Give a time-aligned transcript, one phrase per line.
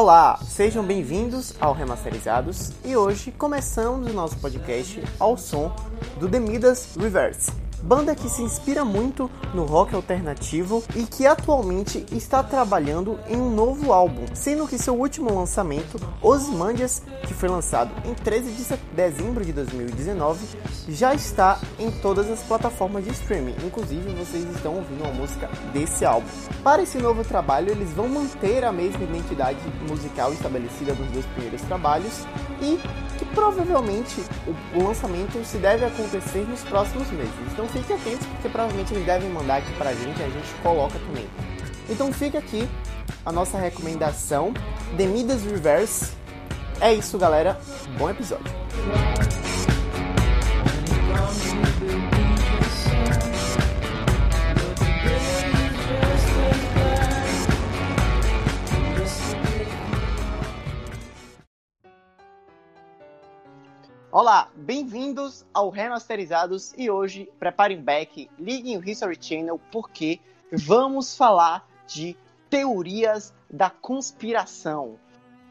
[0.00, 5.74] Olá, sejam bem-vindos ao Remasterizados e hoje começamos o nosso podcast ao som
[6.20, 7.50] do The Midas Reverse
[7.82, 13.50] banda que se inspira muito no rock alternativo e que atualmente está trabalhando em um
[13.50, 19.44] novo álbum, sendo que seu último lançamento, Ozymandias, que foi lançado em 13 de dezembro
[19.44, 20.46] de 2019,
[20.88, 26.04] já está em todas as plataformas de streaming, inclusive vocês estão ouvindo a música desse
[26.04, 26.28] álbum.
[26.62, 29.58] Para esse novo trabalho, eles vão manter a mesma identidade
[29.88, 32.26] musical estabelecida nos dois primeiros trabalhos
[32.60, 32.78] e
[33.34, 34.22] provavelmente
[34.74, 37.32] o lançamento se deve acontecer nos próximos meses.
[37.52, 40.98] Então fique atento, porque provavelmente eles devem mandar aqui pra gente e a gente coloca
[40.98, 41.26] também.
[41.88, 42.68] Então fica aqui
[43.24, 44.52] a nossa recomendação,
[44.96, 46.12] The Midas Reverse.
[46.80, 47.58] É isso, galera.
[47.98, 48.46] Bom episódio.
[64.20, 70.18] Olá, bem-vindos ao Remasterizados e hoje preparem back, liguem o History Channel porque
[70.50, 72.16] vamos falar de
[72.50, 74.98] teorias da conspiração.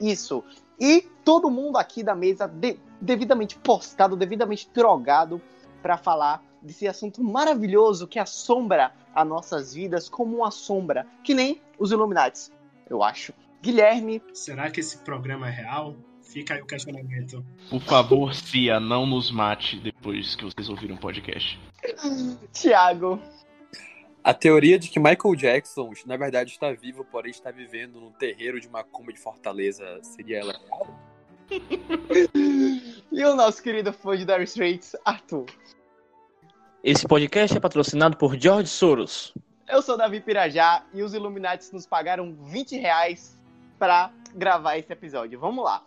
[0.02, 0.44] Isso.
[0.78, 5.42] E todo mundo aqui da mesa de, devidamente postado, devidamente drogado
[5.82, 11.62] para falar desse assunto maravilhoso que assombra as nossas vidas como uma sombra, que nem
[11.80, 12.52] os Illuminati,
[12.90, 13.34] eu acho.
[13.62, 14.22] Guilherme.
[14.34, 15.96] Será que esse programa é real?
[16.28, 17.44] Fica aí o questionamento.
[17.70, 21.58] Por favor, Cia, não nos mate depois que vocês ouviram o podcast.
[22.52, 23.20] Tiago.
[24.22, 28.60] A teoria de que Michael Jackson, na verdade, está vivo, porém está vivendo num terreiro
[28.60, 31.00] de macumba de Fortaleza, seria ela real?
[33.10, 35.46] e o nosso querido fã de Dire Straits, Arthur.
[36.84, 39.34] Esse podcast é patrocinado por George Soros.
[39.66, 43.40] Eu sou Davi Pirajá e os Illuminati nos pagaram 20 reais
[43.80, 45.40] para gravar esse episódio.
[45.40, 45.86] Vamos lá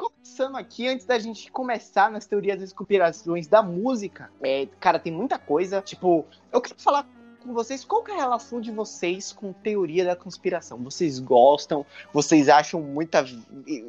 [0.00, 5.12] começando aqui, antes da gente começar nas teorias das conspirações da música, é, cara, tem
[5.12, 5.82] muita coisa.
[5.82, 7.06] Tipo, eu queria falar
[7.42, 10.78] com vocês qual é a relação de vocês com teoria da conspiração.
[10.78, 11.84] Vocês gostam?
[12.12, 13.36] Vocês acham muita vi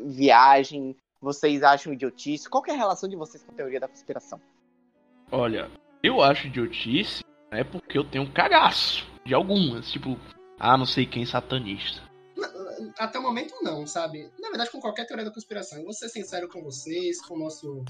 [0.06, 0.98] viagem?
[1.22, 2.50] Vocês acham idiotice?
[2.50, 4.42] Qual é a relação de vocês com teoria da conspiração?
[5.32, 5.72] Olha,
[6.04, 10.18] eu acho idiotice é porque eu tenho um cagaço de algumas, tipo,
[10.60, 12.11] ah, não sei quem satanista
[12.98, 14.32] até o momento não, sabe?
[14.40, 15.78] Na verdade, com qualquer teoria da conspiração.
[15.80, 17.84] Eu vou ser sincero com vocês, com o nosso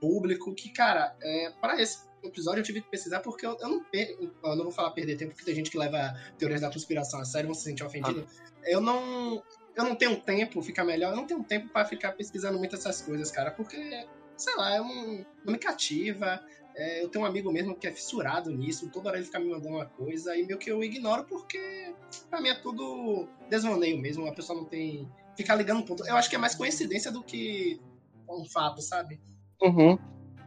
[0.00, 3.84] público, que, cara, é, para esse episódio eu tive que pesquisar porque eu, eu não
[3.84, 7.20] perco, eu não vou falar perder tempo, porque tem gente que leva teorias da conspiração
[7.20, 8.26] a sério, vão se sentir ofendido.
[8.26, 8.52] Ah.
[8.64, 9.42] Eu não.
[9.76, 13.02] Eu não tenho tempo, fica melhor, eu não tenho tempo para ficar pesquisando muito essas
[13.02, 16.40] coisas, cara, porque, sei lá, eu não, não me cativa.
[16.76, 19.48] É, eu tenho um amigo mesmo que é fissurado nisso, toda hora ele fica me
[19.48, 21.94] mandando uma coisa, e meio que eu ignoro porque
[22.28, 25.08] pra mim é tudo desvaneio mesmo, a pessoa não tem.
[25.36, 26.06] Ficar ligando um ponto.
[26.06, 27.80] Eu acho que é mais coincidência do que
[28.28, 29.20] um fato, sabe?
[29.60, 29.98] Uhum.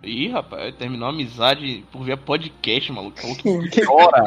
[0.04, 3.20] Ih, rapaz, terminou a amizade por via podcast, maluco.
[3.72, 4.24] Que hora.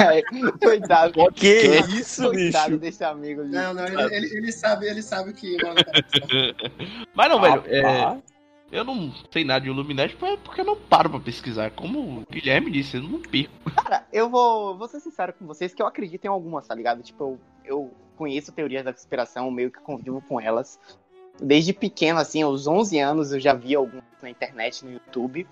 [0.60, 1.33] Coitado.
[1.33, 2.78] Que isso, Coitado bicho?
[2.78, 3.44] desse amigo.
[3.44, 5.56] Não, não, ele, ele, ele sabe, ele sabe que.
[7.15, 8.19] Mas não, velho, é,
[8.70, 11.70] eu não sei nada de Illuminati porque eu não paro pra pesquisar.
[11.72, 13.53] Como o Guilherme disse, eu não perco.
[13.75, 17.03] Cara, eu vou, vou ser sincero com vocês que eu acredito em algumas, tá ligado?
[17.03, 20.78] Tipo, eu, eu conheço teorias da conspiração, meio que convivo com elas.
[21.41, 25.48] Desde pequeno, assim, aos 11 anos, eu já vi algumas na internet, no YouTube.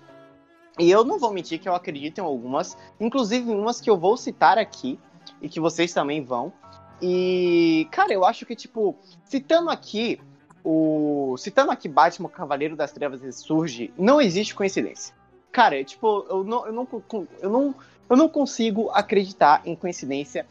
[0.77, 4.15] E eu não vou mentir que eu acredito em algumas, inclusive umas que eu vou
[4.15, 4.97] citar aqui
[5.41, 6.53] e que vocês também vão.
[7.01, 10.21] E, cara, eu acho que, tipo, citando aqui
[10.71, 15.15] o citando aqui Batman, Cavaleiro das Trevas ressurge, não existe coincidência.
[15.51, 16.87] Cara, tipo, eu não, eu não,
[17.41, 17.75] eu não,
[18.07, 20.45] eu não consigo acreditar em coincidência.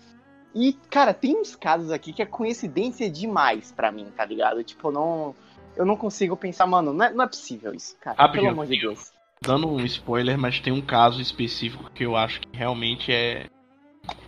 [0.53, 4.65] E, cara, tem uns casos aqui que é coincidência demais para mim, tá ligado?
[4.65, 5.35] Tipo, eu não,
[5.77, 8.17] eu não consigo pensar, mano, não é, não é possível isso, cara.
[8.17, 9.13] Rapidinho, pelo amor de Deus.
[9.41, 13.47] Dando um spoiler, mas tem um caso específico que eu acho que realmente é.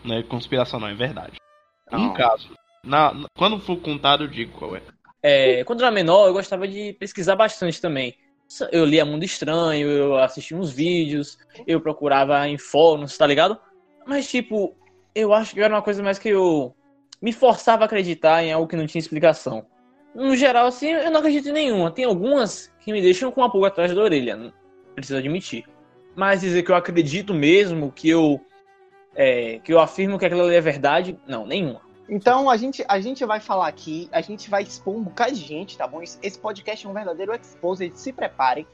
[0.05, 1.37] Não é conspiração, não, é verdade.
[1.91, 2.11] Não.
[2.11, 2.49] Um caso.
[2.85, 4.83] Na, quando for contado, eu digo qual é.
[5.23, 8.15] É, quando era menor, eu gostava de pesquisar bastante também.
[8.73, 13.59] Eu lia Mundo Estranho, eu assistia uns vídeos, eu procurava em fóruns, tá ligado?
[14.07, 14.75] Mas, tipo,
[15.15, 16.75] eu acho que era uma coisa mais que eu
[17.23, 19.67] me forçava a acreditar em algo que não tinha explicação.
[20.15, 21.91] No geral, assim, eu não acredito em nenhuma.
[21.91, 24.53] Tem algumas que me deixam com uma pulga atrás da orelha,
[24.95, 25.65] preciso admitir.
[26.17, 28.41] Mas dizer que eu acredito mesmo, que eu,
[29.15, 31.83] é, que eu afirmo que aquilo ali é verdade, não, nenhuma.
[32.11, 35.41] Então a gente, a gente vai falar aqui, a gente vai expor um bocado de
[35.41, 36.03] gente, tá bom?
[36.03, 38.67] Esse podcast é um verdadeiro expose, se preparem,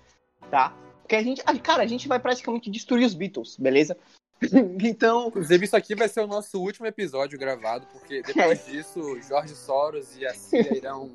[0.50, 0.74] tá?
[1.02, 3.96] Porque a gente, cara, a gente vai praticamente destruir os Beatles, beleza?
[4.82, 5.28] então.
[5.28, 10.16] Inclusive, isso aqui vai ser o nosso último episódio gravado, porque depois disso, Jorge Soros
[10.16, 11.12] e a CIA irão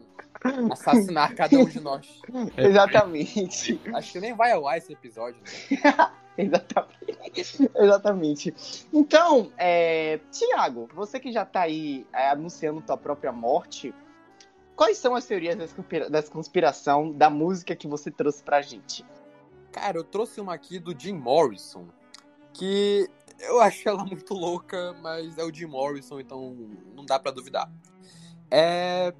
[0.71, 2.07] assassinar cada um de nós.
[2.56, 3.81] Exatamente.
[3.94, 5.41] Acho que nem vai ao ar esse episódio.
[5.41, 6.12] Né?
[6.38, 7.17] Exatamente.
[7.75, 8.53] Exatamente.
[8.93, 13.93] Então, é, Tiago, você que já tá aí é, anunciando tua própria morte,
[14.75, 15.57] quais são as teorias
[16.09, 19.05] das conspiração da música que você trouxe pra gente?
[19.71, 21.87] Cara, eu trouxe uma aqui do Jim Morrison,
[22.53, 26.55] que eu acho ela muito louca, mas é o Jim Morrison, então
[26.95, 27.71] não dá para duvidar.
[28.49, 29.13] É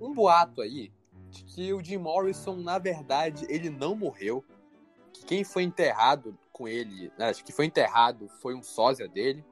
[0.00, 0.92] um boato aí
[1.30, 4.44] de que o Jim Morrison, na verdade, ele não morreu.
[5.12, 9.44] Que quem foi enterrado com ele, né, que foi enterrado, foi um sósia dele.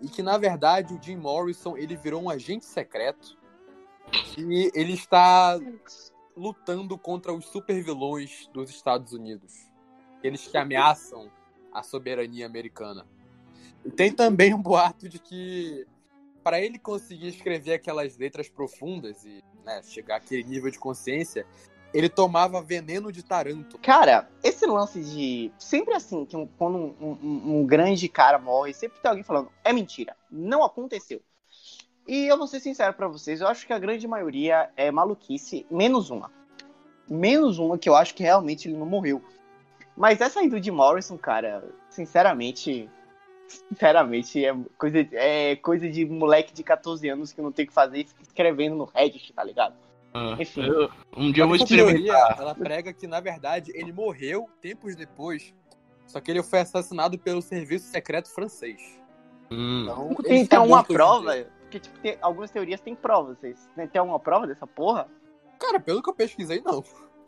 [0.00, 3.38] E que, na verdade, o Jim Morrison, ele virou um agente secreto.
[4.36, 5.56] E ele está
[6.36, 9.70] lutando contra os supervilões dos Estados Unidos.
[10.18, 11.30] Aqueles que ameaçam
[11.72, 13.06] a soberania americana.
[13.84, 15.86] E tem também um boato de que
[16.42, 21.46] para ele conseguir escrever aquelas letras profundas e né, chegar àquele nível de consciência,
[21.92, 23.78] ele tomava veneno de taranto.
[23.78, 25.52] Cara, esse lance de.
[25.58, 29.50] Sempre assim, que um, quando um, um, um, grande cara morre, sempre tem alguém falando:
[29.64, 31.20] é mentira, não aconteceu.
[32.06, 35.66] E eu vou ser sincero para vocês, eu acho que a grande maioria é maluquice,
[35.70, 36.32] menos uma.
[37.08, 39.22] Menos uma que eu acho que realmente ele não morreu.
[39.96, 42.88] Mas essa aí do de Morrison, cara, sinceramente,
[43.68, 47.74] Sinceramente, é coisa, é coisa de moleque de 14 anos que não tem o que
[47.74, 49.74] fazer escrevendo no Reddit, tá ligado?
[50.14, 50.62] Ah, Enfim.
[50.66, 52.36] Eu, um dia eu vou experimentar.
[52.38, 55.54] ela prega que, na verdade, ele morreu tempos depois.
[56.06, 59.00] Só que ele foi assassinado pelo serviço secreto francês.
[59.50, 59.82] Hum.
[59.84, 61.46] Então, tem, tem uma prova?
[61.62, 63.38] Porque, tipo, tem, algumas teorias têm provas.
[63.38, 65.08] Vocês tem alguma prova dessa porra?
[65.58, 66.84] Cara, pelo que eu pesquisei, não.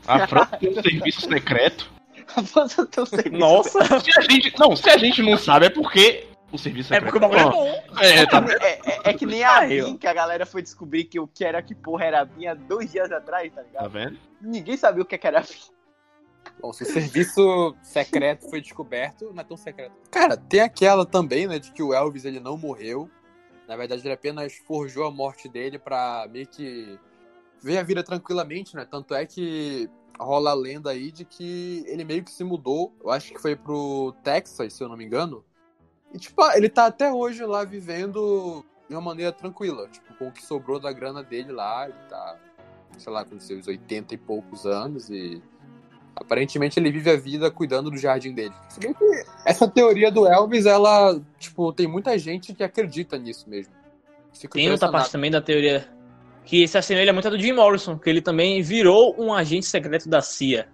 [0.07, 1.89] A França tem um serviço secreto?
[2.35, 3.37] Avança teu serviço.
[3.37, 3.83] Nossa!
[3.99, 7.17] Se a gente, não, se a gente não sabe é porque o serviço é porque
[7.17, 7.67] o bagulho é bom.
[7.99, 8.43] É, tá...
[8.61, 11.43] é, é, é, que nem a BIM, que a galera foi descobrir que o que
[11.43, 13.83] era que porra era a BIM há dois dias atrás, tá ligado?
[13.83, 14.17] Tá vendo?
[14.41, 15.75] Ninguém sabia o que era a BIM.
[16.61, 19.93] Bom, se o serviço secreto foi descoberto, não é tão secreto.
[20.09, 23.09] Cara, tem aquela também, né, de que o Elvis ele não morreu.
[23.67, 26.99] Na verdade, ele apenas forjou a morte dele pra meio que
[27.61, 28.85] ver a vida tranquilamente, né?
[28.89, 33.11] Tanto é que rola a lenda aí de que ele meio que se mudou, eu
[33.11, 35.43] acho que foi pro Texas, se eu não me engano.
[36.15, 40.31] E, tipo, ele tá até hoje lá vivendo de uma maneira tranquila, tipo, com o
[40.31, 42.37] que sobrou da grana dele lá, ele tá,
[42.97, 45.43] sei lá, com seus 80 e poucos anos e
[46.15, 48.53] aparentemente ele vive a vida cuidando do jardim dele.
[48.69, 49.03] Se bem que
[49.45, 53.73] essa teoria do Elvis, ela, tipo, tem muita gente que acredita nisso mesmo.
[54.33, 55.85] Fico tem outra parte também da teoria
[56.45, 60.07] que se assemelha muito a do Jim Morrison, que ele também virou um agente secreto
[60.07, 60.69] da CIA.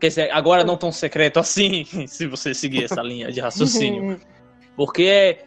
[0.00, 4.20] Quer dizer, agora não tão secreto assim, se você seguir essa linha de raciocínio.
[4.76, 5.38] Porque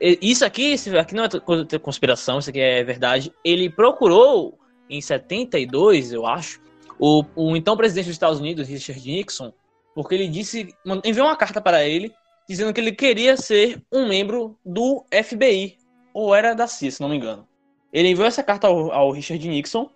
[0.00, 3.32] isso aqui, isso aqui não é conspiração, isso aqui é verdade.
[3.44, 6.60] Ele procurou, em 72, eu acho,
[6.98, 9.52] o, o então presidente dos Estados Unidos, Richard Nixon,
[9.94, 10.74] porque ele disse,
[11.04, 12.12] enviou uma carta para ele,
[12.48, 15.78] dizendo que ele queria ser um membro do FBI,
[16.12, 17.48] ou era da CIA, se não me engano.
[17.92, 19.88] Ele enviou essa carta ao, ao Richard Nixon.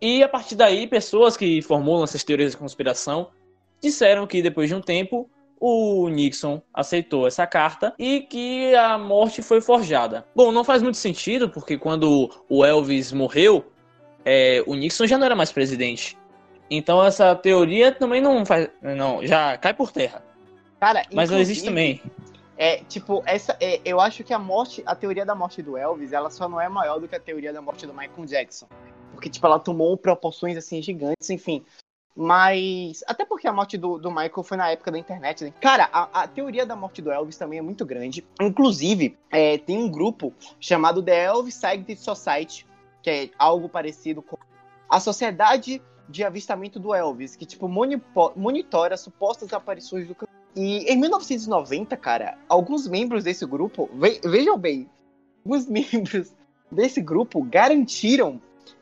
[0.00, 3.30] E a partir daí, pessoas que formulam essas teorias de conspiração
[3.80, 5.30] disseram que depois de um tempo
[5.60, 10.26] o Nixon aceitou essa carta e que a morte foi forjada.
[10.34, 13.64] Bom, não faz muito sentido, porque quando o Elvis morreu,
[14.24, 16.18] é, o Nixon já não era mais presidente.
[16.70, 18.68] Então essa teoria também não faz.
[18.82, 20.22] Não, já cai por terra.
[20.80, 22.02] Cara, Mas não existe também.
[22.58, 26.12] É, tipo, essa, é, eu acho que a morte, a teoria da morte do Elvis,
[26.12, 28.66] ela só não é maior do que a teoria da morte do Michael Jackson.
[29.12, 31.64] Porque, tipo, ela tomou proporções, assim, gigantes, enfim.
[32.16, 35.52] Mas, até porque a morte do, do Michael foi na época da internet, né?
[35.60, 38.24] Cara, a, a teoria da morte do Elvis também é muito grande.
[38.40, 42.66] Inclusive, é, tem um grupo chamado The Elvis Scientific Society,
[43.02, 44.38] que é algo parecido com
[44.88, 50.14] a Sociedade de Avistamento do Elvis, que, tipo, monitora supostas aparições do
[50.56, 54.88] e em 1990, cara, alguns membros desse grupo, ve vejam bem,
[55.44, 56.32] alguns membros
[56.72, 58.40] desse grupo garantiram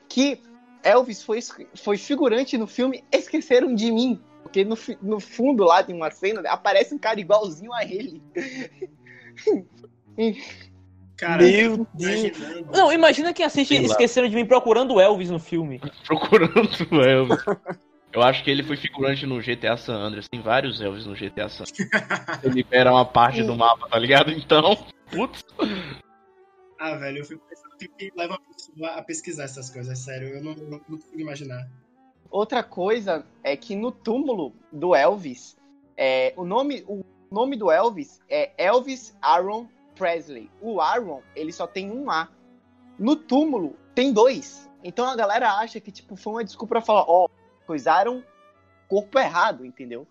[0.08, 0.40] que
[0.84, 1.40] Elvis foi,
[1.74, 4.20] foi figurante no filme Esqueceram de Mim.
[4.42, 8.22] Porque no, no fundo lá tem uma cena, aparece um cara igualzinho a ele.
[11.16, 12.32] Cara, Meu Deus.
[12.72, 15.80] Não, imagina quem assiste Esqueceram de Mim procurando Elvis no filme.
[16.06, 17.44] Procurando o Elvis.
[18.12, 20.28] Eu acho que ele foi figurante no GTA San Andreas.
[20.28, 21.64] Tem vários Elvis no GTA San
[22.42, 24.30] Ele libera uma parte do mapa, tá ligado?
[24.32, 24.76] Então,
[25.10, 25.44] putz.
[26.78, 30.28] Ah, velho, eu fico pensando que, que leva a pessoa a pesquisar essas coisas, sério.
[30.28, 31.68] Eu não, não, não consigo imaginar.
[32.30, 35.56] Outra coisa é que no túmulo do Elvis,
[35.96, 40.50] é, o nome, o nome do Elvis é Elvis Aaron Presley.
[40.60, 42.28] O Aaron, ele só tem um A.
[42.98, 44.68] No túmulo, tem dois.
[44.82, 47.28] Então a galera acha que, tipo, foi uma desculpa pra falar, ó,
[47.66, 48.24] coisaram
[48.88, 50.06] corpo errado, entendeu?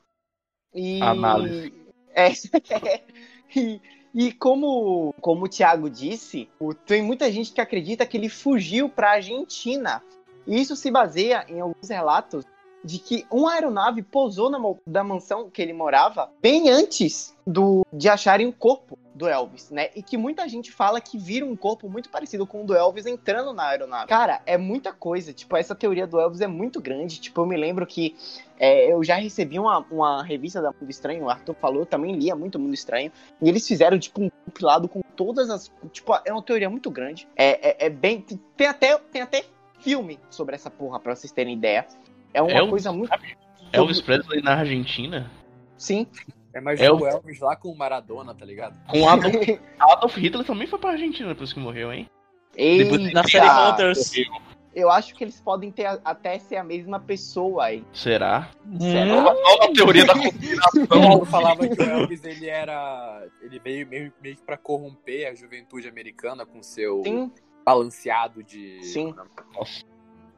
[0.74, 1.01] E...
[1.01, 1.74] Análise.
[2.15, 2.30] É,
[3.56, 3.82] e,
[4.13, 6.48] e como, como o Thiago disse,
[6.86, 10.03] tem muita gente que acredita que ele fugiu pra Argentina.
[10.46, 12.46] E isso se baseia em alguns relatos
[12.84, 18.10] de que uma aeronave pousou na da mansão que ele morava bem antes do de
[18.10, 19.90] acharem o corpo do Elvis, né?
[19.96, 23.06] E que muita gente fala que viram um corpo muito parecido com o do Elvis
[23.06, 24.08] entrando na aeronave.
[24.08, 25.32] Cara, é muita coisa.
[25.32, 27.20] Tipo, essa teoria do Elvis é muito grande.
[27.20, 28.16] Tipo, eu me lembro que
[28.60, 32.16] é, eu já recebi uma, uma revista da Mundo Estranho, o Arthur falou, eu também
[32.16, 33.12] lia muito Mundo Estranho.
[33.42, 35.72] E eles fizeram, tipo, um compilado com todas as.
[35.92, 37.28] Tipo, é uma teoria muito grande.
[37.36, 38.25] É, é, é bem.
[38.58, 39.46] Tem até, tem até
[39.80, 41.86] filme sobre essa porra, pra vocês terem ideia.
[42.34, 43.12] É uma Elvis, coisa muito.
[43.72, 45.32] Elvis Presley na Argentina?
[45.78, 46.08] Sim.
[46.54, 48.78] É mais É o- o Elvis lá com o Maradona, tá ligado?
[48.88, 49.34] Com Adolf,
[49.80, 52.08] Adolf Hitler também foi pra Argentina depois que morreu, hein?
[52.56, 54.12] Depois Eita, Na série Hunters.
[54.75, 57.84] eu acho que eles podem ter a- até ser a mesma pessoa aí.
[57.92, 58.52] Será?
[58.80, 59.25] Será?
[59.34, 60.86] Olha a teoria da conspiração.
[60.86, 63.25] Paulo falava que o Elvis ele era.
[63.42, 67.32] Ele veio meio, meio que pra corromper a juventude americana com seu Sim,
[67.66, 68.84] balanceado de.
[68.84, 69.16] Sim.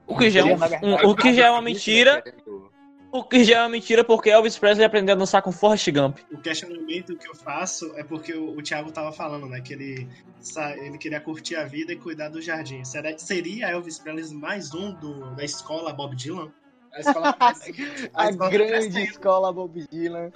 [0.07, 2.21] O que já é, um- verdade, um- o que já é uma mentira.
[2.21, 2.71] Querendo-
[3.11, 6.17] O que já é uma mentira porque Elvis Presley aprendeu a dançar com Forrest Gump.
[6.33, 9.61] O questionamento que eu faço é porque o, o Thiago tava falando, né?
[9.61, 10.09] Que ele,
[10.81, 12.83] ele queria curtir a vida e cuidar do jardim.
[12.83, 16.51] Será, seria Elvis Presley mais um do, da escola Bob Dylan?
[16.93, 17.35] A escola
[18.13, 20.29] a escola grande escola Bob Dylan.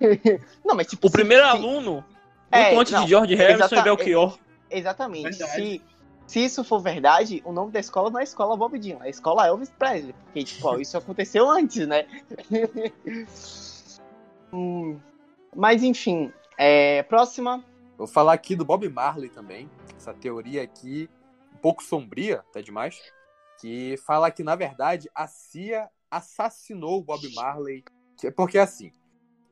[0.64, 1.06] Não, mas tipo.
[1.06, 2.04] O primeiro se- aluno,
[2.50, 4.38] É, muito antes não, de George Harrison exata- e Belchior.
[4.68, 5.22] Exatamente.
[5.22, 5.52] Verdade.
[5.52, 5.82] Se,
[6.26, 9.46] se isso for verdade, o nome da escola não é escola Bob Dylan, é escola
[9.46, 10.12] Elvis Presley.
[10.24, 12.06] Porque, tipo, isso aconteceu antes, né?
[14.52, 14.98] Hum,
[15.54, 17.64] mas enfim, é, próxima.
[17.96, 19.70] Vou falar aqui do Bob Marley também.
[19.96, 21.08] Essa teoria aqui,
[21.54, 23.00] um pouco sombria, até demais.
[23.60, 27.82] Que fala que, na verdade, a CIA assassinou o Bob Marley.
[28.18, 28.92] Que- Porque, assim,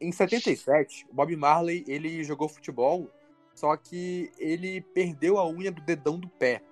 [0.00, 3.08] em 77, o Bob Marley ele jogou futebol,
[3.54, 6.62] só que ele perdeu a unha do dedão do pé.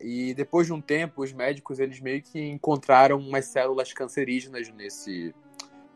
[0.00, 5.34] E depois de um tempo, os médicos eles meio que encontraram umas células cancerígenas nesse,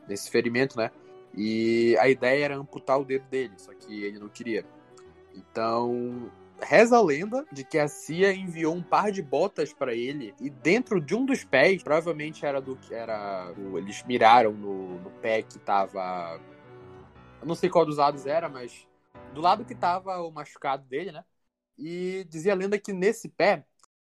[0.06, 0.90] nesse ferimento, né?
[1.34, 4.64] E a ideia era amputar o dedo dele, só que ele não queria.
[5.34, 6.30] Então,
[6.60, 10.48] reza a lenda de que a CIA enviou um par de botas para ele e
[10.50, 15.42] dentro de um dos pés, provavelmente era do que era, eles miraram no, no pé
[15.42, 16.40] que tava
[17.44, 18.86] eu não sei qual dos lados era, mas
[19.34, 21.24] do lado que tava o machucado dele, né?
[21.76, 23.66] E dizia a lenda que nesse pé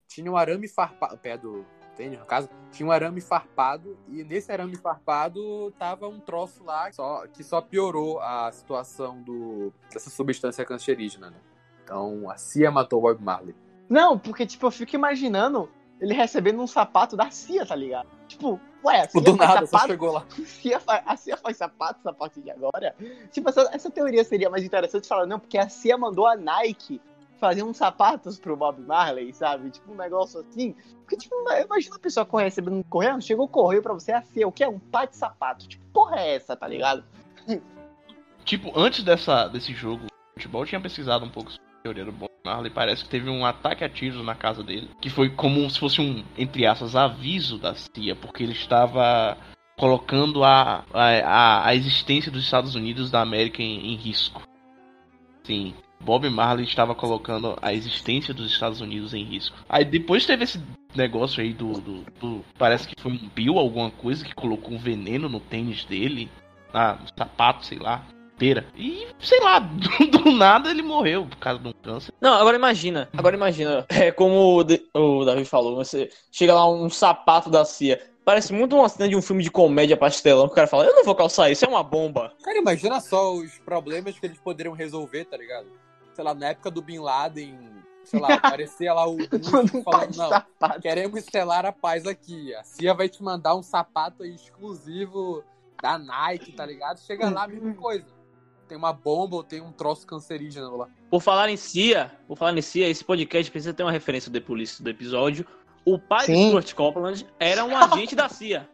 [0.06, 1.64] tinha um arame farpado, o pé do
[1.96, 6.92] tênis, no caso, tinha um arame farpado e nesse arame farpado tava um troço lá
[6.92, 11.38] só, que só piorou a situação do, dessa substância cancerígena, né?
[11.82, 13.54] Então a CIA matou Bob Marley.
[13.88, 15.70] Não, porque, tipo, eu fico imaginando
[16.00, 18.08] ele recebendo um sapato da CIA, tá ligado?
[18.36, 19.86] Tipo, ué, a CIA Do faz nada, sapato?
[19.88, 20.26] chegou lá.
[20.38, 22.94] A CIA, fa- a CIA faz sapatos a partir de agora?
[23.32, 27.00] Tipo, essa, essa teoria seria mais interessante falar, não, porque a CIA mandou a Nike
[27.40, 29.70] fazer uns sapatos pro Bob Marley, sabe?
[29.70, 30.74] Tipo, um negócio assim.
[31.00, 34.46] Porque, tipo, imagina a pessoa recebendo um correio, chegou o correio pra você, a CIA,
[34.48, 34.68] o que é?
[34.68, 35.66] Um par de sapato.
[35.66, 37.04] Tipo, porra é essa, tá ligado?
[38.44, 42.04] Tipo, antes dessa, desse jogo de futebol, eu tinha pesquisado um pouco sobre a teoria
[42.04, 42.70] do Bob Marley.
[42.70, 44.88] Parece que teve um ataque a tiros na casa dele.
[45.00, 48.14] Que foi como se fosse um, entre aspas, aviso da CIA.
[48.14, 49.36] Porque ele estava
[49.76, 54.42] colocando a, a, a existência dos Estados Unidos da América em, em risco.
[55.44, 55.74] Sim.
[56.00, 59.56] Bob Marley estava colocando a existência dos Estados Unidos em risco.
[59.68, 60.60] Aí depois teve esse
[60.94, 64.78] negócio aí do, do, do- Parece que foi um Bill, alguma coisa, que colocou um
[64.78, 66.30] veneno no tênis dele.
[66.72, 68.04] Ah, no sapato, sei lá.
[68.36, 68.66] Inteira.
[68.76, 72.12] E, sei lá, do, do nada ele morreu por causa de um câncer.
[72.20, 73.08] Não, agora imagina.
[73.16, 73.86] Agora imagina.
[73.88, 75.74] É como o, De- o Davi falou.
[75.76, 77.98] Você chega lá um sapato da CIA.
[78.26, 80.46] Parece muito uma cena de um filme de comédia pastelão.
[80.46, 82.32] Que o cara fala, eu não vou calçar isso, é uma bomba.
[82.42, 85.68] Cara, imagina só os problemas que eles poderiam resolver, tá ligado?
[86.12, 87.56] Sei lá, na época do Bin Laden,
[88.04, 90.80] sei lá, aparecia lá o Bush falando, não, sapato.
[90.82, 92.52] queremos selar a paz aqui.
[92.54, 95.42] A CIA vai te mandar um sapato aí exclusivo
[95.80, 96.98] da Nike, tá ligado?
[96.98, 98.15] Chega lá, a mesma coisa.
[98.68, 100.88] Tem uma bomba ou tem um troço cancerígeno lá.
[101.10, 104.40] Por falar em CIA, por falar em CIA, esse podcast precisa ter uma referência do
[104.42, 105.46] Police do episódio.
[105.84, 106.34] O pai Sim.
[106.34, 108.68] de Stuart Copeland era um agente da CIA.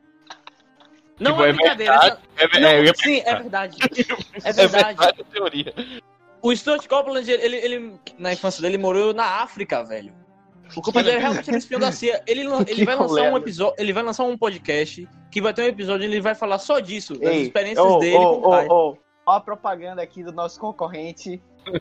[1.20, 1.92] Não Tipo, é é brincadeira.
[1.98, 3.76] verdade, essa- É, Não, é, eu ia sim, é verdade.
[4.44, 4.68] É É verdade.
[4.98, 5.74] verdade a teoria.
[6.40, 10.12] O Stuart Copeland, ele, ele- na infância dele, morou na África, velho.
[10.74, 12.22] O Copeland ele realmente era espião da CIA.
[12.26, 15.66] Ele, ele vai lançar um episódio, ele vai lançar um podcast que vai ter um
[15.66, 18.50] episódio onde ele vai falar só disso, das Ei, experiências ô, dele ô, com o
[18.50, 18.66] pai.
[18.68, 21.42] ô, Ó a propaganda aqui do nosso concorrente.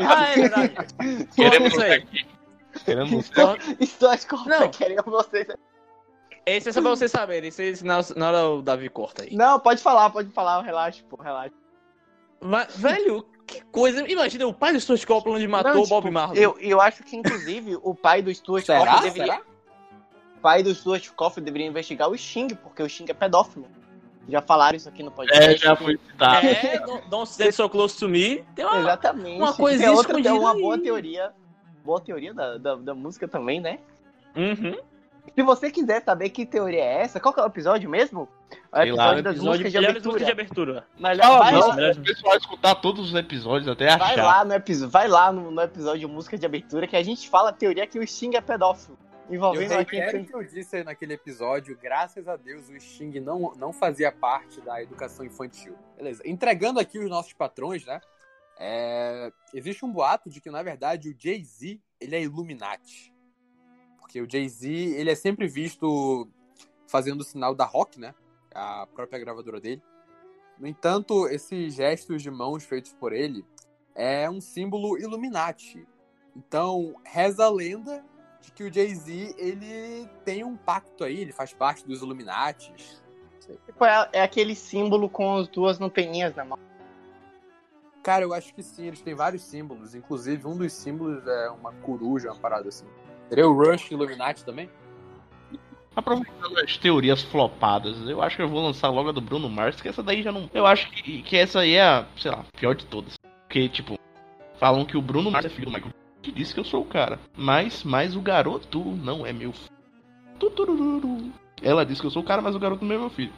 [0.00, 0.74] Ah, é verdade.
[1.36, 1.92] Queremos isso aí.
[1.92, 2.26] aqui.
[2.84, 3.30] Queremos
[3.78, 4.70] Estúdio Corta Não.
[4.70, 5.46] querendo vocês.
[6.46, 7.48] Esse é só pra vocês saberem.
[7.48, 9.34] Esse, na, na hora o Davi corta aí.
[9.34, 11.54] Não, pode falar, pode falar, relaxa, pô, relaxa.
[12.40, 14.06] Mas, velho, que coisa.
[14.08, 16.42] Imagina, o pai do Stuart Copeland matou Não, o Bob tipo, Marley.
[16.42, 18.86] Eu, eu acho que, inclusive, o pai do Stuart Será?
[18.86, 19.32] Coffin deveria.
[19.34, 19.42] Será?
[20.36, 23.66] O pai do Stuart Coffin deveria investigar o Sting, porque o Sting é pedófilo.
[24.28, 25.44] Já falaram isso aqui no podcast.
[25.44, 26.46] É, já foi citado.
[26.46, 26.78] É,
[27.08, 28.44] don't, stand so close to me.
[28.54, 28.78] Tem uma...
[28.78, 29.38] Exatamente.
[29.38, 30.60] uma coisinha é outra, é escondida uma aí.
[30.60, 31.32] boa teoria.
[31.84, 33.78] Boa teoria da, da, da música também, né?
[34.34, 34.76] Uhum.
[35.34, 38.28] Se você quiser saber que teoria é essa, qual que é o episódio mesmo?
[38.72, 40.04] É o lá, episódio das Episódio músicas de abertura.
[40.04, 40.84] músicas de abertura.
[40.98, 43.98] Mas Fala, vai, não, lá, o pessoal escutar todos os episódios até achar.
[43.98, 47.28] vai lá no episódio, vai lá no, no episódio música de abertura que a gente
[47.28, 48.98] fala a teoria que o Sting é pedófilo.
[49.28, 52.78] Eu Envolvendo a reitero quem o que eu disse naquele episódio, graças a Deus o
[52.78, 55.74] Sting não, não fazia parte da educação infantil.
[55.96, 58.00] Beleza, entregando aqui os nossos patrões, né?
[58.58, 63.12] É, existe um boato de que, na verdade, o Jay-Z, ele é Illuminati.
[63.98, 66.28] Porque o Jay-Z, ele é sempre visto
[66.86, 68.14] fazendo o sinal da Rock, né?
[68.54, 69.82] A própria gravadora dele.
[70.58, 73.44] No entanto, esses gestos de mãos feitos por ele
[73.94, 75.86] é um símbolo Illuminati.
[76.36, 78.04] Então, reza a lenda
[78.44, 82.72] de que o Jay-Z, ele tem um pacto aí, ele faz parte dos Illuminati.
[83.66, 86.58] Tipo, é, é aquele símbolo com as duas anteninhas na mão.
[88.02, 89.94] Cara, eu acho que sim, eles têm vários símbolos.
[89.94, 92.84] Inclusive, um dos símbolos é uma coruja, uma parada assim.
[93.28, 94.68] Seria o Rush Illuminati também?
[95.96, 99.80] Aproveitando as teorias flopadas, eu acho que eu vou lançar logo a do Bruno Mars,
[99.80, 100.50] que essa daí já não.
[100.52, 103.14] Eu acho que, que essa aí é a, sei lá, pior de todas.
[103.46, 103.96] Porque, tipo,
[104.58, 106.03] falam que o Bruno Mars é filho do Michael.
[106.24, 107.20] Que disse que eu sou o cara.
[107.36, 109.76] Mas, mas o garoto não é meu filho.
[110.40, 111.30] Tutururu.
[111.62, 113.32] Ela disse que eu sou o cara, mas o garoto não é meu filho.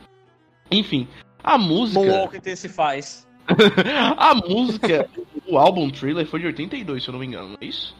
[0.70, 1.08] Enfim,
[1.42, 1.98] a música.
[1.98, 3.26] Moonwalker que se faz.
[4.16, 5.10] a música,
[5.48, 7.96] o álbum Thriller foi de 82, se eu não me engano, não é isso?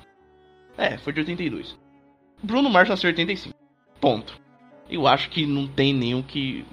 [0.79, 1.77] É, foi de 82.
[2.41, 3.57] Bruno Mars nasceu em 85.
[4.01, 4.39] Ponto.
[4.89, 6.65] Eu acho que não tem nenhum que.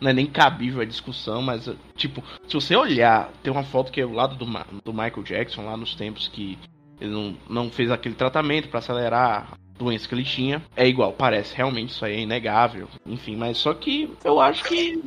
[0.00, 4.00] Não é nem cabível a discussão, mas, tipo, se você olhar, tem uma foto que
[4.00, 4.46] é o lado do,
[4.84, 6.56] do Michael Jackson, lá nos tempos que
[7.00, 10.62] ele não, não fez aquele tratamento pra acelerar a doença que ele tinha.
[10.76, 12.88] É igual, parece, realmente, isso aí é inegável.
[13.06, 15.00] Enfim, mas só que eu acho que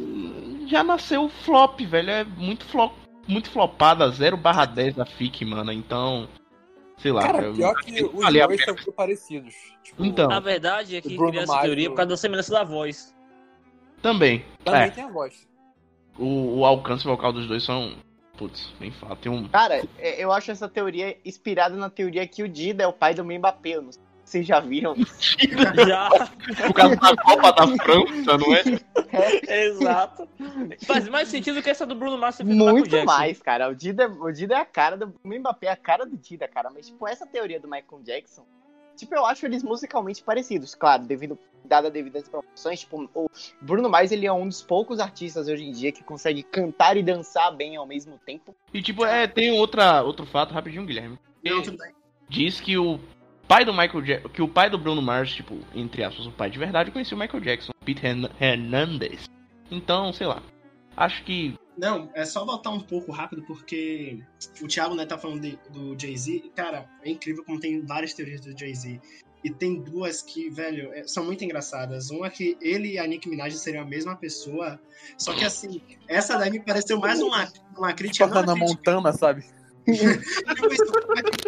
[0.68, 2.10] já nasceu flop, velho.
[2.10, 2.94] É muito flop,
[3.28, 5.72] muito flopada, 0 barra 10 da FIC, mano.
[5.72, 6.28] Então,
[6.98, 7.22] sei lá.
[7.22, 9.54] Cara, eu pior que os valeu a dois são muito parecidos.
[9.84, 12.64] Tipo, Então, A verdade é que cria essa teoria o- por causa da semelhança da
[12.64, 13.14] voz.
[14.02, 14.44] também.
[14.64, 15.48] também É, tem a voz.
[16.18, 17.94] o, o alcance vocal dos dois são.
[18.44, 19.16] Putz, nem fala.
[19.16, 19.48] Tem um.
[19.48, 23.14] Cara, é- eu acho essa teoria inspirada na teoria que o Dida é o pai
[23.14, 23.70] do Mbappé.
[23.78, 24.96] Eu Não sei se vocês já viram.
[25.88, 26.10] Já,
[26.68, 29.66] Por causa da Copa da França, não é?
[29.66, 30.28] exato.
[30.86, 33.70] Faz mais sentido que essa do Bruno Mars Michael Muito mais, cara.
[33.70, 35.14] O Dida, o Dida é a cara do.
[35.24, 36.70] O Mbappé é a cara do Dida, cara.
[36.70, 38.46] Mas, tipo, essa teoria do Michael Jackson.
[38.96, 42.82] Tipo, eu acho eles musicalmente parecidos, claro, devido, dada devidas proporções.
[42.82, 43.30] Tipo, o
[43.62, 47.04] Bruno Mars, ele é um dos poucos artistas hoje em dia que consegue cantar e
[47.04, 48.56] dançar bem ao mesmo tempo.
[48.74, 51.18] E tipo, é, tem outra, outro fato rapidinho, Guilherme.
[51.44, 51.62] Bem.
[52.30, 53.00] Diz que o
[53.48, 56.50] pai do Michael Jackson, que o pai do Bruno Mars, tipo, entre aspas, o pai
[56.50, 59.26] de verdade, conhecia o Michael Jackson, Pete Hern- Hernandez.
[59.70, 60.42] Então, sei lá.
[60.96, 64.20] Acho que Não, é só voltar um pouco rápido, porque
[64.62, 66.52] o Thiago né, tá falando de- do Jay-Z.
[66.56, 69.02] Cara, é incrível como tem várias teorias do Jay-Z.
[69.44, 72.12] E tem duas que, velho, é- são muito engraçadas.
[72.12, 74.80] Uma é que ele e a Nicki Minaj seriam a mesma pessoa.
[75.18, 78.28] Só que, assim, essa daí me pareceu mais uma, uma crítica.
[78.28, 79.44] Tipo, na Montana, sabe?
[79.86, 80.84] Tipo, isso,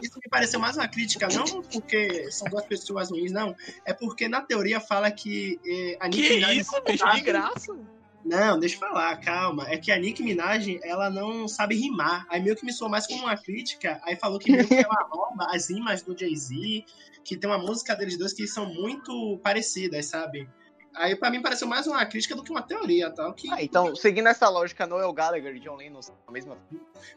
[0.04, 3.56] isso me pareceu mais uma crítica, não porque são duas pessoas ruins, não.
[3.86, 6.58] É porque na teoria fala que eh, a Nicki Que Minaj.
[6.58, 7.78] isso, bicho, de graça.
[8.26, 9.70] Não, deixa eu falar, calma.
[9.70, 12.26] É que a Nicki Minaj, ela não sabe rimar.
[12.28, 14.02] Aí meio que me soou mais como uma crítica.
[14.04, 16.84] Aí falou que meio que ela rouba as rimas do Jay-Z,
[17.24, 20.50] que tem uma música deles dois que são muito parecidas, sabe?
[20.96, 23.32] Aí pra mim pareceu mais uma crítica do que uma teoria, tal.
[23.34, 23.52] Que...
[23.52, 26.58] Ah, então, seguindo essa lógica, Noel Gallagher e John Lennon são a mesma.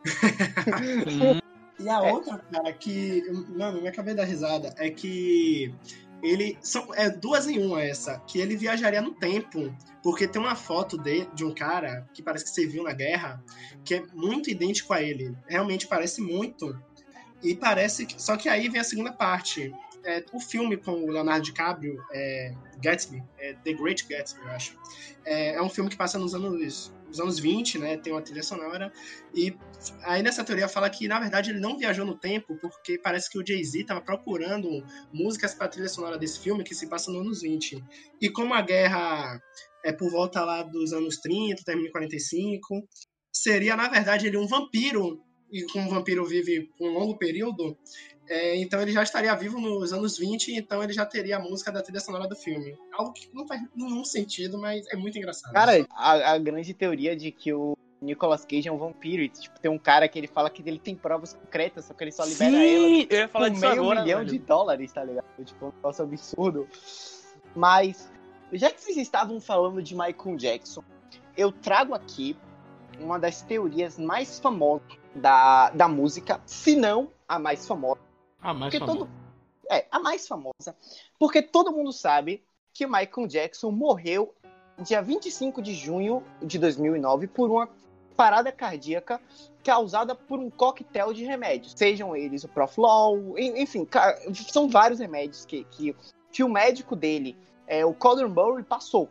[1.80, 2.12] E a É.
[2.12, 3.22] outra, cara, que.
[3.56, 5.72] Mano, me acabei da risada, é que
[6.22, 6.58] ele.
[6.60, 8.18] São, é duas em uma essa.
[8.26, 9.74] Que ele viajaria no tempo.
[10.02, 13.42] Porque tem uma foto de, de um cara que parece que serviu na guerra,
[13.84, 15.36] que é muito idêntico a ele.
[15.46, 16.78] Realmente parece muito.
[17.42, 18.20] E parece que.
[18.20, 19.72] Só que aí vem a segunda parte.
[20.04, 24.78] É, o filme com o Leonardo DiCaprio, é, Gatsby, é The Great Gatsby, eu acho.
[25.24, 27.96] É, é um filme que passa nos anos, nos anos 20, né?
[27.96, 28.92] Tem uma trilha sonora.
[29.34, 29.56] E
[30.02, 33.38] aí nessa teoria fala que, na verdade, ele não viajou no tempo, porque parece que
[33.38, 37.42] o Jay-Z estava procurando músicas para trilha sonora desse filme que se passa nos anos
[37.42, 37.82] 20.
[38.20, 39.40] E como a guerra
[39.84, 42.86] é por volta lá dos anos 30, termina em 45,
[43.32, 47.76] seria, na verdade, ele um vampiro, e como um vampiro vive um longo período,
[48.28, 51.72] é, então ele já estaria vivo nos anos 20, então ele já teria a música
[51.72, 52.76] da trilha sonora do filme.
[52.92, 55.52] Algo que não faz nenhum sentido, mas é muito engraçado.
[55.52, 59.58] Cara, a, a grande teoria de que o Nicolas Cage é um vampiro, e, tipo,
[59.58, 62.24] tem um cara que ele fala que ele tem provas concretas, só que ele só
[62.24, 64.30] libera ela Sim, eu ia falar disso meio agora, milhão velho.
[64.30, 65.24] de dólares, tá ligado?
[65.44, 66.68] Tipo, um negócio absurdo.
[67.56, 68.12] Mas,
[68.52, 70.84] já que vocês estavam falando de Michael Jackson,
[71.36, 72.36] eu trago aqui
[73.00, 78.07] uma das teorias mais famosas da, da música, se não a mais famosa.
[78.40, 78.98] Ah, mais Porque famoso.
[79.06, 79.10] todo,
[79.70, 80.76] é, a mais famosa.
[81.18, 84.34] Porque todo mundo sabe que Michael Jackson morreu
[84.78, 87.68] dia 25 de junho de 2009 por uma
[88.16, 89.20] parada cardíaca
[89.64, 91.72] causada por um coquetel de remédios.
[91.76, 93.86] Sejam eles o Proflol, en- enfim,
[94.50, 95.94] são vários remédios que, que,
[96.32, 99.08] que o médico dele, é, o Colin Murray, passou.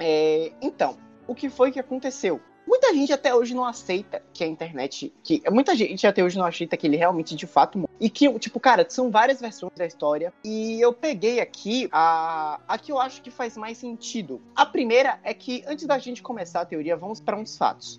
[0.00, 0.96] É, então,
[1.26, 2.40] o que foi que aconteceu?
[2.68, 5.10] Muita gente até hoje não aceita que a internet.
[5.24, 7.88] que Muita gente até hoje não aceita que ele realmente de fato.
[7.98, 10.34] E que, tipo, cara, são várias versões da história.
[10.44, 14.42] E eu peguei aqui a, a que eu acho que faz mais sentido.
[14.54, 17.98] A primeira é que, antes da gente começar a teoria, vamos para uns fatos.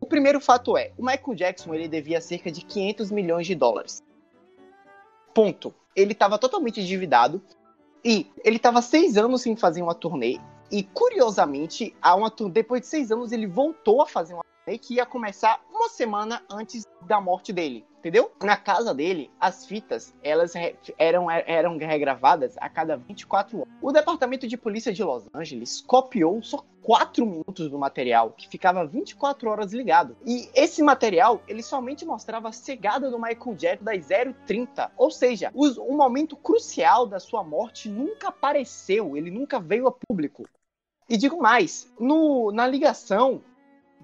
[0.00, 4.02] O primeiro fato é: o Michael Jackson ele devia cerca de 500 milhões de dólares.
[5.34, 5.74] Ponto.
[5.94, 7.42] Ele estava totalmente endividado.
[8.02, 10.38] E ele estava seis anos sem fazer uma turnê.
[10.70, 14.94] E curiosamente, há uma depois de seis anos, ele voltou a fazer uma turnê que
[14.94, 17.86] ia começar uma semana antes da morte dele.
[17.98, 18.30] Entendeu?
[18.40, 20.52] Na casa dele, as fitas elas
[20.96, 23.68] eram, eram regravadas a cada 24 horas.
[23.82, 28.86] O departamento de polícia de Los Angeles copiou só 4 minutos do material, que ficava
[28.86, 30.16] 24 horas ligado.
[30.24, 34.06] E esse material, ele somente mostrava a chegada do Michael Jackson das
[34.46, 34.92] 030.
[34.96, 40.44] Ou seja, o momento crucial da sua morte nunca apareceu, ele nunca veio a público.
[41.08, 43.40] E digo mais, no, na ligação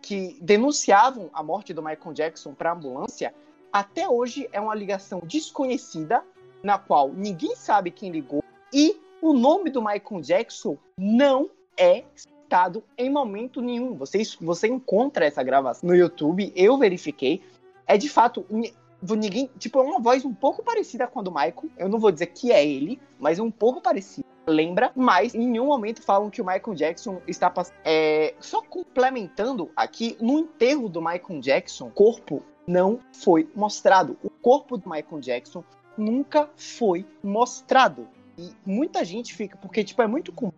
[0.01, 3.35] que denunciavam a morte do Michael Jackson para a ambulância,
[3.73, 6.23] até hoje é uma ligação desconhecida,
[6.63, 12.85] na qual ninguém sabe quem ligou, e o nome do Michael Jackson não é citado
[12.97, 13.95] em momento nenhum.
[13.95, 17.43] Você, você encontra essa gravação no YouTube, eu verifiquei.
[17.87, 19.51] É de fato, ni- ninguém.
[19.59, 21.71] Tipo, é uma voz um pouco parecida com a do Michael.
[21.77, 24.27] Eu não vou dizer que é ele, mas é um pouco parecida.
[24.47, 27.77] Lembra, mas em nenhum momento falam que o Michael Jackson está passando.
[27.85, 34.19] É, só complementando aqui, no enterro do Michael Jackson, o corpo não foi mostrado.
[34.23, 35.65] O corpo do Michael Jackson
[35.97, 38.07] nunca foi mostrado.
[38.37, 40.53] E muita gente fica, porque tipo, é muito comum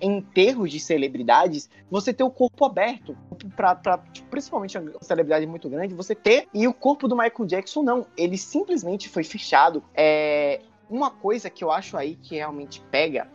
[0.00, 3.16] em enterros de celebridades você ter o corpo aberto.
[3.54, 3.98] Pra, pra,
[4.30, 6.48] principalmente uma celebridade muito grande, você ter.
[6.54, 8.06] E o corpo do Michael Jackson não.
[8.16, 9.82] Ele simplesmente foi fechado.
[9.94, 13.30] É, uma coisa que eu acho aí que realmente pega.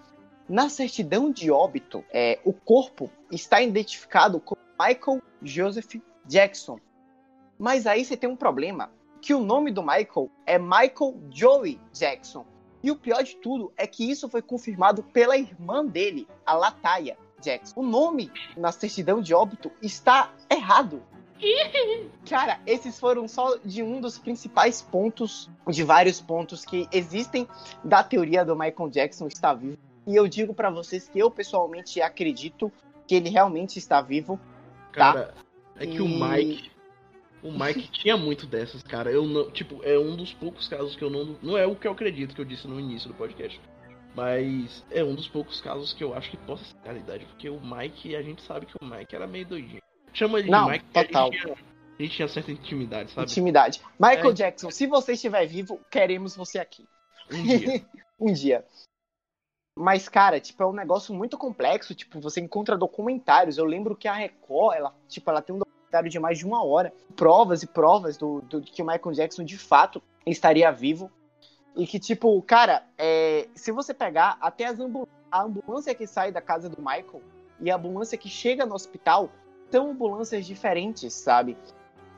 [0.47, 6.79] Na certidão de óbito, é, o corpo está identificado como Michael Joseph Jackson.
[7.57, 12.45] Mas aí você tem um problema, que o nome do Michael é Michael Joey Jackson.
[12.83, 17.17] E o pior de tudo é que isso foi confirmado pela irmã dele, a Lataia
[17.39, 17.79] Jackson.
[17.79, 21.01] O nome na certidão de óbito está errado.
[22.29, 27.47] Cara, esses foram só de um dos principais pontos, de vários pontos que existem
[27.83, 29.77] da teoria do Michael Jackson estar vivo.
[30.07, 32.71] E eu digo pra vocês que eu pessoalmente acredito
[33.07, 34.39] que ele realmente está vivo.
[34.91, 35.33] Cara,
[35.75, 36.71] é que o E- Mike.
[37.41, 39.11] O Mike tinha muito dessas, cara.
[39.11, 39.51] Eu não.
[39.51, 41.37] Tipo, é um dos poucos casos que eu não.
[41.41, 43.59] Não é o que eu acredito que eu disse no início do podcast.
[44.15, 47.25] Mas é um dos poucos casos que eu acho que possa ser realidade.
[47.25, 49.81] Porque o Mike, a gente sabe que o Mike era meio doidinho.
[50.13, 51.29] Chama ele Não, de Mike porque total.
[51.29, 53.29] A gente, tinha, certa intimidade, sabe?
[53.29, 53.81] Intimidade.
[53.99, 54.33] Michael É.
[54.33, 56.87] Jackson, se você estiver vivo, queremos você aqui.
[57.31, 57.85] Um dia.
[58.19, 58.65] um dia.
[59.75, 61.95] Mas, cara, tipo, é um negócio muito complexo.
[61.95, 63.57] Tipo, você encontra documentários.
[63.57, 66.63] Eu lembro que a Record, ela, tipo, ela tem um documentário de mais de uma
[66.63, 66.93] hora.
[67.15, 71.11] Provas e provas do, do que o Michael Jackson, de fato, estaria vivo.
[71.75, 76.31] E que, tipo, cara, é, se você pegar até as ambu a ambulância que sai
[76.31, 77.23] da casa do Michael
[77.59, 79.31] e a ambulância que chega no hospital
[79.73, 81.57] são ambulâncias diferentes, sabe?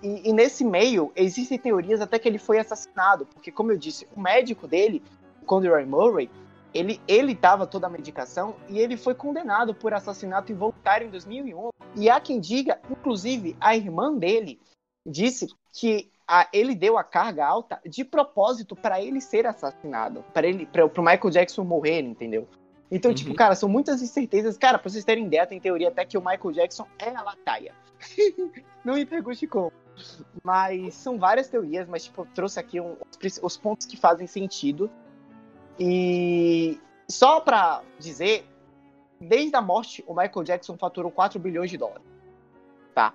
[0.03, 3.25] E, e nesse meio, existem teorias até que ele foi assassinado.
[3.25, 5.01] Porque, como eu disse, o médico dele,
[5.45, 6.29] Conroy Murray,
[6.73, 11.71] ele, ele dava toda a medicação e ele foi condenado por assassinato involuntário em 2011.
[11.95, 14.59] E há quem diga, inclusive, a irmã dele
[15.07, 20.45] disse que a- ele deu a carga alta de propósito para ele ser assassinado, para
[20.45, 22.49] ele, para o Michael Jackson morrer, entendeu?
[22.91, 23.15] Então, Uhum.
[23.15, 24.57] tipo, cara, são muitas incertezas.
[24.57, 27.73] Cara, pra vocês terem ideia, tem teoria até que o Michael Jackson é a Lataia.
[28.85, 29.71] Não me pergunte como.
[30.43, 34.27] Mas são várias teorias, mas, tipo, eu trouxe aqui um- os, os pontos que fazem
[34.27, 34.89] sentido.
[35.79, 38.45] E só pra dizer,
[39.19, 42.03] desde a morte, o Michael Jackson faturou 4 bilhões de dólares.
[42.93, 43.13] Tá?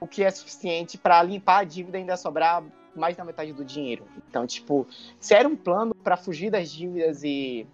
[0.00, 2.60] o que é suficiente pra limpar a dívida e ainda sobrar
[2.92, 4.04] mais da metade do dinheiro.
[4.28, 4.84] Então, tipo,
[5.20, 7.64] se era um plano pra fugir das dívidas e,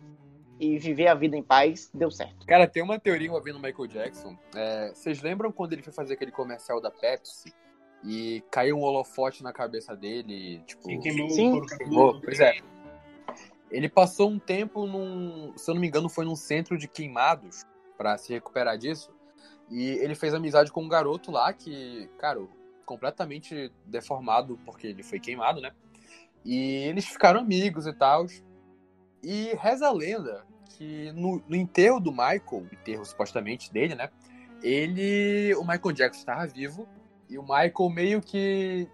[0.58, 2.46] e viver a vida em paz, deu certo.
[2.46, 4.36] Cara, tem uma teoria envolvendo o Michael Jackson.
[4.54, 7.52] É, vocês lembram quando ele foi fazer aquele comercial da Pepsi
[8.04, 10.62] e caiu um holofote na cabeça dele?
[10.66, 11.60] Tipo, E queimou Sim.
[11.78, 12.20] queimou?
[12.20, 12.58] Pois é.
[13.70, 17.64] Ele passou um tempo num, se eu não me engano, foi num centro de queimados
[17.96, 19.12] pra se recuperar disso.
[19.70, 22.40] E ele fez amizade com um garoto lá que, cara,
[22.86, 25.72] completamente deformado porque ele foi queimado, né?
[26.44, 28.26] E eles ficaram amigos e tal.
[29.22, 30.44] E reza a lenda
[30.76, 34.10] que no, no enterro do Michael, enterro supostamente dele, né?
[34.62, 36.88] Ele, o Michael Jackson estava vivo
[37.28, 38.88] e o Michael meio que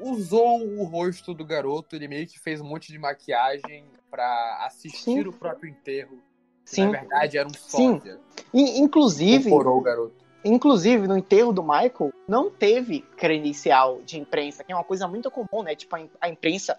[0.00, 5.22] usou o rosto do garoto, ele meio que fez um monte de maquiagem pra assistir
[5.22, 5.28] Sim.
[5.28, 6.18] o próprio enterro.
[6.64, 6.86] Sim.
[6.86, 7.98] na verdade era um Sim.
[7.98, 8.20] sósia.
[8.54, 10.24] E, inclusive, Incorporou o garoto.
[10.44, 15.30] inclusive, no enterro do Michael, não teve credencial de imprensa, que é uma coisa muito
[15.30, 15.74] comum, né?
[15.74, 16.78] Tipo, a imprensa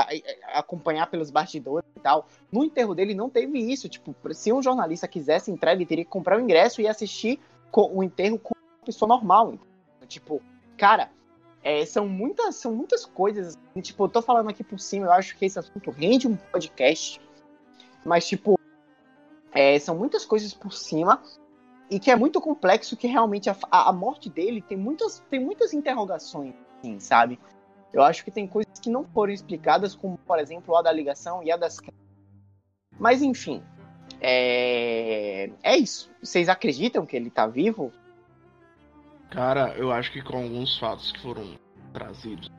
[0.00, 0.08] a-
[0.54, 2.26] a- acompanhar pelos bastidores e tal.
[2.50, 3.88] No enterro dele não teve isso.
[3.88, 7.40] Tipo, se um jornalista quisesse entrar, ele teria que comprar o ingresso e assistir
[7.72, 9.54] o enterro com uma pessoa normal.
[10.06, 10.40] Tipo,
[10.76, 11.10] cara,
[11.62, 13.56] é, são, muitas, são muitas coisas.
[13.70, 16.36] assim, tipo, eu tô falando aqui por cima, eu acho que esse assunto rende um
[16.36, 17.20] podcast.
[18.04, 18.58] Mas, tipo,
[19.52, 21.22] é, são muitas coisas por cima
[21.90, 25.40] e que é muito complexo que realmente a, a, a morte dele tem muitas, tem
[25.40, 27.38] muitas interrogações, assim, sabe?
[27.94, 31.44] Eu acho que tem coisas que não foram explicadas, como, por exemplo, a da ligação
[31.44, 31.78] e a das...
[32.98, 33.62] Mas, enfim,
[34.20, 36.10] é, é isso.
[36.20, 37.92] Vocês acreditam que ele tá vivo?
[39.30, 41.56] Cara, eu acho que com alguns fatos que foram
[41.92, 42.50] trazidos.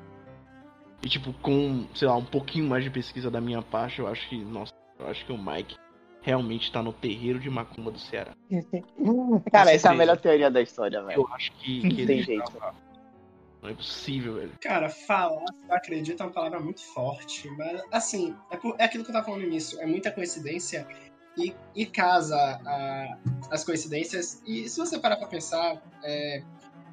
[1.04, 4.30] E tipo, com, sei lá, um pouquinho mais de pesquisa da minha parte, eu acho
[4.30, 5.76] que, nossa, eu acho que o Mike
[6.22, 8.32] realmente tá no terreiro de Macumba do Ceará.
[9.52, 11.20] Cara, essa é a melhor teoria da história, velho.
[11.20, 12.42] Eu acho que, que Tem jeito.
[12.42, 12.85] estava...
[13.66, 14.52] Não é possível, velho.
[14.62, 19.10] Cara, falar acredito é uma palavra muito forte, mas assim, é, por- é aquilo que
[19.10, 20.88] eu tava falando no início, é muita coincidência
[21.36, 23.18] e, e casa a-
[23.50, 24.40] as coincidências.
[24.46, 26.44] E se você parar pra pensar, é,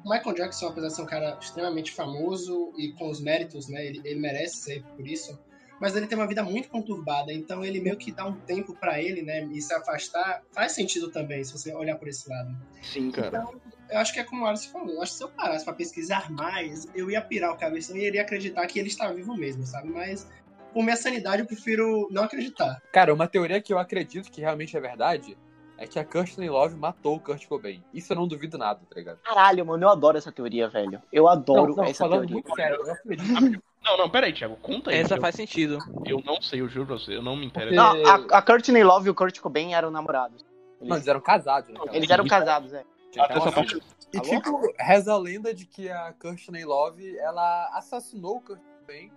[0.03, 3.85] o Michael Jackson, apesar de ser um cara extremamente famoso e com os méritos, né,
[3.85, 5.39] ele, ele merece ser por isso,
[5.79, 8.99] mas ele tem uma vida muito conturbada, então ele meio que dá um tempo pra
[8.99, 12.49] ele, né, e se afastar, faz sentido também, se você olhar por esse lado.
[12.81, 13.45] Sim, cara.
[13.89, 14.89] Eu acho que é como o Alice falou.
[14.89, 18.05] Eu acho que se eu parasse pra pesquisar mais, eu ia pirar o cabeção e
[18.05, 19.89] iria acreditar que ele está vivo mesmo, sabe?
[19.89, 20.29] Mas,
[20.73, 22.81] por minha sanidade, eu prefiro não acreditar.
[22.91, 25.37] Cara, uma teoria que eu acredito que realmente é verdade
[25.77, 27.83] é que a Kirsten Love matou o Kurt Cobain.
[27.93, 29.19] Isso eu não duvido nada, tá ligado?
[29.23, 31.01] Caralho, mano, eu adoro essa teoria, velho.
[31.11, 32.33] Eu adoro não, não, essa falando teoria.
[32.35, 33.63] muito sério, eu acredito.
[33.83, 34.97] Não, não, peraí, Thiago, conta aí.
[34.97, 35.77] Essa eu, faz sentido.
[36.05, 37.75] eu não sei, eu juro pra você, eu não me interesso.
[37.75, 40.41] Não, a, a Courtney Love e o Kurt Cobain eram namorados.
[40.79, 41.77] Não, Eles, eles eram casados, né?
[41.91, 42.85] eles eram casados, é.
[43.19, 43.81] Até parte-.
[44.13, 44.29] E Alô?
[44.29, 49.11] tipo, reza a lenda de que a Kirsten Love, ela assassinou o Kurt Cobain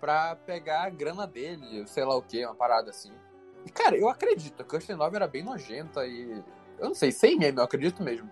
[0.00, 3.12] pra pegar a grana dele, sei lá o que, uma parada assim.
[3.66, 6.42] E, cara, eu acredito, a Kirsten Love era bem nojenta e...
[6.78, 8.28] Eu não sei, sem meme, eu acredito mesmo.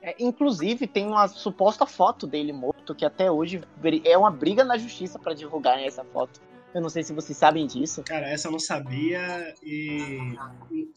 [0.00, 3.62] É, inclusive, tem uma suposta foto dele morto que até hoje
[4.04, 6.40] é uma briga na justiça pra divulgarem essa foto.
[6.74, 8.02] Eu não sei se vocês sabem disso.
[8.02, 10.18] Cara, essa eu não sabia e.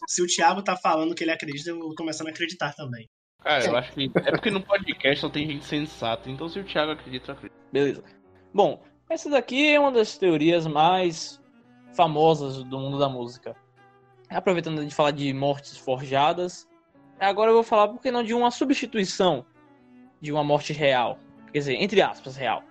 [0.08, 3.08] Se o Thiago tá falando que ele acredita, eu tô começando a acreditar também.
[3.48, 4.12] Cara, eu acho que.
[4.26, 7.58] É porque no podcast só tem gente sensata, então se o Thiago acredita, eu acredito.
[7.72, 8.04] Beleza.
[8.54, 11.42] Bom, essa daqui é uma das teorias mais
[11.96, 13.56] famosas do mundo da música.
[14.30, 16.68] Aproveitando de falar de mortes forjadas,
[17.18, 19.46] agora eu vou falar, por que não, de uma substituição
[20.20, 21.18] de uma morte real.
[21.54, 22.62] Quer dizer, entre aspas, real.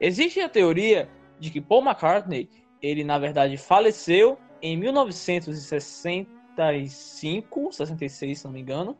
[0.00, 1.08] Existe a teoria
[1.38, 2.50] de que Paul McCartney,
[2.82, 8.98] ele na verdade faleceu em 1965, 66, se não me engano,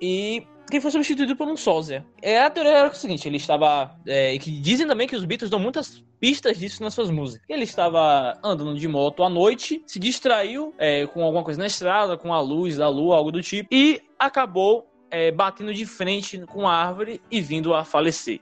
[0.00, 2.06] e que foi substituído por um sósia.
[2.22, 3.94] É, a teoria era o seguinte, ele estava...
[4.06, 7.44] É, que dizem também que os Beatles dão muitas pistas disso nas suas músicas.
[7.48, 12.16] Ele estava andando de moto à noite, se distraiu é, com alguma coisa na estrada,
[12.16, 16.68] com a luz da lua, algo do tipo, e acabou é, batendo de frente com
[16.68, 18.40] a árvore e vindo a falecer.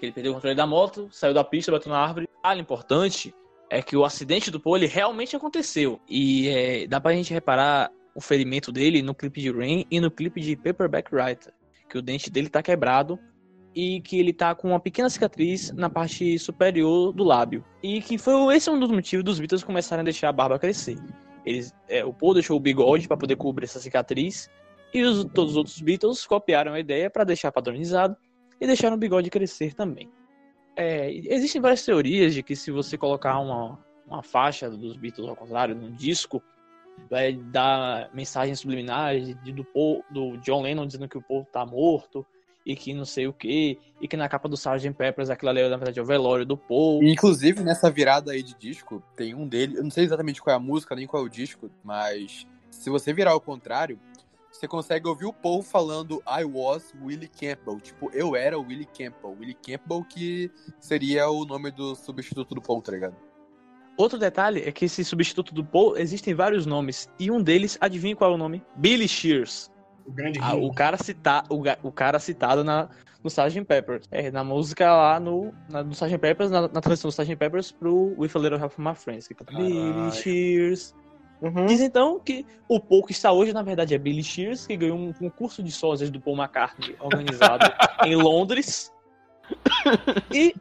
[0.00, 2.28] Ele perdeu o controle da moto, saiu da pista, bateu na árvore.
[2.44, 3.34] O importante
[3.68, 6.00] é que o acidente do Paul realmente aconteceu.
[6.08, 10.10] E é, dá pra gente reparar o ferimento dele no clipe de Rain e no
[10.10, 11.52] clipe de Paperback Writer.
[11.88, 13.16] Que o dente dele tá quebrado
[13.72, 17.64] e que ele tá com uma pequena cicatriz na parte superior do lábio.
[17.80, 20.58] E que foi esse é um dos motivos dos Beatles começarem a deixar a barba
[20.58, 20.98] crescer.
[21.46, 24.50] Eles, é, o Paul deixou o bigode para poder cobrir essa cicatriz
[24.92, 28.16] e os, todos os outros Beatles copiaram a ideia para deixar padronizado
[28.60, 30.10] e deixaram o bigode crescer também.
[30.74, 33.78] É, existem várias teorias de que se você colocar uma,
[34.08, 36.42] uma faixa dos Beatles ao contrário num disco,
[37.10, 39.66] vai dar mensagens subliminares de, do,
[40.10, 42.24] do John Lennon dizendo que o Paul tá morto
[42.64, 44.92] e que não sei o que, e que na capa do Sgt.
[44.92, 47.02] Peppers aquilo ali, na verdade, é o velório do Paul.
[47.02, 50.56] Inclusive, nessa virada aí de disco, tem um dele, eu não sei exatamente qual é
[50.56, 53.98] a música, nem qual é o disco, mas se você virar ao contrário,
[54.52, 57.80] você consegue ouvir o Paul falando I was Willie Campbell.
[57.80, 59.36] Tipo, eu era o Willie Campbell.
[59.38, 63.14] Willie Campbell que seria o nome do substituto do Paul, tá ligado?
[63.98, 67.10] Outro detalhe é que esse substituto do Paul existem vários nomes.
[67.18, 68.62] E um deles, adivinha qual é o nome?
[68.76, 69.72] Billy Shears.
[70.06, 72.88] O grande Ah, o, cara cita, o, o cara citado na,
[73.24, 73.64] no Sgt.
[73.64, 74.06] Peppers.
[74.12, 76.16] É, na música lá no, na, no Sgt.
[76.16, 77.34] Peppers, na, na transição do Sgt.
[77.34, 79.26] Peppers pro With a Little Help from My Friends.
[79.26, 80.12] Que canta Billy.
[80.12, 80.94] Shears.
[81.42, 81.66] Uhum.
[81.66, 84.96] Diz então que o Paul que está hoje, na verdade, é Billy Shears, que ganhou
[84.96, 87.66] um concurso de sósias do Paul McCartney organizado
[88.06, 88.92] em Londres.
[90.30, 90.54] E,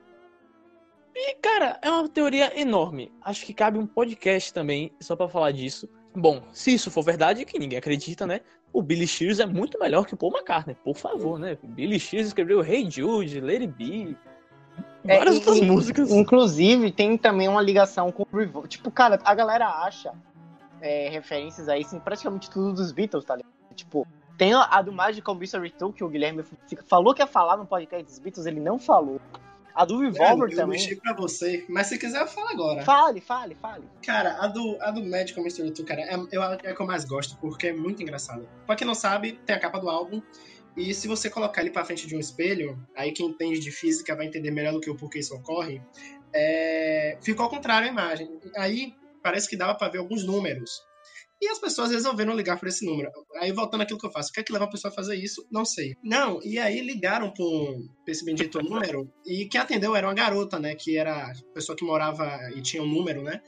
[1.19, 3.11] e, cara, é uma teoria enorme.
[3.23, 5.89] Acho que cabe um podcast também só pra falar disso.
[6.15, 8.41] Bom, se isso for verdade, que ninguém acredita, né?
[8.73, 11.57] O Billy Shears é muito melhor que o Paul McCartney, por favor, né?
[11.63, 14.15] Billy Shears escreveu Hey Jude, It Be,
[15.07, 16.11] É, várias e- outras e- músicas.
[16.11, 18.67] Inclusive, tem também uma ligação com o Revolver.
[18.69, 20.11] Tipo, cara, a galera acha
[20.81, 23.51] é, referências aí em praticamente tudo dos Beatles, tá ligado?
[23.75, 24.05] Tipo,
[24.37, 26.43] tem a, a do Magical Mystery Tour, que o Guilherme
[26.85, 29.19] falou que ia falar no podcast dos Beatles, ele não falou.
[29.77, 30.79] A do Revolver Velho, eu também.
[30.79, 32.83] deixei pra você, mas se quiser eu falo agora.
[32.83, 33.87] Fale, fale, fale.
[34.03, 36.85] Cara, a do, a do Magical Mystery Tour, cara, é, eu, é a que eu
[36.87, 38.49] mais gosto, porque é muito engraçado.
[38.65, 40.19] Pra quem não sabe, tem a capa do álbum,
[40.75, 44.15] e se você colocar ele pra frente de um espelho, aí quem entende de física
[44.15, 45.79] vai entender melhor do que eu porquê isso ocorre,
[46.33, 48.35] é, ficou ao contrário a imagem.
[48.55, 50.81] Aí parece que dava pra ver alguns números.
[51.41, 53.11] E as pessoas resolveram ligar por esse número.
[53.35, 55.15] Aí voltando àquilo que eu faço, o que é que leva a pessoa a fazer
[55.15, 55.45] isso?
[55.51, 55.95] Não sei.
[56.03, 57.45] Não, e aí ligaram pra
[58.03, 60.73] pra esse bendito número, e quem atendeu era uma garota, né?
[60.73, 63.41] Que era a pessoa que morava e tinha um número, né?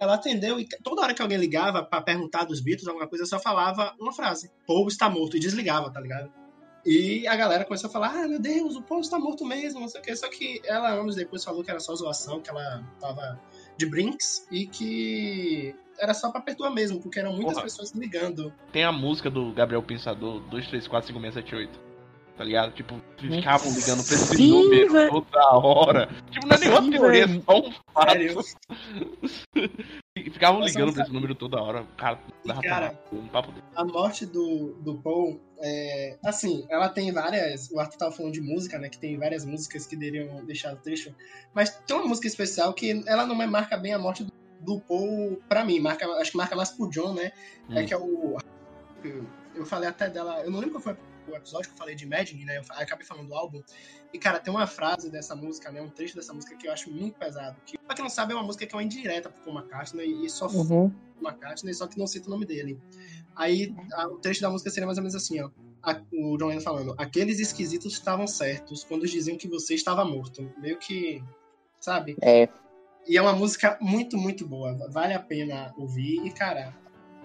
[0.00, 3.38] Ela atendeu e toda hora que alguém ligava pra perguntar dos Beatles, alguma coisa, só
[3.38, 6.32] falava uma frase: Paul está morto, e desligava, tá ligado?
[6.84, 9.88] E a galera começou a falar: ah, meu Deus, o Paul está morto mesmo, não
[9.88, 10.14] sei o quê.
[10.14, 13.40] Só que ela, anos depois, falou que era só zoação, que ela tava
[13.78, 17.64] de brinks e que era só pra perturbar mesmo, porque eram muitas Porra.
[17.64, 18.52] pessoas ligando.
[18.72, 21.68] Tem a música do Gabriel Pensador, 2345678.
[22.36, 22.72] Tá ligado?
[22.72, 25.22] Tipo, ficavam ligando pra esse Sim, número velho.
[25.22, 26.08] toda hora.
[26.32, 28.10] Tipo, não é nenhuma Sim, teoria, é só um fato.
[28.10, 28.40] Sério.
[30.32, 31.82] Ficavam Mas ligando pra esse número toda hora.
[31.82, 33.64] O cara dava cara, um papo dele.
[33.76, 37.70] a morte do, do Paul, é, assim, ela tem várias.
[37.70, 38.88] O Arthur tava falando de música, né?
[38.88, 41.14] Que tem várias músicas que deveriam deixar o trecho.
[41.54, 44.32] Mas tem uma música especial que ela não me marca bem a morte do,
[44.64, 45.78] do Paul pra mim.
[45.80, 47.32] Marca, acho que marca mais pro John, né?
[47.70, 47.86] É Hum.
[47.86, 48.36] que é o.
[49.54, 50.40] eu- falei até dela.
[50.42, 50.96] Eu não lembro qual foi
[51.30, 52.58] o episódio que eu falei de Imagine, né?
[52.58, 53.62] Eu acabei falando do álbum.
[54.12, 55.80] E, cara, tem uma frase dessa música, né?
[55.80, 57.56] Um trecho dessa música que eu acho muito pesado.
[57.66, 60.24] Que, pra quem não sabe, é uma música que é uma indireta pro Paul McCartney
[60.24, 60.92] e só Uhum.
[61.22, 62.78] McCartney, só que não cita o nome dele.
[63.36, 65.50] Aí a- o trecho da música seria mais ou menos assim, ó.
[65.82, 70.50] A- o John Lennon falando, aqueles esquisitos estavam certos quando diziam que você estava morto.
[70.58, 71.22] Meio que,
[71.80, 72.16] sabe?
[72.22, 72.48] É.
[73.06, 74.74] E é uma música muito, muito boa.
[74.90, 76.24] Vale a pena ouvir.
[76.24, 76.72] E, cara,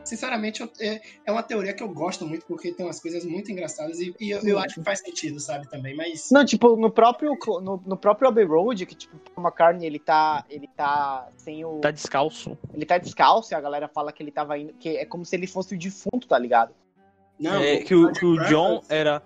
[0.03, 3.51] sinceramente, eu- é, é uma teoria que eu gosto muito, porque tem umas coisas muito
[3.51, 5.95] engraçadas e, e eu, eu acho que faz sentido, sabe, também.
[5.95, 6.29] Mas.
[6.31, 10.43] Não, tipo, no próprio, no, no próprio Abbey Road, que tipo, o McCartney, ele tá,
[10.49, 11.79] ele tá sem o...
[11.79, 12.57] Tá descalço.
[12.73, 15.35] Ele tá descalço e a galera fala que ele tava indo, que é como se
[15.35, 16.73] ele fosse o defunto, tá ligado?
[17.39, 19.21] Não, É, que, o, que o John era.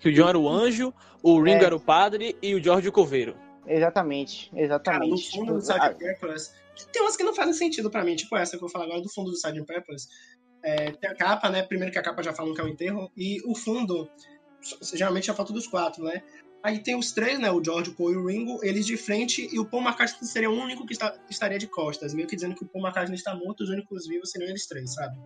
[0.00, 1.66] Que o John era o anjo, o Ringo É.
[1.66, 3.36] era o padre e o George o coveiro.
[3.66, 5.30] Exatamente, Cara, no exatamente.
[5.30, 5.80] fundo do Sgt.
[5.80, 6.52] a- Peppers.
[6.92, 9.00] Tem umas que não fazem sentido pra mim, tipo essa que eu vou falar agora
[9.00, 9.64] do fundo do Sgt.
[9.64, 10.08] Peppers.
[10.64, 11.62] É, tem a capa, né?
[11.62, 14.08] Primeiro que a capa já falam que é o enterro, e o fundo,
[14.94, 16.22] geralmente é a foto dos quatro, né?
[16.62, 17.50] Aí tem os três, né?
[17.50, 20.48] O George, o Paul e o Ringo, eles de frente, e o Paul McCartney seria
[20.50, 23.34] o único que está- estaria de costas, meio que dizendo que o Paul McCartney está
[23.34, 25.18] morto, os únicos vivos seriam eles três, sabe?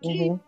[0.00, 0.38] Que Uhum.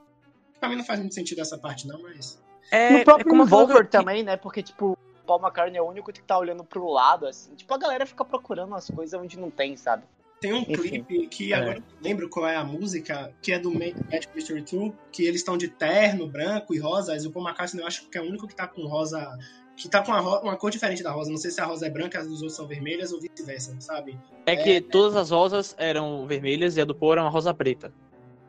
[0.61, 2.41] pra mim não faz muito sentido essa parte, não, mas.
[2.71, 4.37] É, No próprio é como eu que- também, né?
[4.37, 4.97] Porque, tipo,
[5.29, 7.55] Paul McCartney é o único que tá olhando pro lado, assim.
[7.55, 10.03] Tipo, a galera fica procurando as coisas onde não tem, sabe?
[10.41, 10.75] Tem um Enfim.
[11.05, 11.57] clipe que É.
[11.57, 14.93] agora eu não lembro qual é a música, que é do Ma- Magic Mystery Tour,
[15.13, 18.17] que eles estão de terno, branco e rosa, e o Paul McCartney eu acho que
[18.17, 19.37] é o único que tá com rosa,
[19.77, 21.29] que tá com uma, uma cor diferente da rosa.
[21.31, 24.19] Não sei se a rosa é branca, as dos outros são vermelhas ou vice-versa, sabe?
[24.47, 27.93] É que todas as rosas eram vermelhas e a do Paul era uma rosa preta.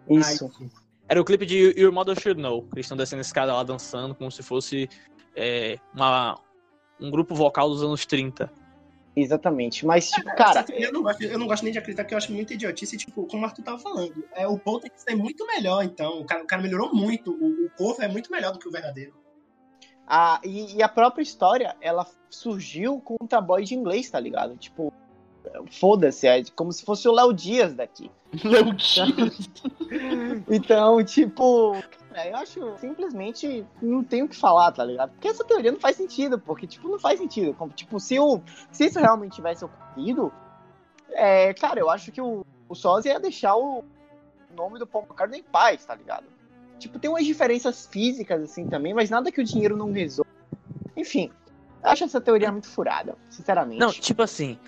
[0.08, 0.50] Isso.
[0.62, 0.70] Ai,
[1.08, 2.62] Era o clipe de Your Mother Should Know.
[2.64, 4.88] que Eles estão descendo a escada lá dançando como se fosse
[5.36, 6.36] é, uma,
[7.00, 8.52] um grupo vocal dos anos 30.
[9.16, 9.86] Exatamente.
[9.86, 12.32] Mas, tipo, cara, eu não, gosto, eu não gosto nem de acreditar, porque eu acho
[12.32, 14.24] muito idiotice, tipo, como o Arthur tava falando.
[14.34, 16.22] É, o Paul tem que ser muito melhor, então.
[16.22, 17.32] O cara, o cara melhorou muito.
[17.32, 19.14] O, o corpo é muito melhor do que o verdadeiro.
[20.08, 24.56] a, e, e a própria história, ela surgiu com um tabloide inglês, tá ligado?
[24.56, 24.94] Tipo,
[25.72, 28.10] foda-se, é como se fosse o Léo Dias daqui.
[28.44, 29.50] Léo Dias.
[30.48, 31.76] Então, tipo,
[32.20, 35.12] Cara, eu acho simplesmente não tenho o que falar, tá ligado?
[35.12, 37.54] Porque essa teoria não faz sentido, porque, tipo, não faz sentido.
[37.54, 38.42] Como, tipo, se, o,
[38.72, 40.32] se isso realmente tivesse ocorrido,
[41.12, 43.86] é, cara, eu acho que o, o Sozzy ia deixar o
[44.54, 46.26] nome do Paul McCartney em paz, tá ligado?
[46.78, 50.30] Tipo, tem umas diferenças físicas, assim, também, mas nada que o dinheiro não resolva.
[50.98, 51.32] Enfim,
[51.82, 53.80] eu acho essa teoria muito furada, sinceramente.
[53.80, 54.60] Não, tipo assim.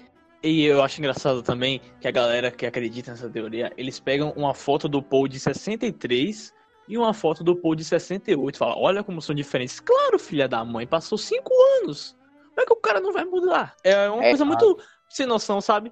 [0.42, 4.54] E eu acho engraçado também que a galera que acredita nessa teoria, eles pegam uma
[4.54, 8.58] foto do Paul de 63 e uma foto do Paul de 68.
[8.58, 9.80] Fala, olha como são diferentes.
[9.80, 11.50] Claro, filha da mãe, passou 5
[11.82, 12.18] anos.
[12.50, 13.76] Como é que o cara não vai mudar?
[13.84, 14.66] É uma É, coisa claro.
[14.66, 15.92] muito sem noção, sabe?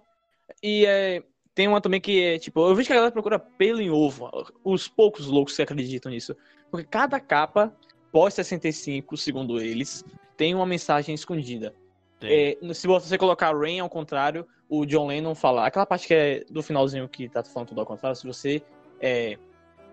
[0.62, 1.24] E é,
[1.56, 4.30] tem uma também que é, tipo, eu vejo que a galera procura pelo em ovo.
[4.64, 6.36] Os poucos loucos que acreditam nisso.
[6.70, 7.74] Porque cada capa,
[8.12, 10.04] pós 65, segundo eles,
[10.36, 11.74] tem uma mensagem escondida.
[12.22, 15.66] É, se você colocar Rain ao contrário, o John Lennon fala.
[15.66, 18.62] Aquela parte que é do finalzinho que tá falando tudo ao contrário, se você
[19.00, 19.38] é,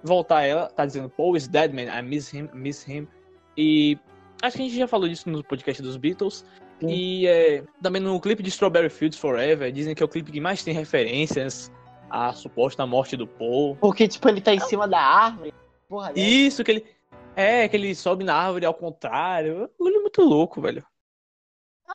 [0.07, 3.07] voltar ela, tá dizendo Paul is dead, man, I miss him, miss him.
[3.57, 3.98] E
[4.42, 6.44] acho que a gente já falou disso no podcast dos Beatles.
[6.80, 6.88] Sim.
[6.88, 10.40] E é, também no clipe de Strawberry Fields Forever, dizem que é o clipe que
[10.40, 11.72] mais tem referências
[12.11, 13.76] à suposta morte do Paul.
[13.76, 15.54] Porque, tipo, ele tá em cima da árvore.
[15.88, 16.20] Porra, né?
[16.20, 16.86] Isso, que ele.
[17.34, 19.70] É, que ele sobe na árvore ao contrário.
[19.80, 20.84] Ele é muito louco, velho.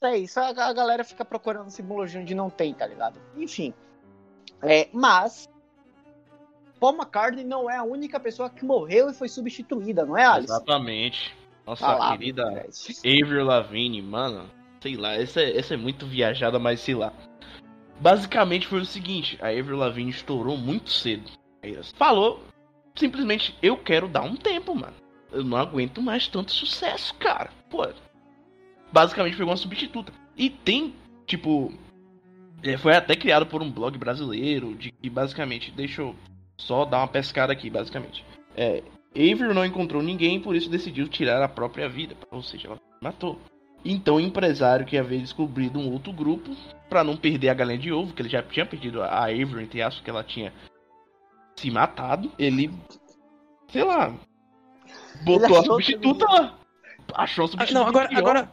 [0.01, 3.19] É isso, a, a galera fica procurando simbologia onde não tem, tá ligado?
[3.35, 3.73] Enfim.
[4.61, 5.49] É, mas.
[6.81, 10.51] Paul McCartney não é a única pessoa que morreu e foi substituída, não é, Alice?
[10.51, 11.37] Exatamente.
[11.63, 12.65] Nossa Ah lá, querida.
[13.23, 14.49] Avril Lavigne, mano.
[14.81, 17.13] Sei lá, essa, é- essa é muito viajada, mas sei lá.
[17.99, 21.29] Basicamente foi o seguinte, a Avril Lavigne estourou muito cedo.
[21.97, 22.43] Falou,
[22.95, 24.95] simplesmente, eu quero dar um tempo, mano.
[25.31, 27.51] Eu não aguento mais tanto sucesso, cara.
[27.69, 27.87] Pô,
[28.91, 30.11] basicamente pegou uma substituta.
[30.35, 30.95] E tem,
[31.27, 31.71] tipo,
[32.63, 36.15] é, foi até criado por um blog brasileiro, de que basicamente, deixa eu
[36.61, 38.25] só dar uma pescada aqui, basicamente.
[38.55, 38.83] É,
[39.13, 42.15] Avril não encontrou ninguém, por isso decidiu tirar a própria vida.
[42.31, 43.39] Ou seja, ela se matou.
[43.83, 46.55] Então o empresário que havia descobrido um outro grupo,
[46.89, 49.81] pra não perder a galinha de ovo, que ele já tinha perdido a Avril, entre
[49.81, 50.53] aspas, que ela tinha
[51.55, 52.71] se matado, ele,
[53.69, 54.13] sei lá,
[55.23, 56.57] botou Ele a substituta que- lá.
[57.15, 57.79] Achou a Ah, substituta.
[57.79, 58.19] não, agora, pior.
[58.19, 58.51] agora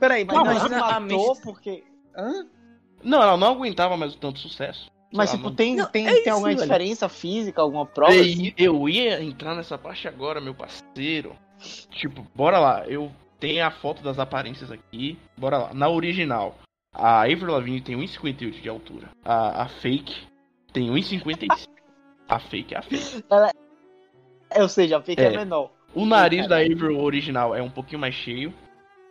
[0.00, 1.84] Peraí, mas Não, mas ela a matou mente- porque.
[2.16, 2.46] Hã?
[3.02, 4.90] Não, ela não aguentava mais o tanto sucesso.
[5.14, 6.60] Mas, tipo, tem, Não, tem, é tem isso, alguma velho.
[6.60, 8.12] diferença física, alguma prova?
[8.12, 8.46] assim?
[8.46, 11.36] Ei, eu ia entrar nessa parte agora, meu parceiro.
[11.90, 12.84] Tipo, bora lá.
[12.88, 15.16] Eu tenho a foto das aparências aqui.
[15.36, 15.74] Bora lá.
[15.74, 16.56] Na original,
[16.92, 19.08] a Avril Lavigne tem 1,58 de altura.
[19.24, 20.26] A, a fake
[20.72, 21.68] tem 1,55.
[22.28, 23.24] a fake é a fake.
[24.50, 25.36] É, Ou seja, a fake é, É.
[25.36, 25.70] menor.
[25.94, 28.52] O nariz da Avril original é um pouquinho mais cheio.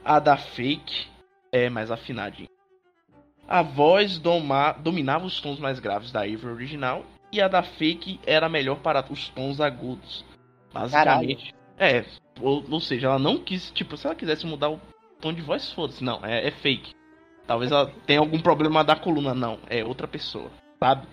[0.04, 1.08] A da fake
[1.52, 2.50] é mais afinadinha.
[3.48, 7.04] A voz doma- dominava os tons mais graves da Avril original.
[7.32, 10.24] E a da fake era melhor para os tons agudos.
[10.72, 11.54] Basicamente.
[11.78, 12.06] É,
[12.40, 13.72] ou, ou seja, ela não quis.
[13.72, 14.80] Tipo, se ela quisesse mudar o
[15.20, 16.04] tom de voz, foda-se.
[16.04, 16.94] Não, é, é fake.
[17.48, 19.34] Talvez ela tenha algum problema da coluna.
[19.34, 21.08] Não, é outra pessoa, sabe?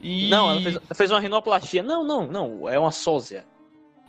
[0.00, 0.28] E...
[0.28, 1.82] Não, ela fez, fez uma rinoplastia.
[1.82, 2.68] Não, não, não.
[2.68, 3.44] É uma sósia.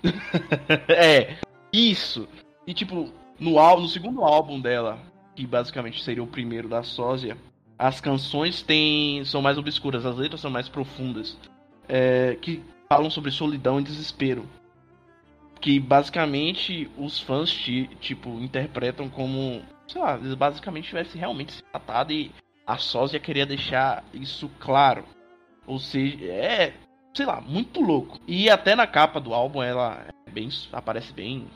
[0.89, 1.35] é,
[1.71, 2.27] isso.
[2.65, 4.97] E tipo, no, ál- no segundo álbum dela,
[5.35, 7.37] que basicamente seria o primeiro da Sósia,
[7.77, 11.37] as canções têm, são mais obscuras, as letras são mais profundas.
[11.89, 14.47] é, que falam sobre solidão e desespero.
[15.59, 21.63] Que basicamente os fãs, ti- tipo, interpretam como, sei lá, eles basicamente tivessem realmente se
[21.73, 22.31] matado e
[22.65, 25.03] a Sósia queria deixar isso claro.
[25.65, 26.73] Ou seja, é,
[27.13, 28.19] sei lá, muito louco.
[28.27, 31.47] E até na capa do álbum ela é bem, aparece bem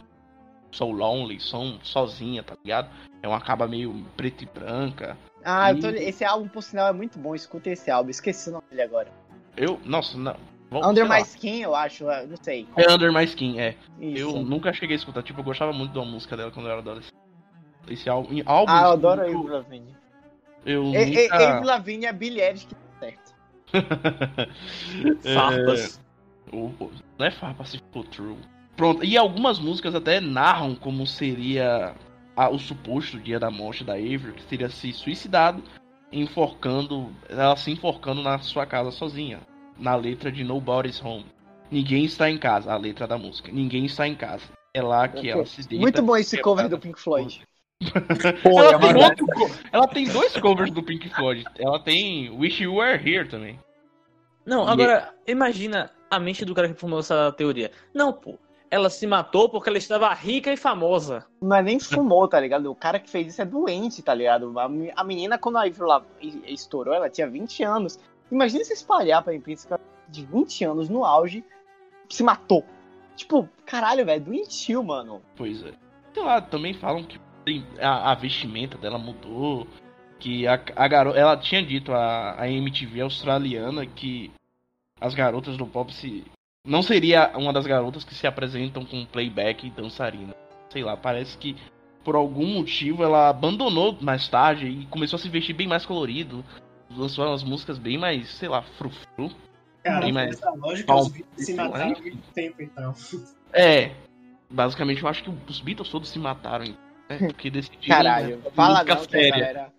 [0.71, 2.89] so lonely, som sozinha, tá ligado?
[3.21, 5.17] É uma capa meio preta e branca.
[5.43, 7.33] Ah, eu tô- E- esse álbum, por sinal, é muito bom.
[7.33, 8.09] Escuta esse álbum.
[8.09, 9.11] Esqueci o nome dele agora.
[9.55, 10.35] Eu, nossa, não.
[10.69, 11.15] vou- Under sei lá.
[11.17, 12.09] My Skin, eu acho.
[12.09, 12.67] é, Não sei.
[12.75, 13.75] É Under My Skin, é.
[13.99, 14.19] Isso.
[14.37, 16.81] Eu nunca cheguei a escutar, tipo, eu gostava muito da música dela quando eu era
[16.81, 17.15] adolescente.
[17.87, 19.95] Esse álbum, álbum Ah, eu adoro a eu, Avril Lavigne.
[20.65, 21.35] eu E- e- nunca...
[21.49, 23.35] Avril Lavigne é Billie Eilish que tá certo.
[25.23, 25.99] É, Farpas.
[26.51, 26.71] o-
[27.17, 28.37] não é farpa se for true.
[28.77, 31.93] Pronto, e algumas músicas até narram como seria
[32.35, 35.63] a- o suposto dia da morte da Avril, que teria se suicidado,
[36.11, 39.39] enforcando, ela se enforcando na sua casa sozinha,
[39.77, 41.25] na letra de Nobody's Home.
[41.71, 43.51] Ninguém está em casa, a letra da música.
[43.51, 44.43] Ninguém está em casa.
[44.73, 45.81] É lá que ela se deita.
[45.81, 47.41] Muito bom esse cover do Pink Floyd.
[48.43, 49.25] Pô, Ela é tem, outro
[49.71, 51.43] ela tem dois covers do Pink Floyd.
[51.59, 53.59] Ela tem Wish You Were Here também.
[54.45, 57.71] Não, E- agora, imagina a mente do cara que formou essa teoria.
[57.93, 58.37] Não, pô.
[58.69, 61.25] Ela se matou porque ela estava rica e famosa.
[61.41, 62.69] Não é nem fumou, tá ligado?
[62.69, 64.59] O cara que fez isso é doente, tá ligado?
[64.59, 67.97] A me- a menina, quando a Lavigne estourou, ela tinha 20 anos.
[68.29, 71.45] Imagina se espalhar pra imprensa de 20 anos no auge
[72.09, 72.65] se matou.
[73.15, 75.21] Tipo, caralho, velho, doentio, mano.
[75.35, 75.71] Pois é.
[76.13, 77.19] Sei lá, também falam que
[77.79, 79.65] a, a vestimenta dela mudou.
[80.19, 81.17] Que a, a garota.
[81.17, 84.31] Ela tinha dito a, a MTV australiana que
[84.99, 86.25] as garotas do pop se.
[86.67, 90.35] Não seria uma das garotas que se apresentam com playback e dançarina.
[90.69, 91.55] Sei lá, parece que
[92.03, 96.43] por algum motivo ela abandonou mais tarde e começou a se vestir bem mais colorido.
[96.91, 99.31] Lançou umas músicas bem mais, sei lá, frufru.
[99.83, 102.01] Cara, Bem mais essa lógica, palpável, os Beatles se mataram há enfim.
[102.01, 102.93] muito tempo, então.
[103.53, 103.91] É.
[104.49, 106.65] Basicamente eu acho que os Beatles todos se mataram.
[106.65, 107.17] Né?
[107.27, 107.95] Porque decidiram.
[107.95, 109.29] Caralho, né, fala não, séria.
[109.31, 109.73] galera...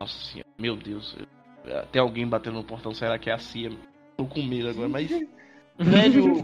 [0.00, 1.16] Nossa senhora, meu Deus.
[1.64, 3.70] eu- Tem alguém batendo no portão, será que é a Cia?
[4.16, 5.08] Tô com medo agora, mas.
[5.84, 6.42] Velho.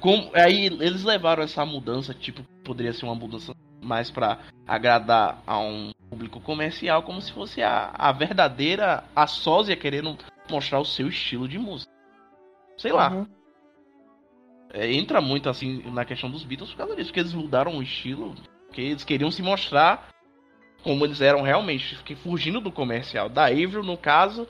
[0.00, 0.30] Como...
[0.34, 5.92] Aí eles levaram essa mudança, tipo, poderia ser uma mudança mais pra agradar a um
[6.08, 10.16] público comercial, como se fosse a, a verdadeira, a sósia querendo
[10.50, 11.90] mostrar o seu estilo de música.
[12.76, 13.12] Sei lá.
[13.12, 13.26] Uhum.
[14.72, 17.82] É, entra muito assim na questão dos Beatles por causa disso, porque eles mudaram o
[17.82, 18.34] estilo,
[18.66, 20.10] porque eles queriam se mostrar
[20.82, 23.28] como eles eram realmente, fugindo do comercial.
[23.28, 24.48] Da Avril, no caso,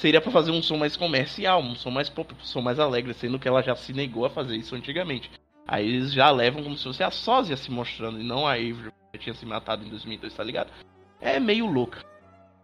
[0.00, 3.12] seria pra fazer um som mais comercial, um som mais pop, um som mais alegre,
[3.14, 5.30] sendo que ela já se negou a fazer isso antigamente.
[5.68, 8.92] Aí eles já levam como se fosse a sósia se mostrando, e não a Avril,
[9.12, 10.70] que tinha se matado em 2002, tá ligado?
[11.20, 12.02] É meio louca.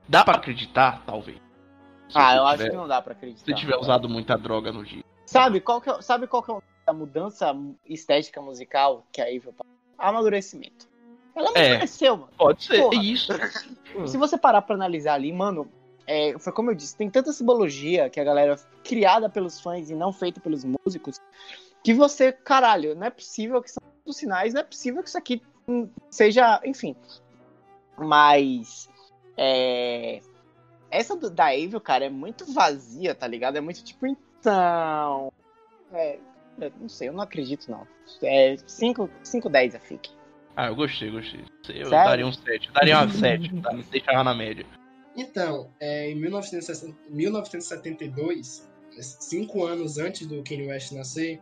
[0.08, 1.36] Dá pra acreditar, talvez.
[2.08, 3.44] Se Ah, eu acho tiver- que não dá pra acreditar.
[3.44, 5.04] Se tiver usado muita droga no dia.
[5.26, 6.56] Sabe qual que é, sabe qual que é
[6.86, 9.66] a mudança estética musical que a Avril passou?
[9.98, 10.86] Amadurecimento.
[11.34, 11.66] Ela É.
[11.70, 12.30] amadureceu, mano.
[12.38, 13.02] Pode ser Porra.
[13.02, 13.32] isso.
[14.06, 15.68] Se você parar pra analisar ali, mano,
[16.06, 19.94] é, foi como eu disse, tem tanta simbologia que a galera criada pelos fãs e
[19.94, 21.20] não feita pelos músicos,
[21.82, 25.18] que você, caralho, não é possível que são os sinais, não é possível que isso
[25.18, 26.94] aqui hum, seja, enfim.
[27.98, 28.88] Mas
[29.36, 30.20] é,
[30.90, 33.56] essa do, da Avril, cara, é muito vazia, tá ligado?
[33.56, 35.32] É muito tipo, então.
[35.92, 36.18] É,
[36.80, 37.86] não sei, eu não acredito, não.
[38.22, 39.08] É 5,
[39.50, 40.10] 10 a FIC.
[40.56, 41.44] Ah, eu gostei, gostei.
[41.68, 41.90] Eu Sério?
[41.90, 42.72] daria um 7.
[42.72, 43.60] Daria uma 7.
[43.60, 43.70] tá?
[43.90, 44.64] Deixava na média.
[45.16, 48.68] Então, é, em 1960 1972,
[49.00, 51.40] cinco anos antes do Kanye West nascer,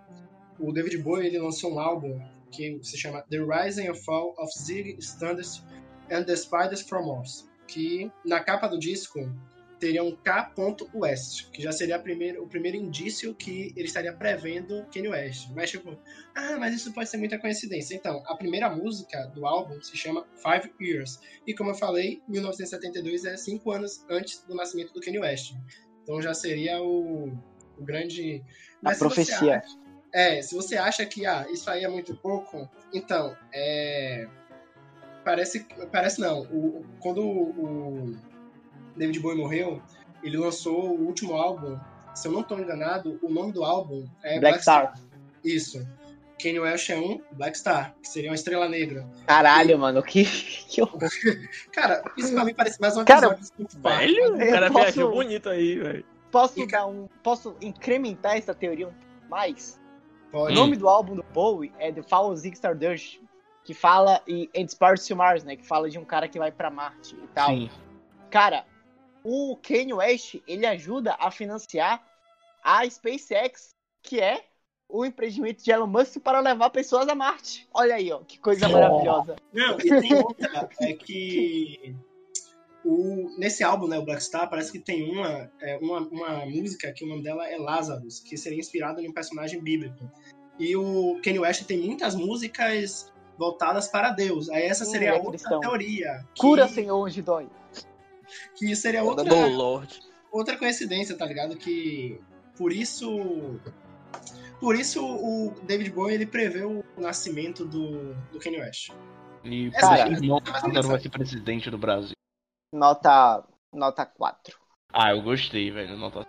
[0.59, 2.21] o David Bowie ele lançou um álbum
[2.53, 5.65] que se chama The Rise and Fall of Ziggy Stardust
[6.11, 9.29] and the Spiders from Mars, que na capa do disco
[9.79, 10.53] teria um K.
[10.95, 15.49] West, que já seria a primeira- o primeiro indício que ele estaria prevendo Kanye West.
[15.55, 15.99] Mas tipo,
[16.35, 17.95] ah, mas isso pode ser muita coincidência.
[17.95, 23.25] Então, a primeira música do álbum se chama Five Years, e como eu falei, 1972
[23.25, 25.55] é cinco anos antes do nascimento do Kanye West.
[26.03, 27.29] Então já seria o,
[27.79, 28.43] o grande.
[28.85, 29.57] A se você profecia.
[29.59, 29.79] acha-
[30.13, 34.27] é, se você acha que ah, isso aí é muito pouco, então, é.
[35.25, 35.67] Parece.
[35.91, 36.43] Parece não.
[36.53, 38.34] O, o- quando o, o
[38.97, 39.81] David Bowie morreu,
[40.23, 41.79] ele lançou o último álbum.
[42.15, 44.95] Se eu não estou enganado, o nome do álbum é Black Star.
[45.45, 45.87] Isso.
[46.41, 49.07] Kanye West é um Black Star, que seria uma estrela negra.
[49.27, 50.25] Caralho, mano, que,
[50.69, 51.01] que horror.
[51.73, 54.01] Cara, isso pra mim parece mais um Cara, de Park.
[54.01, 56.05] Velho, o cara posso- viajou bonito aí, velho.
[56.31, 57.09] Posso E, dar um.
[57.23, 59.81] Posso incrementar essa teoria um pouco mais?
[60.33, 60.53] Pode.
[60.53, 63.21] O nome do álbum do Bowie é The Fall of Ziggy Stardust,
[63.63, 65.55] que fala e And Spirits to Mars, né?
[65.57, 67.51] Que fala de um cara que vai pra Marte e tal.
[67.51, 67.71] Sim.
[68.31, 68.65] Cara,
[69.25, 72.05] o Kanye West, ele ajuda a financiar
[72.63, 73.71] a SpaceX,
[74.03, 74.45] que é
[74.89, 77.67] o empreendimento de Elon Musk para levar pessoas a Marte.
[77.73, 79.37] Olha aí, ó, que coisa maravilhosa.
[79.53, 81.97] Não, e tem outra, é que
[82.85, 86.93] o, nesse álbum, né, o Black Star, parece que tem uma, é, uma, uma música
[86.93, 90.11] que o nome dela é Lazarus, que seria inspirada em um personagem bíblico.
[90.59, 94.49] E o Kanye West tem muitas músicas voltadas para Deus.
[94.51, 95.61] Aí essa Hum, seria é outra cristão.
[95.61, 96.25] teoria.
[96.35, 97.49] Que, Cura, Senhor, onde dói.
[98.55, 100.01] Que seria outra, Oh, Lord.
[100.31, 101.57] outra coincidência, tá ligado?
[101.57, 102.21] Que
[102.57, 103.59] por isso.
[104.61, 108.91] Por isso o David Bowie ele prevê o nascimento do, do Kanye West.
[109.43, 112.15] E Cara, o irmão Lázaro vai ser presidente do Brasil.
[112.73, 114.57] Nota, nota 4.
[114.93, 115.97] Ah, eu gostei, velho.
[115.97, 116.27] Nota...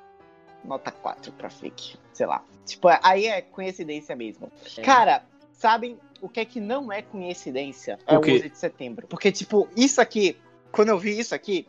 [0.64, 1.98] Nota 4 pra fake.
[2.12, 2.44] Sei lá.
[2.66, 4.52] Tipo, aí é coincidência mesmo.
[4.78, 4.82] É.
[4.82, 5.24] Cara,
[5.54, 8.00] sabem o que é que não é coincidência?
[8.08, 8.34] É O o, quê?
[8.34, 9.08] 11 de setembro.
[9.08, 10.38] Porque, tipo, isso aqui,
[10.72, 11.68] quando eu vi isso aqui,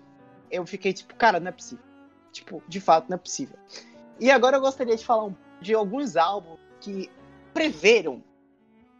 [0.51, 1.85] eu fiquei tipo, cara, não é possível.
[2.33, 3.57] Tipo, de fato, não é possível.
[4.21, 7.11] E agora eu gostaria de falar um- de alguns álbuns que
[7.55, 8.23] preveram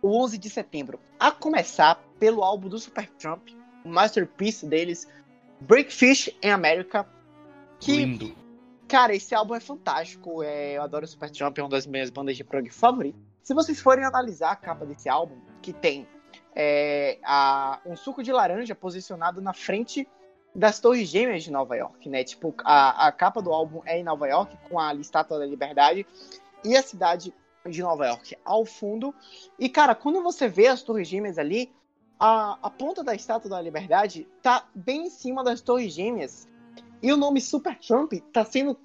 [0.03, 0.99] o 11 de setembro.
[1.19, 3.49] A começar pelo álbum do Supertramp,
[3.85, 5.07] o masterpiece deles,
[5.61, 7.07] Breakfish in America.
[7.81, 8.35] Que Lindo.
[8.89, 10.43] Cara, esse álbum é fantástico.
[10.43, 13.21] É, eu adoro o Supertramp, é uma das minhas bandas de prog favoritas.
[13.43, 16.07] Se vocês forem analisar a capa desse álbum, que tem
[16.59, 20.09] é, a- um suco de laranja posicionado na frente
[20.57, 22.25] das Torres Gêmeas de Nova York, né?
[22.25, 26.07] Tipo, a, a capa do álbum é em Nova York, com a Estátua da Liberdade,
[26.65, 27.33] e a cidade
[27.69, 29.15] de Nova York ao fundo.
[29.59, 31.71] E, cara, quando você vê as Torres Gêmeas ali,
[32.19, 36.49] a, a ponta da Estátua da Liberdade tá bem em cima das Torres Gêmeas.
[37.03, 38.79] E o nome Super Trump tá sendo,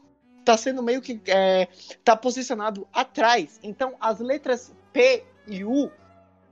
[0.43, 1.21] tá sendo meio que.
[1.27, 1.69] É,
[2.03, 3.61] tá posicionado atrás.
[3.63, 5.89] Então, as letras P e U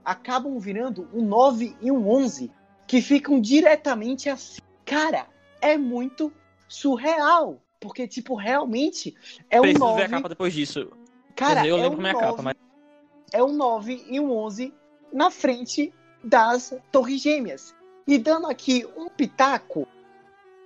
[0.02, 2.50] acabam virando um 9 e um 11,
[2.86, 4.59] que ficam diretamente assim.
[4.90, 5.26] Cara,
[5.60, 6.32] é muito
[6.68, 7.62] surreal.
[7.78, 9.16] Porque, tipo, realmente
[9.48, 10.00] é um Preciso 9.
[10.00, 10.90] ver a capa depois disso.
[11.34, 12.54] Cara, dizer, eu é lembro um minha 9, capa, mas.
[13.32, 14.74] É um 9 e um 11
[15.12, 17.74] na frente das Torres Gêmeas.
[18.06, 19.86] E dando aqui um pitaco,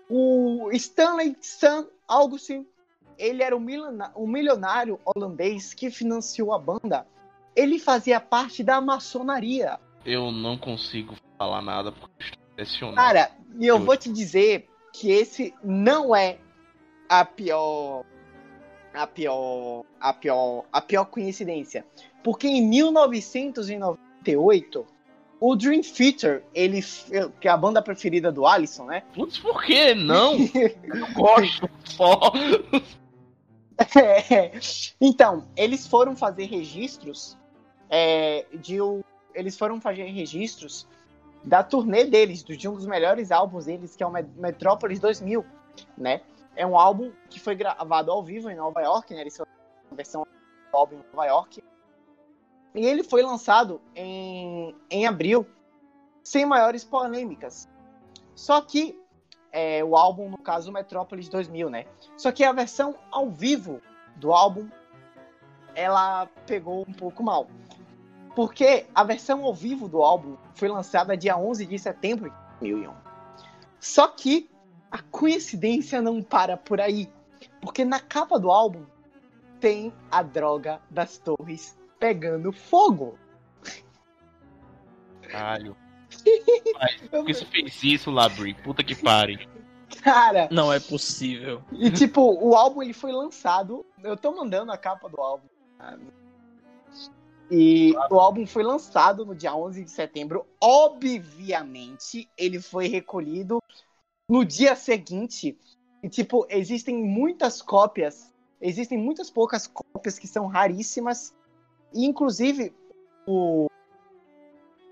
[0.09, 2.67] o Stanley Sam Augustin,
[3.19, 3.65] ele era um
[4.17, 7.07] um milionário holandês que financiou a banda.
[7.55, 9.79] Ele fazia parte da maçonaria.
[10.05, 12.97] Eu não consigo falar nada porque estou impressionado.
[12.97, 16.39] Cara, e eu vou te dizer que esse não é
[17.09, 18.05] a pior
[18.95, 21.85] a pior a pior a pior coincidência,
[22.23, 24.87] porque em 1998
[25.41, 26.81] o Dream Theater, ele
[27.41, 29.03] que é a banda preferida do Alisson, né?
[29.15, 30.37] Putz, por que não?
[30.55, 32.33] Eu gosto só.
[33.97, 34.53] É.
[35.01, 37.37] Então, eles foram fazer registros
[37.91, 38.77] é, de
[39.35, 40.87] eles foram fazer registros
[41.45, 45.45] da turnê deles, de um dos melhores álbuns deles, que é o Met- Metrópolis 2000,
[45.97, 46.23] né?
[46.57, 49.21] É um álbum que foi gravado ao vivo em Nova York, né?
[49.21, 49.47] Eles uma
[49.93, 51.63] versão do álbum em Nova York.
[52.75, 55.47] E ele foi lançado em, em abril,
[56.23, 57.69] sem maiores polêmicas.
[58.35, 58.99] Só que
[59.53, 61.87] é, o álbum, no caso, Metrópolis 2000, né?
[62.17, 63.81] Só que a versão ao vivo
[64.17, 64.69] do álbum,
[65.75, 67.47] ela pegou um pouco mal.
[68.35, 72.93] Porque a versão ao vivo do álbum foi lançada dia 11 de setembro de 2001.
[73.79, 74.51] Só que
[74.91, 77.09] a coincidência não para por aí.
[77.61, 78.85] Porque na capa do álbum
[79.61, 83.19] tem a droga das torres pegando fogo.
[85.23, 85.77] Caralho.
[87.11, 88.55] Por que você fez isso, Labri?
[88.55, 89.49] Puta que pare.
[90.03, 91.63] Cara, Não é possível.
[91.73, 93.87] E tipo, o álbum ele foi lançado.
[94.03, 95.47] Eu tô mandando a capa do álbum.
[97.51, 100.47] E o álbum foi lançado no dia 11 de setembro.
[100.61, 103.59] Obviamente, ele foi recolhido
[104.29, 105.59] no dia seguinte.
[106.03, 108.33] E tipo, existem muitas cópias.
[108.61, 111.35] Existem muitas poucas cópias que são raríssimas.
[111.93, 112.73] E inclusive
[113.27, 113.67] o,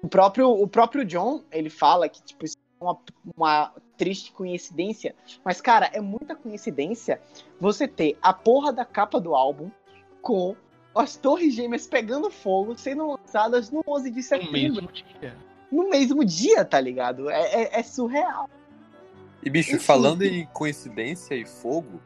[0.02, 2.98] o próprio o próprio John, ele fala que tipo isso é uma,
[3.36, 7.20] uma triste coincidência, mas cara, é muita coincidência
[7.60, 9.70] você ter a porra da capa do álbum
[10.20, 10.56] com
[10.94, 15.36] as Torres Gêmeas pegando fogo, sendo lançadas no 11 de No setembro, mesmo dia.
[15.70, 17.30] no mesmo dia, tá ligado?
[17.30, 18.48] É, é- é surreal.
[19.42, 22.00] E, bicho, falando em coincidência e fogo,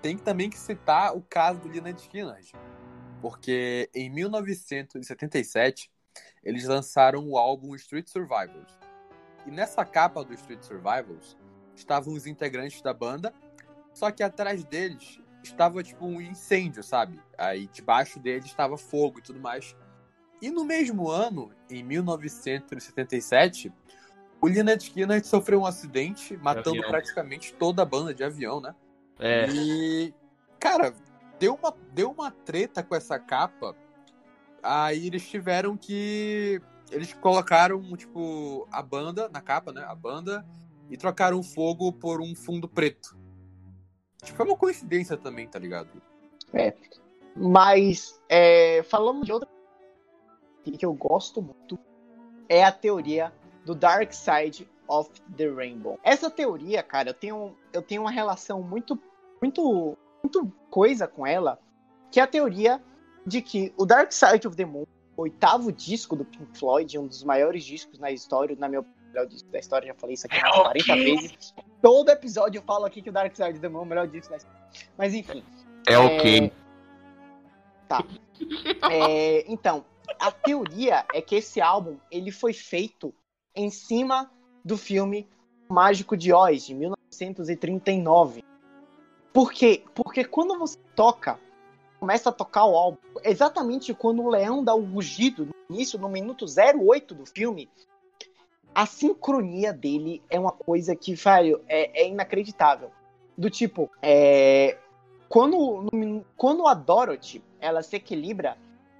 [0.00, 2.52] tem também que citar o caso do Lynyrd Skynyrd.
[3.20, 5.90] Porque em 1977,
[6.42, 8.78] eles lançaram o álbum Street Survivors.
[9.46, 11.36] E nessa capa do Street Survivors,
[11.74, 13.32] estavam os integrantes da banda,
[13.92, 17.20] só que atrás deles estava tipo um incêndio, sabe?
[17.38, 19.76] Aí debaixo deles estava fogo e tudo mais.
[20.40, 23.72] E no mesmo ano, em 1977,
[24.40, 26.90] o Lynyrd Skynyrd sofreu um acidente, matando avião.
[26.90, 28.74] praticamente toda a banda de avião, né?
[29.18, 29.46] É.
[29.50, 30.14] E,
[30.58, 30.94] cara,
[31.38, 33.76] deu uma, deu uma treta com essa capa.
[34.62, 36.60] Aí eles tiveram que.
[36.90, 39.84] Eles colocaram, tipo, a banda na capa, né?
[39.86, 40.44] A banda.
[40.88, 43.16] E trocaram o fogo por um fundo preto.
[44.22, 45.88] Tipo, é uma coincidência também, tá ligado?
[47.36, 49.48] Mas é, falando de outra
[50.62, 51.78] que eu gosto muito
[52.48, 53.32] é a teoria
[53.64, 55.98] do Dark Side of the Rainbow.
[56.02, 58.98] Essa teoria, cara, eu tenho, eu tenho uma relação muito,
[59.40, 61.58] muito, muito coisa com ela,
[62.10, 62.82] que é a teoria
[63.24, 67.06] de que o Dark Side of the Moon, o oitavo disco do Pink Floyd, um
[67.06, 70.26] dos maiores discos na história, na minha opinião, melhor disco da história, já falei isso
[70.26, 71.54] aqui umas 40 vezes.
[71.82, 74.08] Todo episódio eu falo aqui que o Dark Side of the Moon é o melhor
[74.08, 74.60] disco da história.
[74.96, 75.44] Mas enfim.
[75.86, 76.52] É ok.
[77.88, 78.04] Tá.
[78.90, 79.84] É, então,
[80.18, 83.14] a teoria é que esse álbum ele foi feito
[83.54, 84.30] em cima
[84.64, 85.28] do filme
[85.68, 88.42] Mágico de Oz, de 1939.
[89.32, 89.84] Por quê?
[89.94, 91.38] Porque quando você toca,
[92.00, 96.08] começa a tocar o álbum, exatamente quando o leão dá o rugido no início, no
[96.08, 97.68] minuto 08 do filme,
[98.74, 102.90] a sincronia dele é uma coisa que, velho, é, é inacreditável.
[103.36, 104.76] Do tipo, é,
[105.28, 108.56] quando, no- quando a Dorothy ela se equilibra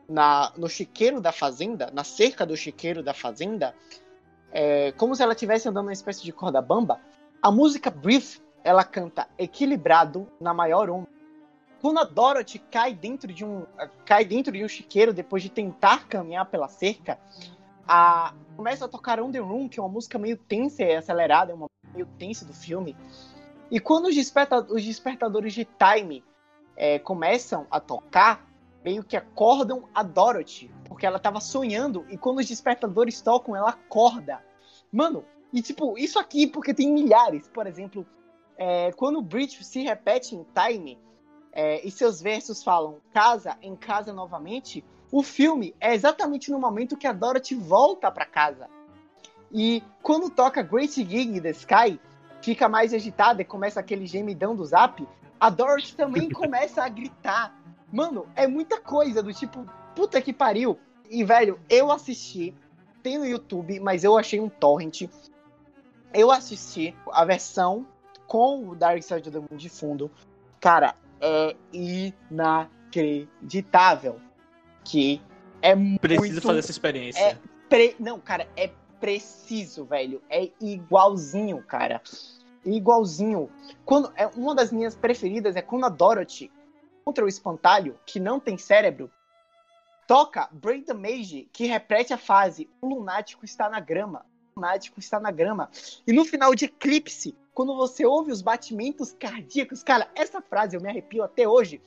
[0.09, 3.75] na, no chiqueiro da fazenda, na cerca do chiqueiro da fazenda,
[4.53, 7.01] é, como se ela estivesse andando numa espécie de corda bamba,
[7.43, 11.09] a música Brief ela canta equilibrado na maior onda.
[11.81, 13.65] quando a Dorothy cai dentro de um
[14.05, 17.19] cai dentro de um chiqueiro depois de tentar caminhar pela cerca,
[17.91, 21.51] a começa a tocar On The Room, que é uma música meio tensa e acelerada,
[21.51, 22.97] é uma meio tensa do filme.
[23.69, 26.23] E quando os, desperta os despertadores de time
[26.77, 28.47] é, começam a tocar,
[28.85, 33.71] meio que acordam a Dorothy, porque ela tava sonhando, e quando os despertadores tocam, ela
[33.71, 34.41] acorda.
[34.93, 38.07] Mano, e tipo, isso aqui, porque tem milhares, por exemplo,
[38.57, 40.97] é, quando o Bridge se repete em time,
[41.53, 46.97] é, e seus versos falam casa em casa novamente, o filme é exatamente no momento
[46.97, 48.69] que a Dorothy volta para casa.
[49.53, 52.01] E quando toca Great Gig in the Sky,
[52.41, 55.05] fica mais agitada e começa aquele gemidão do zap,
[55.39, 57.61] a Dorothy também começa a gritar.
[57.93, 60.79] Mano, é muita coisa do tipo, puta que pariu.
[61.09, 62.55] E, velho, eu assisti,
[63.03, 65.09] tem no YouTube, mas eu achei um torrent.
[66.15, 67.85] Eu assisti a versão
[68.29, 70.09] com o Dark Side of the Moon de fundo.
[70.61, 74.21] Cara, é inacreditável
[74.91, 75.23] que
[75.63, 76.43] é Preciso muito...
[76.43, 77.21] fazer essa experiência.
[77.21, 77.39] É
[77.69, 77.95] pre...
[78.01, 78.71] Não, cara, é
[79.01, 80.21] preciso, velho.
[80.29, 82.03] É igualzinho, cara.
[82.65, 83.49] Igualzinho.
[83.85, 86.51] Quando é uma das minhas preferidas é quando a Dorothy
[87.05, 89.11] contra o espantalho, que não tem cérebro,
[90.09, 94.27] toca Break the Mage, que repete a fase O lunático está na grama.
[94.55, 95.71] O lunático está na grama.
[96.05, 100.81] E no final de Eclipse, quando você ouve os batimentos cardíacos, cara, essa frase eu
[100.81, 101.81] me arrepio até hoje.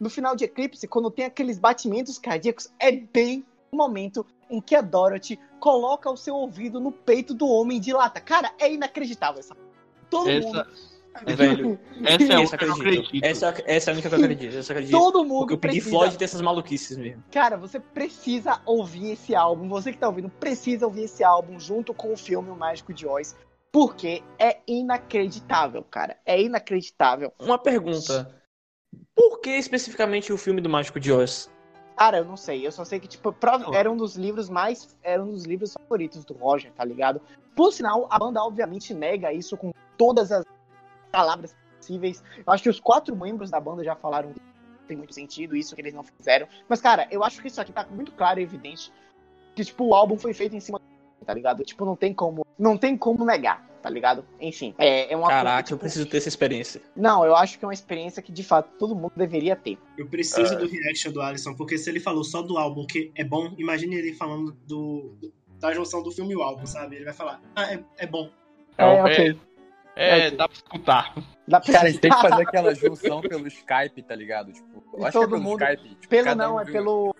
[0.00, 4.74] No final de Eclipse, quando tem aqueles batimentos cardíacos, é bem o momento em que
[4.74, 8.18] a Dorothy coloca o seu ouvido no peito do homem de lata.
[8.20, 9.54] Cara, é inacreditável essa.
[10.08, 10.66] Todo Essa- mundo.
[11.26, 13.00] Velho, Essa é a única que eu acredito.
[13.06, 13.24] acredito.
[13.24, 14.56] Essa, essa é a única que eu acredito.
[14.56, 14.96] Essa eu acredito.
[14.98, 15.90] Todo mundo Porque Pink precisa.
[15.90, 17.24] Floyd tem essas maluquices mesmo.
[17.32, 19.68] Cara, você precisa ouvir esse álbum.
[19.68, 23.06] Você que tá ouvindo, precisa ouvir esse álbum junto com o filme O Mágico de
[23.08, 23.36] Oz.
[23.72, 26.16] Porque é inacreditável, cara.
[26.24, 27.32] É inacreditável.
[27.40, 28.39] Uma pergunta.
[29.14, 31.50] Por que especificamente o filme do Mágico de Oz?
[31.96, 32.66] Cara, eu não sei.
[32.66, 33.34] Eu só sei que, tipo,
[33.74, 34.96] era um dos livros mais.
[35.02, 37.20] Era um dos livros favoritos do Roger, tá ligado?
[37.54, 40.44] Por sinal, a banda obviamente nega isso com todas as
[41.12, 42.22] palavras possíveis.
[42.38, 45.54] Eu acho que os quatro membros da banda já falaram que não tem muito sentido
[45.54, 46.48] isso que eles não fizeram.
[46.68, 48.90] Mas, cara, eu acho que isso aqui tá muito claro e evidente.
[49.54, 50.80] Que, tipo, o álbum foi feito em cima
[51.24, 51.62] tá ligado?
[51.64, 52.44] Tipo, não tem como.
[52.58, 54.24] Não tem como negar, tá ligado?
[54.40, 56.80] Enfim, é, é uma coisa, Caraca, tipo, eu preciso ter essa experiência.
[56.94, 59.78] Não, eu acho que é uma experiência que de fato todo mundo deveria ter.
[59.96, 63.24] Eu preciso do reaction do Alisson, porque se ele falou só do álbum que é
[63.24, 65.14] bom, imagine ele falando do,
[65.58, 66.96] da junção do filme e o álbum, sabe?
[66.96, 68.30] Ele vai falar, ah, é, é bom.
[68.78, 69.38] É, ok.
[69.96, 70.36] É, ok.
[70.36, 71.14] dá pra escutar.
[71.46, 74.52] Dá pra Cara, a gente tem que fazer aquela junção pelo Skype, tá ligado?
[74.52, 75.88] Tipo, eu acho que é pelo mundo- Skype.
[75.96, 77.14] Tipo, Pelo não, um é vê- pelo.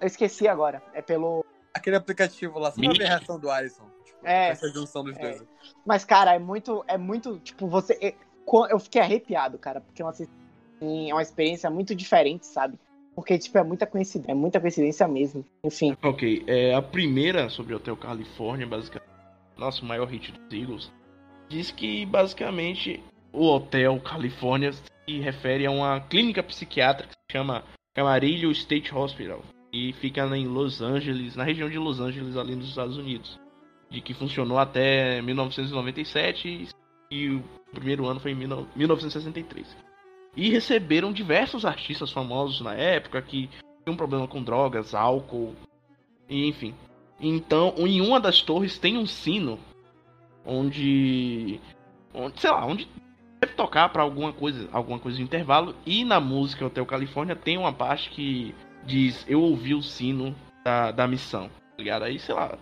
[0.00, 0.82] Eu esqueci agora.
[0.92, 1.44] É pelo.
[1.72, 2.98] Aquele aplicativo lá, só pra Meet.
[2.98, 3.88] ver a reação do Alisson.
[4.24, 4.48] É.
[4.50, 5.20] essa junção dos É.
[5.20, 5.44] dois.
[5.86, 6.84] Mas, cara, é muito.
[6.86, 7.38] É muito.
[7.40, 7.98] Tipo, você.
[8.00, 8.14] é-
[8.70, 10.26] Eu fiquei arrepiado, cara, porque é uma, assim,
[10.80, 12.78] é uma experiência muito diferente, sabe?
[13.14, 14.32] Porque, tipo, é muita coincidência.
[14.32, 15.44] É muita coincidência mesmo.
[15.62, 15.94] Enfim.
[16.02, 19.10] Ok, é, a primeira sobre o Hotel Califórnia, basicamente,
[19.56, 20.92] nosso maior hit dos Eagles,
[21.48, 23.02] diz que basicamente
[23.34, 27.64] o Hotel Califórnia se refere a uma clínica psiquiátrica que se chama
[27.94, 29.42] Camarillo State Hospital
[29.72, 33.38] e fica em Los Angeles, na região de Los Angeles, ali nos Estados Unidos,
[33.90, 36.68] de que funcionou até 1997
[37.10, 38.34] e o primeiro ano foi em
[38.76, 39.76] 1963.
[40.36, 43.48] E receberam diversos artistas famosos na época que
[43.84, 45.54] tinham problema com drogas, álcool,
[46.28, 46.74] enfim.
[47.20, 49.58] Então, em uma das torres tem um sino
[50.44, 51.60] onde,
[52.14, 52.88] onde sei lá, onde
[53.40, 55.74] deve tocar pra alguma coisa, alguma coisa de intervalo.
[55.84, 60.34] E na música Hotel Califórnia tem uma parte que diz: "Eu ouvi o sino
[60.64, 62.04] da, da missão", tá ligado?
[62.04, 62.56] Aí, sei lá,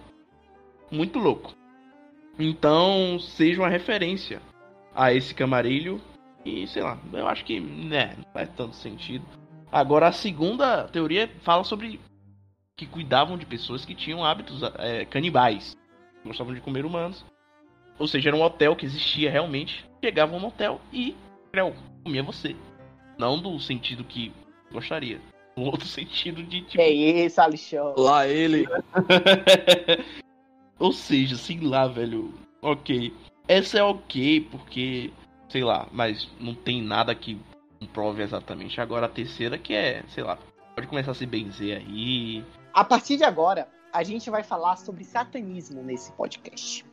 [0.91, 1.55] muito louco.
[2.39, 4.41] Então, seja uma referência
[4.95, 6.01] a esse camarilho
[6.47, 9.25] e sei lá, eu acho que, né, não faz tanto sentido.
[9.71, 12.01] Agora a segunda teoria fala sobre
[12.77, 15.77] que cuidavam de pessoas que tinham hábitos é, canibais,
[16.25, 17.25] gostavam de comer humanos.
[17.99, 19.85] Ou seja, era um hotel que existia realmente.
[20.05, 21.17] Chegava no hotel e
[21.51, 21.75] creu,
[22.05, 22.55] comia você.
[23.19, 24.33] Não do sentido que
[24.71, 25.21] gostaria.
[25.57, 26.81] No outro sentido de tipo.
[26.81, 28.01] É isso, Alexandre.
[28.01, 28.67] Lá ele.
[30.79, 32.35] Ou seja, sei lá, velho.
[32.63, 33.13] Ok.
[33.49, 35.13] Essa é ok, porque.
[35.49, 37.41] Sei lá, mas não tem nada que
[37.79, 38.81] comprove exatamente.
[38.81, 40.39] Agora a terceira que é, sei lá,
[40.75, 42.45] pode começar a se benzer aí.
[42.75, 46.85] A partir de agora, a gente vai falar sobre satanismo nesse podcast.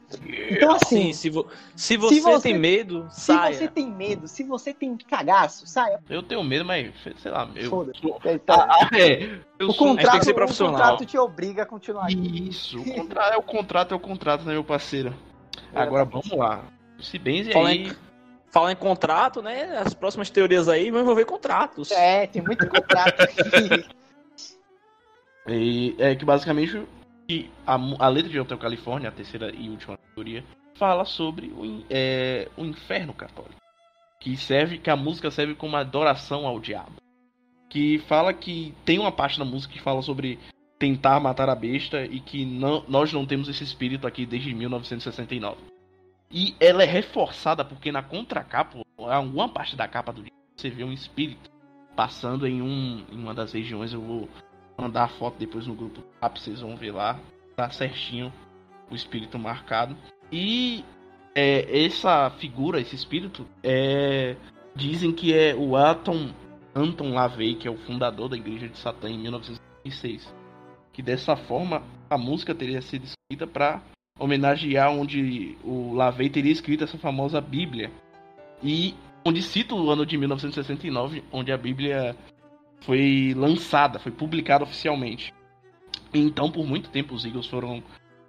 [0.49, 3.53] Então, assim, Sim, se, vo- se você, você- tem medo, se saia.
[3.53, 5.99] você tem medo, se você tem cagaço, saia.
[6.09, 6.91] Eu tenho medo, mas
[7.22, 7.70] sei lá, eu.
[7.70, 7.99] Foda-se.
[8.01, 8.68] sou- Tá.
[8.70, 9.39] Ah, é.
[9.59, 10.74] Eu O sou um tem que contrato, ser o profissional.
[10.76, 12.11] contrato te obriga a continuar.
[12.11, 15.14] Isso, o contrato é o contrato, é o contrato, né, meu parceiro?
[15.74, 16.64] Agora vamos lá.
[16.99, 17.88] Se benze Fala aí.
[17.88, 17.95] em-
[18.51, 19.78] falar em contrato, né?
[19.84, 21.91] As próximas teorias aí vão envolver contratos.
[21.91, 23.34] É, tem muito contrato aqui.
[25.47, 26.82] E é que basicamente
[27.28, 30.43] que a, a letra de Hotel California, a terceira e última teoria,
[30.76, 33.61] fala sobre o, é, o inferno católico.
[34.19, 36.95] Que serve, que a música serve como adoração ao diabo.
[37.69, 40.39] Que fala que tem uma parte da música que fala sobre
[40.80, 45.57] tentar matar a besta e que não, nós não temos esse espírito aqui desde 1969.
[46.32, 50.84] E ela é reforçada porque na contracapa, alguma parte da capa do livro, você vê
[50.84, 51.51] um espírito
[51.95, 53.93] passando em, um, em uma das regiões.
[53.93, 54.30] Eu vou
[54.78, 57.19] mandar a foto depois no grupo rápido, vocês vão ver lá.
[57.55, 58.34] Tá certinho
[58.89, 59.95] o espírito marcado.
[60.32, 60.84] E
[61.36, 64.36] é, essa figura, esse espírito, é,
[64.76, 66.32] dizem que é o Anton,
[66.76, 70.34] Anton LaVey, que é o fundador da Igreja de Satã em 1906.
[70.91, 73.82] Que dessa forma a música teria sido escrita para
[74.19, 77.91] homenagear onde o LaVey teria escrito essa famosa Bíblia.
[78.61, 78.93] E
[79.26, 82.15] onde cita o ano de 1969, onde a Bíblia
[82.86, 85.34] foi lançada, foi publicada oficialmente.
[86.13, 87.84] Então, por muito tempo, os Eagles foram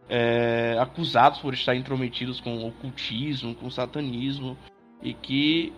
[0.08, 4.56] é, acusados por estar intrometidos com ocultismo, com satanismo,
[5.02, 5.72] e que.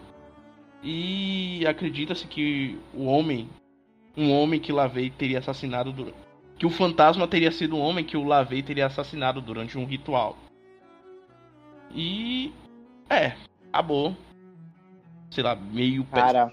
[0.82, 3.48] E acredita-se que o homem,
[4.16, 6.16] um homem que Lavei teria assassinado durante.
[6.58, 10.36] Que o fantasma teria sido um homem que o Lavei teria assassinado durante um ritual.
[11.94, 12.52] E.
[13.10, 13.32] É,
[13.72, 14.16] acabou.
[15.30, 16.52] Sei lá, meio, Cara,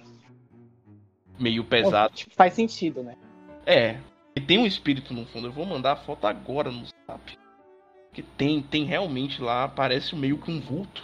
[1.40, 2.14] meio pesado.
[2.14, 3.16] tipo, faz sentido, né?
[3.66, 3.98] É,
[4.36, 5.48] e tem um espírito no fundo.
[5.48, 7.38] Eu vou mandar a foto agora no zap.
[8.08, 11.04] Porque tem, tem realmente lá, parece meio que um vulto.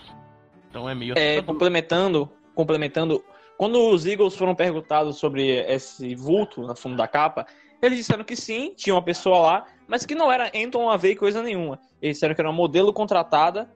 [0.70, 3.24] Então é meio É, complementando, complementando,
[3.58, 7.48] quando os Eagles foram perguntados sobre esse vulto no fundo da capa,
[7.82, 11.42] eles disseram que sim, tinha uma pessoa lá, mas que não era Anton LaVey coisa
[11.42, 11.80] nenhuma.
[12.02, 13.72] Eles disseram que era uma modelo contratada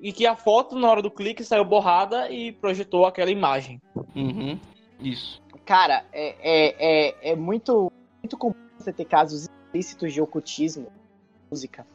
[0.00, 3.80] e que a foto, na hora do clique, saiu borrada e projetou aquela imagem.
[4.14, 4.58] Uhum,
[5.00, 5.39] isso.
[5.70, 10.90] Cara, é, é, é, é muito, muito comum você ter casos explícitos de ocultismo
[11.48, 11.86] música.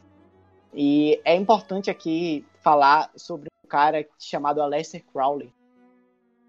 [0.72, 5.52] E é importante aqui falar sobre um cara chamado Aleister Crowley.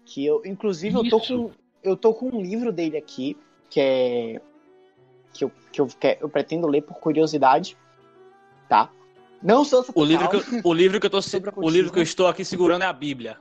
[0.06, 1.50] Que eu, inclusive, eu tô, com,
[1.82, 3.36] eu tô com um livro dele aqui,
[3.68, 4.40] que é.
[5.34, 7.76] Que eu, que eu, que eu pretendo ler por curiosidade.
[8.70, 8.90] Tá?
[9.42, 11.20] Não sou O livro que eu, o livro que eu tô
[11.56, 13.38] o livro que eu estou aqui segurando é a Bíblia.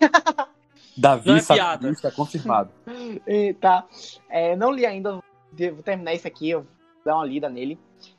[1.00, 2.70] Davi Não é satanista confirmado.
[3.26, 3.86] E, tá.
[4.28, 5.20] É, não li ainda,
[5.52, 6.68] devo terminar isso aqui, eu vou
[7.04, 7.78] dar uma lida nele.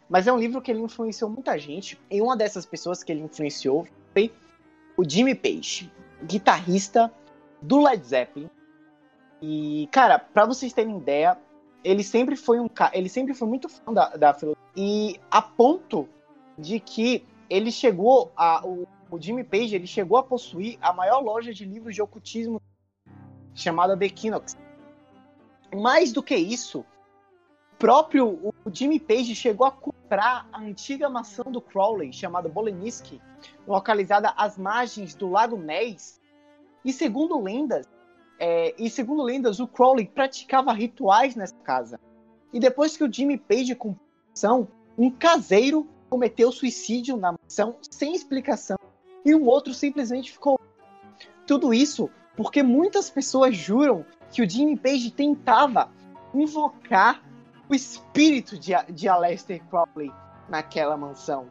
[0.10, 2.00] Mas é um livro que ele influenciou muita gente.
[2.10, 4.34] E uma dessas pessoas que ele influenciou foi
[4.98, 5.90] o Jimmy Page,
[6.24, 7.12] guitarrista
[7.62, 8.50] do Led Zeppelin.
[9.42, 11.38] E, cara, pra vocês terem ideia,
[11.84, 14.62] ele sempre foi um ca- ele sempre foi muito fã da, da filosofia.
[14.76, 16.08] E a ponto
[16.58, 18.66] de que ele chegou a.
[18.66, 22.62] O, o Jimmy Page ele chegou a possuir a maior loja de livros de ocultismo
[23.54, 24.58] chamada The Equinox.
[25.76, 26.86] Mais do que isso, o
[27.78, 33.22] próprio o Jimmy Page chegou a comprar a antiga mansão do Crowley, chamada Boleninsky,
[33.68, 36.20] localizada às margens do Lago Ness.
[36.84, 37.88] E segundo lendas,
[38.40, 42.00] é, e segundo lendas, o Crowley praticava rituais nessa casa.
[42.52, 43.78] E depois que o Jimmy Page
[44.30, 48.78] mansão, um caseiro cometeu suicídio na mansão sem explicação
[49.24, 50.60] e um outro simplesmente ficou.
[51.48, 55.90] Tudo isso porque muitas pessoas juram que o Jimmy Page tentava
[56.34, 57.22] invocar
[57.70, 60.12] o espírito de, de Aleister Crowley
[60.50, 61.48] naquela mansão.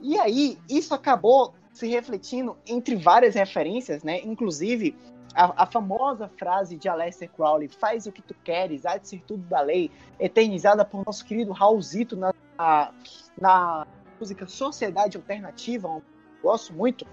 [0.00, 4.20] E aí, isso acabou se refletindo entre várias referências, né?
[4.20, 4.96] Inclusive,
[5.34, 9.22] a, a famosa frase de Aleister Crowley, faz o que tu queres, há de ser
[9.26, 12.92] tudo da lei, eternizada por nosso querido Raulzito na, na,
[13.40, 13.86] na
[14.20, 16.02] música Sociedade Alternativa, um
[16.42, 17.06] gosto muito.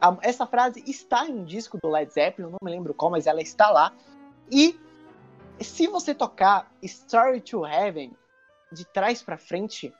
[0.00, 3.26] A- essa frase está em um disco do Led Zeppelin, não me lembro qual, mas
[3.26, 3.92] ela está lá.
[4.50, 4.78] E
[5.60, 8.12] se você tocar Story to Heaven
[8.72, 9.92] de trás pra frente,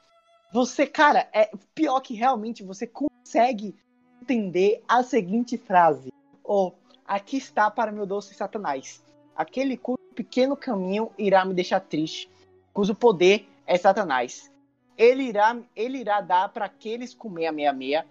[0.52, 3.74] você, cara, é pior que realmente você consegue
[4.20, 6.12] entender a seguinte frase:
[6.44, 6.72] Oh,
[7.04, 9.02] aqui está para meu doce Satanás,
[9.34, 12.30] aquele cujo pequeno caminho irá me deixar triste,
[12.72, 14.50] cujo poder é Satanás.
[14.96, 18.04] Ele irá, ele irá dar para aqueles 666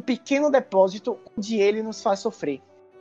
[0.00, 2.60] um pequeno depósito onde ele nos faz sofrer.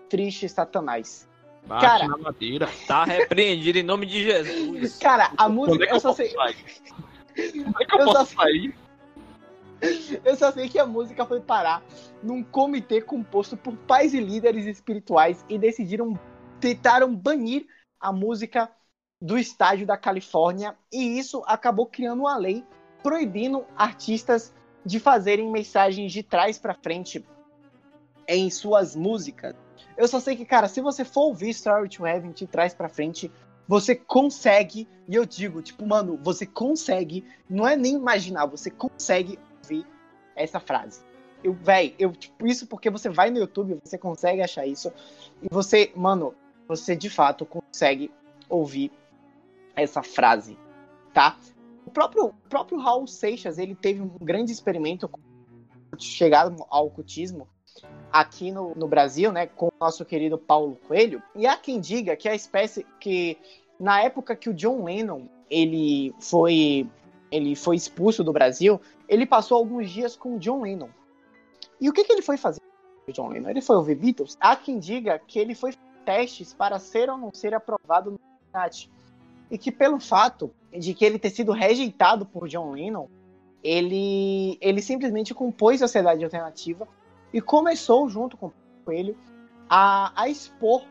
[0.10, 1.28] Triste Satanás.
[1.66, 2.08] Bate Cara.
[2.08, 2.70] na madeira.
[2.88, 4.98] Tá repreendido em nome de Jesus.
[4.98, 6.30] Cara, a música, é que eu eu só sei?
[6.30, 6.54] Como é
[7.86, 8.74] que eu, sei-
[10.24, 11.84] eu só sei que a música foi parar
[12.22, 16.18] num comitê composto por pais e líderes espirituais e decidiram
[16.60, 17.66] tentaram banir
[18.00, 18.70] a música
[19.22, 22.64] do estádio da Califórnia e isso acabou criando uma lei
[23.02, 24.54] proibindo artistas
[24.86, 27.24] de fazerem mensagens de trás para frente
[28.28, 29.56] em suas músicas.
[29.98, 32.90] Eu só sei que, cara, se você for ouvir Story to Heaven de trás pra
[32.90, 33.32] frente,
[33.68, 39.40] você consegue, e eu digo, tipo, mano, você consegue, não é nem imaginar, você consegue
[39.62, 39.86] ouvir
[40.36, 41.02] essa frase.
[41.44, 44.92] Eu, véi, eu, tipo, isso porque você vai no YouTube, você consegue achar isso,
[45.42, 46.34] e você, mano,
[46.68, 48.12] você de fato consegue
[48.50, 48.92] ouvir
[49.76, 50.58] essa frase,
[51.14, 51.38] tá?
[51.94, 55.08] O próprio, o próprio Raul Seixas, ele teve um grande experimento
[56.00, 57.48] chegado ao ocultismo
[58.12, 61.22] aqui no, no Brasil, né, com o nosso querido Paulo Coelho.
[61.36, 63.38] E há quem diga que a espécie que
[63.80, 66.90] na época que o John Lennon ele foi
[67.30, 70.90] ele foi expulso do Brasil, ele passou alguns dias com o John Lennon.
[71.80, 72.60] E o que, que ele foi fazer
[73.08, 73.52] o John Lennon?
[73.52, 74.36] Ele foi ouvir Beatles?
[74.40, 78.20] Há quem diga que ele foi testes para ser ou não ser aprovado no.
[79.54, 83.08] E que pelo fato de que ele ter sido rejeitado por John Lennon,
[83.64, 86.88] ele, ele simplesmente compôs Sociedade Alternativa
[87.32, 89.16] e começou, junto com o Coelho,
[89.70, 90.84] a, a expor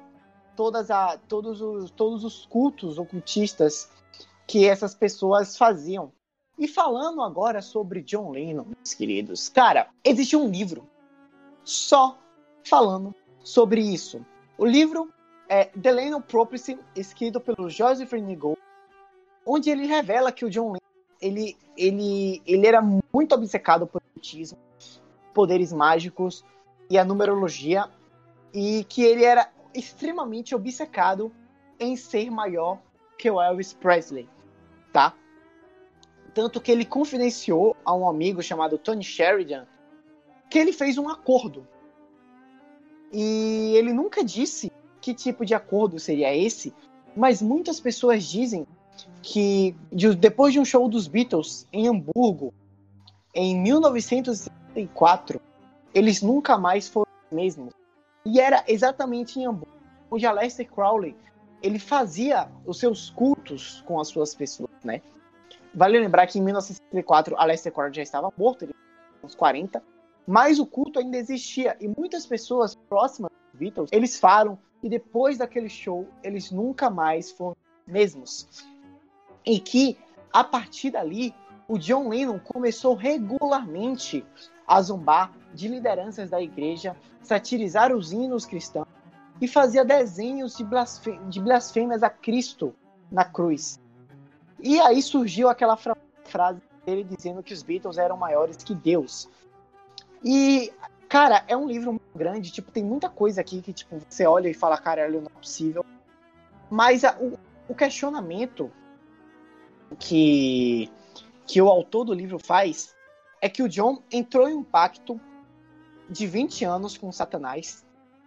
[0.55, 3.91] todas a, todos, os, todos os cultos ocultistas
[4.47, 6.13] que essas pessoas faziam.
[6.57, 10.89] E falando agora sobre John Lennon, meus queridos, cara, existe um livro
[11.65, 12.17] só
[12.63, 14.25] falando sobre isso.
[14.57, 15.13] O livro
[15.53, 18.57] é The Lennon Prophecy, escrito pelo Joseph Nigo,
[19.45, 20.79] onde ele revela que o John Lennon
[21.21, 24.59] ele, ele, ele era muito obcecado por ocultismo,
[25.35, 26.43] poderes mágicos
[26.89, 27.87] e a numerologia,
[28.55, 31.31] e que ele era extremamente obcecado
[31.79, 32.81] em ser maior
[33.19, 34.27] que o Elvis Presley,
[34.91, 35.15] tá?
[36.33, 39.67] Tanto que ele confidenciou a um amigo chamado Tony Sheridan
[40.49, 41.69] que ele fez um acordo.
[43.13, 44.73] E ele nunca disse
[45.03, 46.73] que tipo de acordo seria esse,
[47.15, 48.67] mas muitas pessoas dizem
[49.21, 52.55] que de, depois de um show dos Beatles em Hamburgo,
[53.35, 55.41] em 1964,
[55.93, 57.75] eles nunca mais foram os mesmos.
[58.25, 59.77] E era exatamente em Hamburgo,
[60.11, 61.17] onde Aleister Crowley
[61.61, 65.03] ele fazia os seus cultos com as suas pessoas, né?
[65.75, 68.75] Vale lembrar que em 1964 Aleister Crowley já estava morto, ele
[69.23, 69.83] uns 40,
[70.27, 75.39] mas o culto ainda existia e muitas pessoas próximas dos Beatles, eles falam que depois
[75.39, 77.57] daquele show eles nunca mais foram
[77.87, 78.67] os mesmos.
[79.47, 79.97] E que
[80.33, 81.33] a partir dali
[81.69, 84.27] o John Lennon começou regularmente
[84.67, 88.89] a zombar de lideranças da igreja, satirizar os hinos cristãos
[89.41, 92.75] e fazia desenhos de, blasfê de blasfêmias a Cristo
[93.11, 93.81] na cruz.
[94.59, 99.29] E aí surgiu aquela fra frase dele dizendo que os Beatles eram maiores que Deus.
[100.25, 100.73] E,
[101.09, 104.55] cara, é um livro grande, tipo, tem muita coisa aqui que tipo, você olha e
[104.55, 105.85] fala, cara, não é possível.
[106.71, 107.39] Mas a, o,
[107.69, 108.71] o questionamento
[109.99, 110.91] que,
[111.47, 112.95] que o autor do livro faz
[113.41, 115.21] é que o John entrou em um pacto
[116.09, 117.85] de 20 anos com Satanás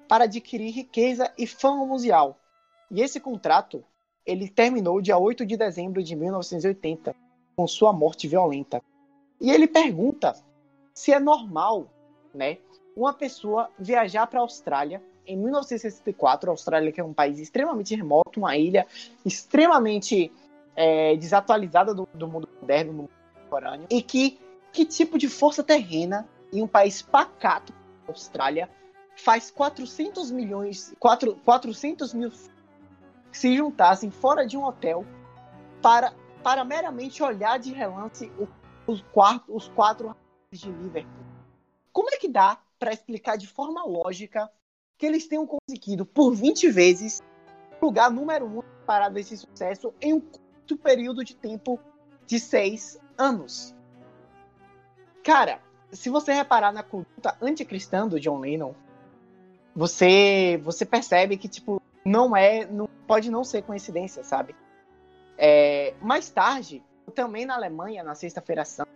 [0.07, 2.39] para adquirir riqueza e fama mundial.
[2.91, 3.83] E esse contrato
[4.25, 7.15] ele terminou dia 8 de dezembro de 1980,
[7.55, 8.81] com sua morte violenta.
[9.39, 10.33] E ele pergunta
[10.93, 11.88] se é normal,
[12.33, 12.57] né,
[12.95, 17.95] uma pessoa viajar para a Austrália em 1964, a Austrália que é um país extremamente
[17.95, 18.85] remoto, uma ilha
[19.25, 20.31] extremamente
[20.75, 24.39] é, desatualizada do, do, mundo moderno, do mundo contemporâneo, e que
[24.75, 27.73] que tipo de força terrena em um país pacato,
[28.09, 28.69] Austrália,
[29.15, 32.29] faz 400 milhões, 4, 400 mil
[33.31, 35.05] se juntassem fora de um hotel
[35.81, 38.29] para, para meramente olhar de relance
[38.85, 40.13] os, quarto, os quatro
[40.51, 41.25] de Liverpool.
[41.93, 44.49] Como é que dá para explicar de forma lógica
[44.97, 47.21] que eles tenham conseguido por 20 vezes
[47.82, 51.80] lugar número um para esse sucesso em um curto período de tempo
[52.26, 53.76] de seis anos?
[55.23, 55.59] Cara,
[55.91, 58.73] se você reparar na conduta anticristã do John Lennon,
[59.76, 64.55] você você percebe que tipo não é, não pode não ser coincidência, sabe?
[65.38, 68.91] É, mais tarde, também na Alemanha, na Sexta-feira Santa,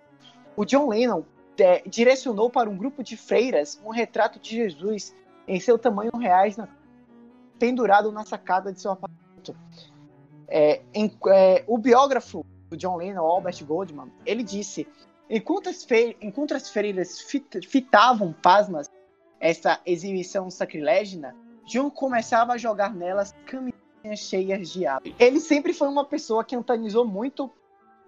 [0.56, 1.24] o John Lennon
[1.60, 5.16] é, direcionou para um grupo de freiras um retrato de Jesus
[5.47, 6.68] em seu tamanho reais na,
[7.57, 9.55] pendurado na sacada de seu apartamento.
[10.47, 12.45] É, em, é, o biógrafo
[12.76, 14.88] John Lennon, Albert Goldman, ele disse
[15.30, 16.18] Enquanto as, fe...
[16.20, 17.62] Enquanto as freiras fit...
[17.68, 18.89] fitavam pasmas
[19.39, 21.36] essa exibição sacrilégina,
[21.66, 25.14] John começava a jogar nelas camisinhas cheias de água.
[25.20, 27.49] Ele sempre foi uma pessoa que antagonizou muito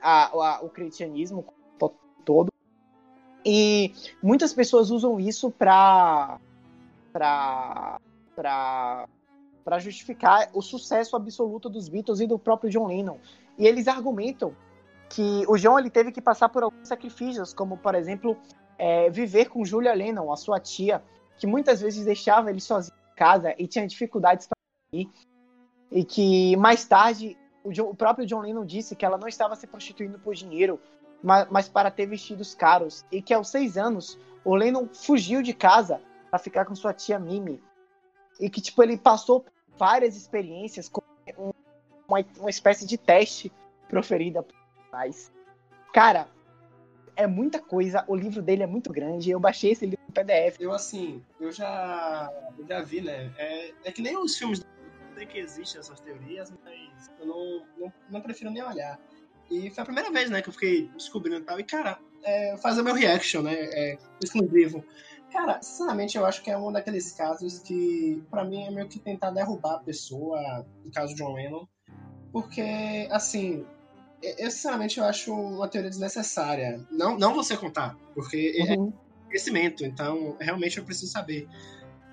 [0.02, 1.46] a, a, o cristianismo
[2.26, 2.51] todo.
[3.46, 6.40] E muitas pessoas usam isso para
[7.12, 8.00] para
[9.64, 13.18] para justificar o sucesso absoluto dos Beatles e do próprio John Lennon.
[13.58, 14.56] E eles argumentam
[15.08, 18.36] que o João ele teve que passar por alguns sacrifícios, como por exemplo
[18.78, 21.04] é, viver com Julia Lennon, a sua tia,
[21.38, 24.58] que muitas vezes deixava ele sozinho casa e tinha dificuldades para
[25.00, 25.08] ir.
[25.92, 29.56] E que mais tarde o, John, o, próprio John Lennon disse que ela não estava
[29.56, 30.80] se prostituindo por dinheiro,
[31.24, 33.06] mas, mas para ter vestidos caros.
[33.12, 37.20] E que aos seis anos o Lennon fugiu de casa para ficar com sua tia
[37.20, 37.62] Mimi.
[38.40, 39.46] E que tipo ele passou
[39.78, 41.02] várias experiências com
[42.08, 43.52] uma, uma espécie de teste
[43.88, 44.56] proferida por
[44.90, 45.32] pais.
[45.94, 46.28] Cara,
[47.16, 50.60] é muita coisa, o livro dele é muito grande, eu baixei esse livro no PDF.
[50.60, 53.32] Eu, assim, eu já, eu já vi, né?
[53.38, 54.66] É, é que nem os filmes
[55.14, 59.00] sei que existem essas teorias, mas eu não, não, não, prefiro nem olhar.
[59.52, 61.60] E foi a primeira vez, né, que eu fiquei descobrindo e tal.
[61.60, 64.84] E, cara, é, fazer meu reaction, né, é, exclusivo.
[65.32, 69.00] Cara, sinceramente, eu acho que é um daqueles casos que, para mim, é meio que
[69.00, 71.68] tentar derrubar a pessoa, no caso de John Lennon.
[72.32, 73.66] Porque, assim,
[74.22, 76.86] eu, sinceramente, eu acho uma teoria desnecessária.
[76.92, 78.94] Não, não você contar, porque é uhum.
[79.24, 81.48] é conhecimento, então realmente eu preciso saber.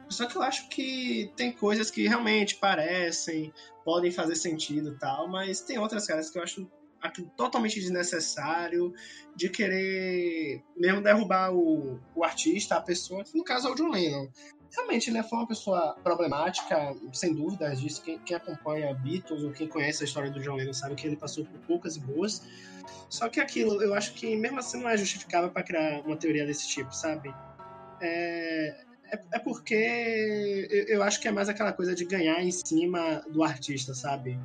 [0.08, 3.52] Só que eu acho que tem coisas que realmente parecem,
[3.84, 6.70] podem fazer sentido e tal, mas tem outras caras que eu acho
[7.00, 8.92] aquilo totalmente desnecessário,
[9.34, 13.90] de querer mesmo derrubar o, o artista, a pessoa, que no caso é o John
[13.90, 14.28] Lennon
[14.74, 18.02] realmente ele foi uma pessoa problemática, sem dúvidas disso.
[18.02, 21.16] Quem, quem, acompanha Beatles ou quem conhece a história do John Lennon sabe que ele
[21.16, 22.42] passou por poucas e boas.
[23.08, 26.46] Só que aquilo, eu acho que mesmo assim não é justificável para criar uma teoria
[26.46, 27.34] desse tipo, sabe?
[28.00, 32.50] É, é, é, porque eu, eu, acho que é mais aquela coisa de ganhar em
[32.50, 34.38] cima do artista, sabe?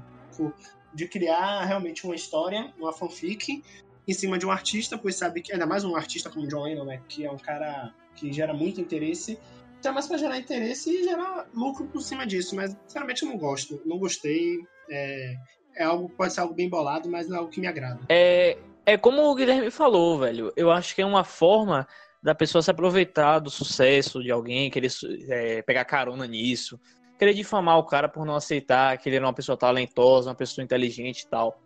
[0.93, 3.63] De criar realmente uma história, uma fanfic
[4.07, 6.85] em cima de um artista, pois sabe que ainda mais um artista como John Lennon,
[6.85, 9.39] né, que é um cara que gera muito interesse
[9.87, 13.37] é mais para gerar interesse e gerar lucro por cima disso, mas sinceramente eu não
[13.37, 14.59] gosto, não gostei.
[14.89, 15.35] É,
[15.75, 17.99] é algo, pode ser algo bem bolado, mas não é algo que me agrada.
[18.09, 20.53] É, é como o Guilherme falou, velho.
[20.55, 21.87] Eu acho que é uma forma
[22.21, 24.91] da pessoa se aproveitar do sucesso de alguém, querer
[25.29, 26.79] é, pegar carona nisso,
[27.23, 30.63] querer difamar o cara por não aceitar que ele era uma pessoa talentosa, uma pessoa
[30.63, 31.57] inteligente e tal.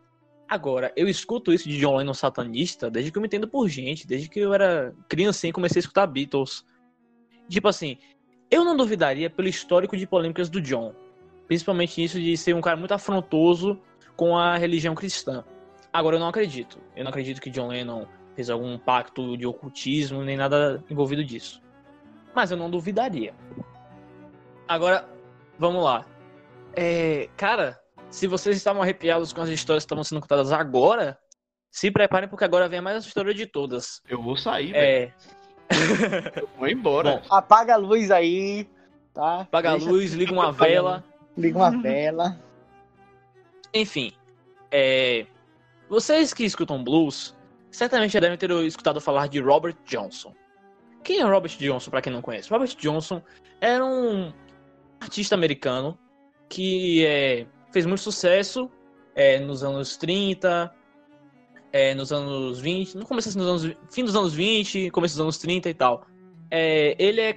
[0.47, 4.05] Agora, eu escuto isso de John Lennon satanista desde que eu me entendo por gente,
[4.05, 6.63] desde que eu era criancinha e comecei a escutar Beatles.
[7.49, 7.97] Tipo assim,
[8.51, 10.93] eu não duvidaria pelo histórico de polêmicas do John.
[11.47, 13.81] Principalmente isso de ser um cara muito afrontoso
[14.15, 15.43] com a religião cristã.
[15.91, 16.77] Agora, eu não acredito.
[16.95, 18.05] Eu não acredito que John Lennon
[18.35, 21.59] fez algum pacto de ocultismo, nem nada envolvido disso.
[22.35, 23.33] Mas eu não duvidaria.
[24.67, 25.16] Agora,
[25.57, 26.05] vamos lá.
[26.75, 27.79] É, cara,
[28.09, 31.17] se vocês estavam arrepiados com as histórias que estavam sendo contadas agora,
[31.71, 34.01] se preparem porque agora vem a mais história de todas.
[34.07, 34.81] Eu vou sair, é...
[34.81, 35.13] velho.
[36.57, 37.17] Vou embora.
[37.17, 38.69] Bom, apaga a luz aí,
[39.13, 39.41] tá?
[39.41, 41.03] Apaga Deixa a luz, liga uma vela.
[41.37, 42.39] Liga uma vela.
[43.73, 44.13] Enfim,
[44.71, 45.25] é...
[45.89, 47.35] vocês que escutam blues,
[47.69, 50.33] certamente já devem ter escutado falar de Robert Johnson.
[51.03, 52.49] Quem é Robert Johnson, para quem não conhece?
[52.49, 53.21] Robert Johnson
[53.61, 54.33] era um
[54.99, 55.97] artista americano
[56.49, 58.69] que é, fez muito sucesso
[59.15, 60.73] é, nos anos 30,
[61.71, 65.21] é, nos anos 20, no começo assim, nos anos, fim dos anos 20, começo dos
[65.21, 66.05] anos 30 e tal.
[66.49, 67.33] É, ele é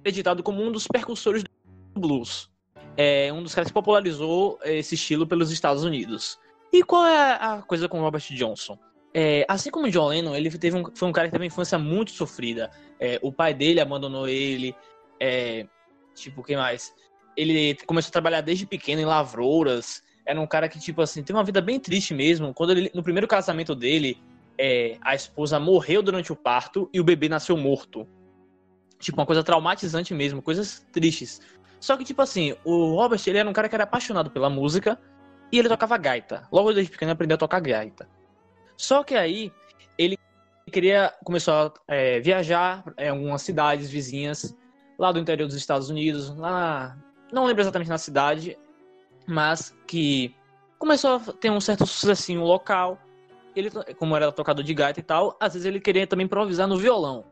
[0.00, 2.50] acreditado como um dos percussores do blues.
[2.96, 6.38] É um dos caras que popularizou esse estilo pelos Estados Unidos.
[6.72, 8.78] E qual é a coisa com Robert Johnson?
[9.12, 11.78] É, assim como John Lennon, ele teve um, foi um cara que teve uma infância
[11.78, 12.70] muito sofrida.
[12.98, 14.74] É, o pai dele abandonou ele.
[15.20, 15.66] É,
[16.14, 16.94] tipo, quem mais?
[17.36, 21.36] Ele começou a trabalhar desde pequeno em lavouras era um cara que, tipo assim, tem
[21.36, 22.54] uma vida bem triste mesmo.
[22.54, 24.18] Quando ele, no primeiro casamento dele,
[24.58, 28.06] é, a esposa morreu durante o parto e o bebê nasceu morto.
[28.98, 31.40] Tipo, uma coisa traumatizante mesmo, coisas tristes.
[31.78, 34.98] Só que, tipo assim, o Robert, ele era um cara que era apaixonado pela música
[35.52, 36.48] e ele tocava gaita.
[36.50, 38.08] Logo desde pequeno ele aprendeu a tocar gaita.
[38.76, 39.52] Só que aí,
[39.98, 40.16] ele
[40.72, 44.56] queria, começou a é, viajar em algumas cidades vizinhas,
[44.98, 46.96] lá do interior dos Estados Unidos, lá,
[47.32, 48.58] não lembro exatamente na cidade,
[49.26, 50.34] mas que
[50.78, 52.98] começou a ter um certo sucessinho local.
[53.56, 56.76] Ele, como era tocador de gaita e tal, às vezes ele queria também improvisar no
[56.76, 57.24] violão.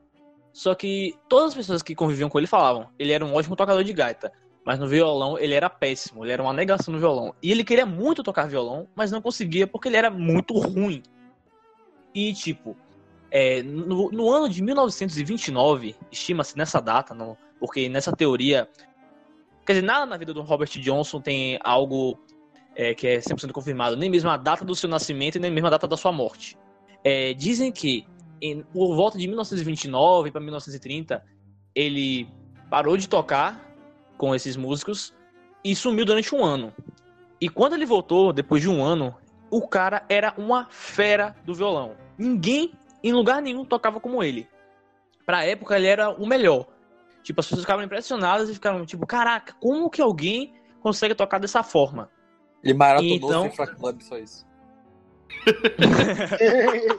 [0.53, 3.83] Só que todas as pessoas que conviviam com ele falavam, ele era um ótimo tocador
[3.83, 4.31] de gaita,
[4.65, 7.35] mas no violão ele era péssimo, ele era uma negação no violão.
[7.43, 11.03] E ele queria muito tocar violão, mas não conseguia porque ele era muito ruim.
[12.15, 12.77] E tipo,
[13.31, 18.69] é, no, no, ano de 1929, estima-se nessa data, não, porque nessa teoria
[19.65, 22.19] Quer dizer, nada na vida do Robert Johnson tem algo
[22.75, 25.69] é, que é 100% confirmado, nem mesmo a data do seu nascimento e nem mesmo
[25.69, 26.59] a data da sua morte.
[27.05, 28.05] É, dizem que
[28.41, 31.25] em, por volta de 1929 para 1930
[31.77, 32.29] ele
[32.69, 33.73] parou de tocar
[34.19, 35.15] com esses músicos
[35.65, 36.75] e sumiu durante um ano.
[37.41, 39.15] E quando ele voltou, depois de um ano,
[39.49, 41.95] o cara era uma fera do violão.
[42.19, 44.49] Ninguém, em lugar nenhum, tocava como ele.
[45.25, 46.67] Pra época, ele era o melhor.
[47.23, 51.63] Tipo, as pessoas ficavam impressionadas e ficaram tipo, caraca, como que alguém consegue tocar dessa
[51.63, 52.11] forma?
[52.63, 54.47] Ele maratonou Então- Cifra Club, só isso.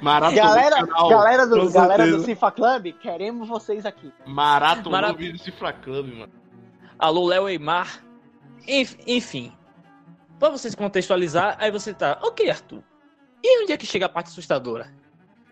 [0.00, 2.24] Maratona galera, galera, do, galera do.
[2.24, 4.12] Cifa Club, queremos vocês aqui.
[4.26, 6.32] Maratona Marat- vídeo Cifra Club, mano.
[6.98, 8.02] Alô, Léo Eimar.
[8.66, 9.52] Enf- Enfim.
[10.40, 12.82] Pra vocês contextualizar, aí você tá, ok, Arthur.
[13.44, 14.92] E onde é que chega a parte assustadora?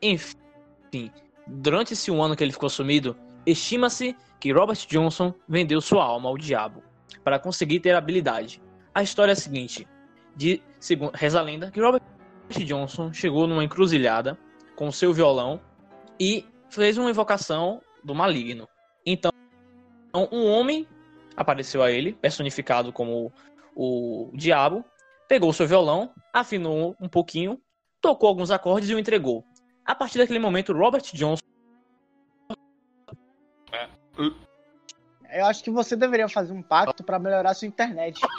[0.03, 1.13] Enfim,
[1.47, 3.17] durante esse um ano que ele ficou sumido,
[3.51, 6.83] estima-se que Robert Johnson vendeu sua alma ao diabo
[7.23, 8.63] para conseguir ter habilidade.
[8.95, 9.87] A história é a seguinte:
[10.35, 12.03] de, segundo, reza a lenda que Robert
[12.51, 14.39] Johnson chegou numa encruzilhada
[14.77, 15.61] com seu violão
[16.19, 18.69] e fez uma invocação do maligno.
[19.05, 19.31] Então,
[20.15, 20.87] um homem
[21.37, 23.33] apareceu a ele, personificado como
[23.75, 24.85] o diabo,
[25.29, 27.61] pegou seu violão, afinou um pouquinho,
[28.01, 29.45] tocou alguns acordes e o entregou.
[29.85, 31.43] A partir daquele momento, Robert Johnson
[35.33, 38.21] Eu acho que você deveria fazer um pacto pra melhorar sua internet.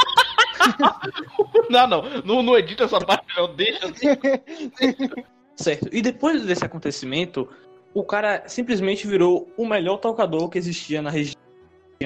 [1.69, 3.55] Não, não, não, não edita essa parte, não.
[3.55, 4.05] Deixa assim.
[5.55, 5.89] Certo.
[5.91, 7.49] E depois desse acontecimento,
[7.93, 11.35] o cara simplesmente virou o melhor tocador que existia na região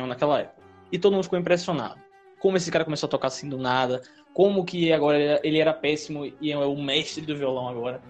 [0.07, 0.61] naquela época.
[0.91, 1.99] E todo mundo ficou impressionado.
[2.39, 4.01] Como esse cara começou a tocar assim do nada,
[4.33, 8.01] como que agora ele era péssimo e é o mestre do violão agora.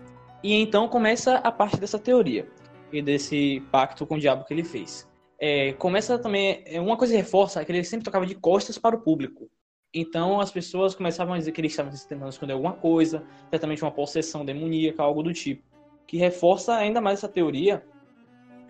[0.43, 2.47] E então começa a parte dessa teoria
[2.91, 5.07] e desse pacto com o diabo que ele fez.
[5.39, 8.77] É, começa também, é, uma coisa que reforça é que ele sempre tocava de costas
[8.77, 9.49] para o público.
[9.93, 13.91] Então as pessoas começavam a dizer que ele estava tentando esconder alguma coisa, certamente uma
[13.91, 15.63] possessão demoníaca, algo do tipo.
[16.05, 17.83] Que reforça ainda mais essa teoria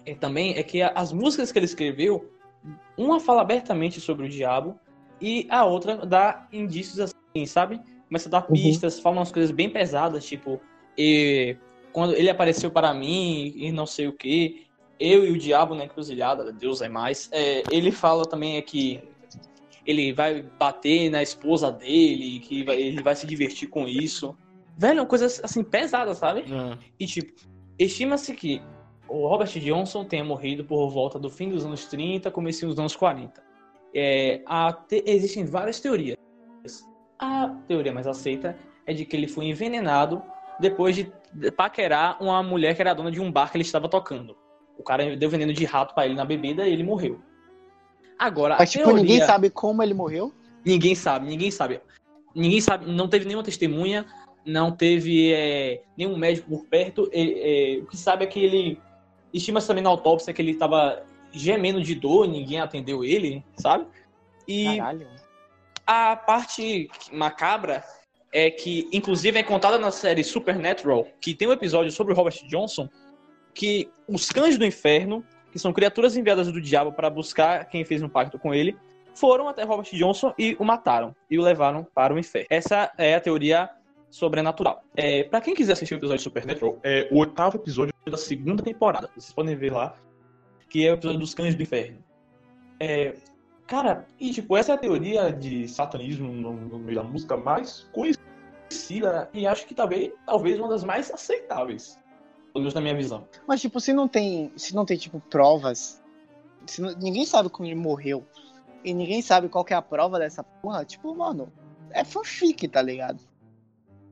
[0.05, 2.31] é, também é que as músicas que ele escreveu,
[2.97, 4.79] uma fala abertamente sobre o diabo
[5.19, 7.81] e a outra dá indícios assim, sabe?
[8.07, 10.61] Começa a dar pistas, fala umas coisas bem pesadas, tipo,
[10.97, 11.57] e,
[11.91, 14.64] quando ele apareceu para mim e não sei o que,
[14.99, 17.30] eu e o diabo na encruzilhada, Deus é mais.
[17.31, 19.01] É, ele fala também é que
[19.85, 24.35] ele vai bater na esposa dele, que vai- ele vai se divertir com isso.
[24.77, 26.43] Velho, coisas assim pesadas, sabe?
[26.51, 27.34] Ah, E tipo,
[27.77, 28.61] estima-se que
[29.07, 32.95] o Robert Johnson tenha morrido por volta do fim dos anos 30, começo dos anos
[32.95, 33.43] 40.
[33.93, 36.17] É, a te- existem várias teorias.
[37.19, 40.22] A teoria mais aceita é de que ele foi envenenado
[40.59, 41.11] depois de
[41.55, 44.35] paquerar uma mulher que era dona de um bar que ele estava tocando.
[44.77, 47.19] O cara deu veneno de rato pra ele na bebida e ele morreu.
[48.18, 49.02] Agora, Mas, tipo, teoria...
[49.02, 50.34] ninguém sabe como ele morreu.
[50.65, 51.81] Ninguém sabe, ninguém sabe.
[52.34, 54.06] Ninguém sabe, não teve nenhuma testemunha,
[54.45, 57.10] não teve é, nenhum médico por perto.
[57.11, 58.80] É, é, o que sabe é que ele.
[59.34, 63.85] Estima-se também na autópsia que ele estava gemendo de dor, ninguém atendeu ele, sabe?
[64.47, 65.07] E Caralho.
[65.85, 67.84] a parte macabra
[68.31, 72.35] é que, inclusive, é contada na série Supernatural, que tem um episódio sobre o Robert
[72.47, 72.89] Johnson,
[73.56, 78.03] que os cães do inferno, que são criaturas enviadas do diabo para buscar quem fez
[78.03, 78.77] um pacto com ele,
[79.15, 82.48] foram até Robert Johnson e o mataram e o levaram para o inferno.
[82.49, 83.69] Essa é a teoria
[84.11, 84.84] sobrenatural.
[84.95, 88.61] É, para quem quiser assistir o episódio de Supernatural, é o oitavo episódio da segunda
[88.61, 89.10] temporada.
[89.15, 89.95] Vocês podem ver lá,
[90.69, 92.03] que é o episódio dos cães do inferno.
[92.80, 93.15] É,
[93.68, 97.90] Cara, e tipo, essa é a teoria de satanismo no, no meio da música mais
[97.91, 101.99] conhecida e acho que talvez, talvez uma das mais aceitáveis.
[102.56, 103.27] Pelo menos na minha visão.
[103.45, 106.02] Mas, tipo, se não tem, se não tem tipo, provas,
[106.65, 108.26] se não- ninguém sabe como ele morreu,
[108.82, 111.52] e ninguém sabe qual que é a prova dessa porra, tipo, mano,
[111.91, 113.19] é fanfic, tá ligado?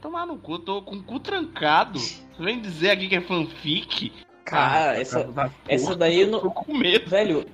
[0.02, 1.98] tomar no cu, tô com o cu trancado.
[1.98, 4.12] Você vem dizer aqui que é fanfic?
[4.44, 7.10] Cara, Ah, essa, da- essa daí eu não- Tô com medo.
[7.10, 7.46] Velho,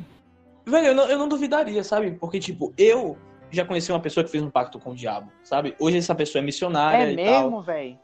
[0.65, 2.09] velho, eu não, eu não duvidaria, sabe?
[2.13, 3.15] Porque, tipo, eu
[3.51, 5.75] já conheci uma pessoa que fez um pacto com o diabo, sabe?
[5.79, 7.99] Hoje essa pessoa é missionária É e mesmo, velho?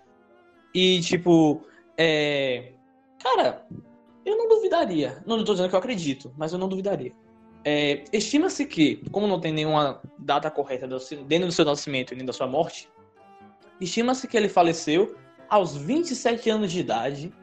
[0.76, 1.64] E, tipo,
[1.98, 2.74] é.
[3.26, 3.66] Cara,
[4.24, 5.24] eu não duvidaria.
[5.26, 7.12] Não tô dizendo que eu acredito, mas eu não duvidaria.
[7.64, 10.88] É, Estima-se que, como não tem nenhuma data correta
[11.28, 12.88] dentro do seu nascimento e nem da sua morte,
[13.82, 15.16] estima-se que ele faleceu
[15.50, 17.34] aos 27 anos de idade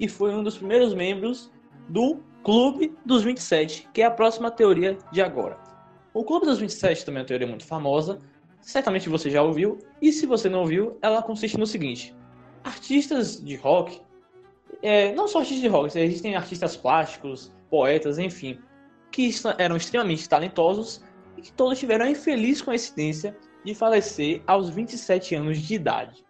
[0.00, 1.52] e foi um dos primeiros membros
[1.90, 5.58] do Clube dos 27, que é a próxima teoria de agora.
[6.14, 8.18] O Clube dos 27 também é uma teoria muito famosa,
[8.62, 12.16] certamente você já ouviu, e se você não ouviu, ela consiste no seguinte:
[12.64, 14.00] artistas de rock,
[14.82, 18.58] é, não só artistas de rock, existem artistas plásticos, poetas, enfim,
[19.10, 21.02] que eram extremamente talentosos
[21.36, 26.24] e que todos tiveram a infeliz coincidência de falecer aos 27 anos de idade.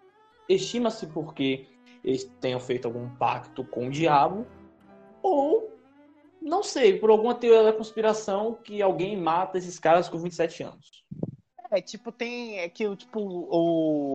[0.48, 1.66] Estima-se porque
[2.04, 4.46] eles tenham feito algum pacto com o diabo,
[5.22, 5.72] ou,
[6.40, 11.04] não sei, por alguma teoria da conspiração que alguém mata esses caras com 27 anos.
[11.70, 12.60] É, tipo, tem.
[12.60, 14.12] É que, tipo, o.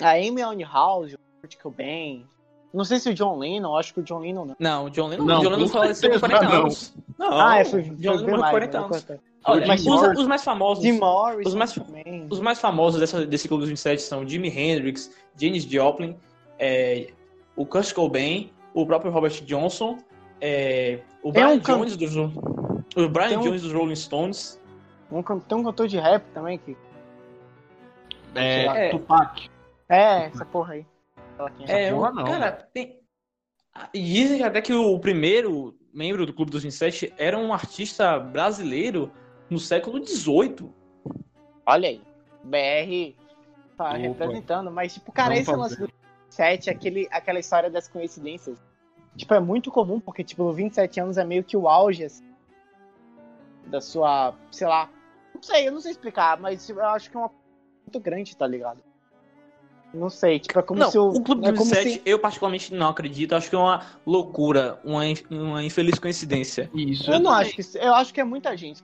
[0.00, 2.26] A Amy House, o Kurt Cobain,
[2.72, 4.56] Não sei se o John Lennon, acho que o John Lennon não.
[4.58, 6.60] Não, o John Lennon, Não, o John Lennon faleceu com certeza 40 não.
[6.62, 6.94] anos.
[7.18, 8.84] Não, ah, é, foi, o foi John Lennon morreu com mais, 40 né?
[8.84, 9.06] anos.
[9.44, 10.84] Olha, os, os mais famosos.
[10.84, 12.26] Jim Morrison Os mais- também.
[12.30, 16.16] Os mais famosos dessa, desse Clube dos 27 são Jimi Hendrix, Janis Joplin,
[16.58, 17.10] é,
[17.56, 19.98] o Kurt Cobain, o próprio Robert Johnson,
[20.40, 24.60] é, o Brian um can- Jones dos o Brian um- Jones dos Rolling Stones.
[25.10, 26.76] Um, can- tem um cantor de rap também que.
[28.34, 28.90] É, É.
[28.90, 29.50] Tupac.
[29.88, 30.86] É, essa porra aí.
[31.66, 31.92] É.
[31.92, 32.24] Porra o- não.
[32.24, 33.00] cara, tem.
[33.94, 39.10] Dizem até que o primeiro membro do Clube dos 27 era um artista brasileiro
[39.48, 40.70] no século XVIII.
[41.66, 42.02] Olha aí.
[42.44, 43.16] BR
[43.76, 43.96] tá Opa.
[43.96, 45.86] representando, mas, tipo, cara, Vamos esse lance do
[46.26, 48.58] 27, aquele, aquela história das coincidências.
[49.16, 52.24] Tipo, é muito comum, porque, tipo, 27 anos é meio que o auge, assim,
[53.66, 54.90] da sua, sei lá,
[55.34, 57.30] não sei, eu não sei explicar, mas eu acho que é uma
[57.86, 58.82] muito grande, tá ligado?
[59.94, 61.08] Não sei, tipo, é como não, se o.
[61.08, 63.34] o Clube é dos 27, se, eu particularmente não acredito.
[63.34, 66.70] Acho que é uma loucura, uma, uma infeliz coincidência.
[66.74, 67.10] Isso.
[67.10, 67.46] eu não também.
[67.46, 67.78] acho que.
[67.78, 68.82] Eu acho que é muita gente.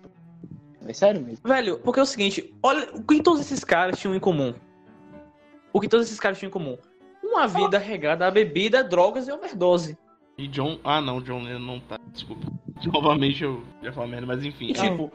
[0.86, 1.46] É sério mesmo.
[1.46, 4.54] Velho, porque é o seguinte, olha o que todos esses caras tinham em comum.
[5.72, 6.76] O que todos esses caras tinham em comum.
[7.22, 9.96] Uma vida regada a bebida, drogas e overdose.
[10.36, 10.78] E John.
[10.84, 11.98] Ah, não, John Lennon não tá.
[12.12, 12.46] Desculpa.
[12.86, 14.70] Novamente eu ia falar merda, mas enfim.
[14.70, 15.12] E, tipo,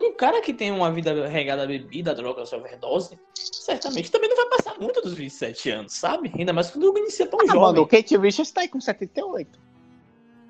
[0.00, 4.46] um cara que tem uma vida regada a bebida, drogas overdose, certamente também não vai
[4.58, 6.32] passar muito dos 27 anos, sabe?
[6.38, 7.60] Ainda mais quando inicia tão Ah, jovem.
[7.60, 9.58] mano, o Kate Richards tá aí com 78.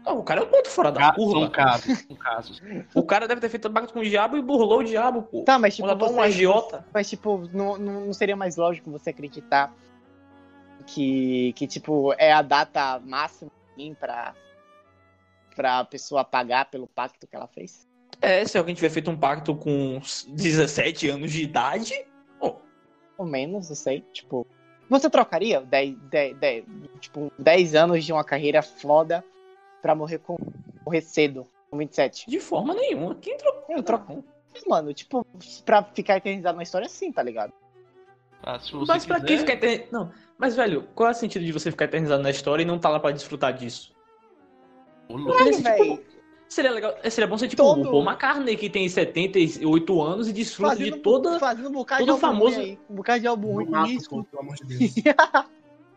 [0.04, 1.40] Não, o cara é um ponto fora da Ca- curva.
[1.40, 2.62] São casos, são casos.
[2.94, 5.44] O cara deve ter feito pacto com o diabo e burlou o diabo, pô.
[5.44, 6.86] Tá, mas tipo, Contratou um você, agiota.
[6.92, 9.74] Mas, tipo, não, não, não seria mais lógico você acreditar
[10.86, 14.34] que, que tipo, é a data máxima assim, pra,
[15.56, 17.88] pra pessoa pagar pelo pacto que ela fez?
[18.20, 21.94] É, se alguém tiver feito um pacto com 17 anos de idade,
[23.16, 24.00] Ou menos, não sei.
[24.12, 24.44] Tipo,
[24.90, 26.64] você trocaria 10, 10, 10,
[27.00, 29.24] tipo, 10 anos de uma carreira foda
[29.80, 30.36] pra morrer, com,
[30.84, 32.28] morrer cedo, com 27?
[32.28, 33.14] de forma nenhuma.
[33.14, 33.76] Quem trocou?
[33.76, 34.24] Eu troco.
[34.66, 35.24] Mano, tipo,
[35.64, 37.52] pra ficar eternizado na história, sim, tá ligado?
[38.60, 39.88] Se você Mas pra que quiser- ficar eternizado?
[39.92, 42.78] Não, mas velho, qual é o sentido de você ficar eternizado na história e não
[42.80, 43.94] tá lá pra desfrutar disso?
[45.08, 45.38] Ô, louco.
[45.38, 46.13] Porque tipo,
[46.54, 50.32] seria legal, seria bom ser tipo Todo- o Paul McCartney que tem 78 anos e
[50.32, 51.38] desfruta de toda.
[51.38, 52.78] fazendo um bocado todo de famoso- aí.
[52.88, 53.66] Um bocado de álbum ruim
[54.08, 54.94] pô, pelo amor de Deus.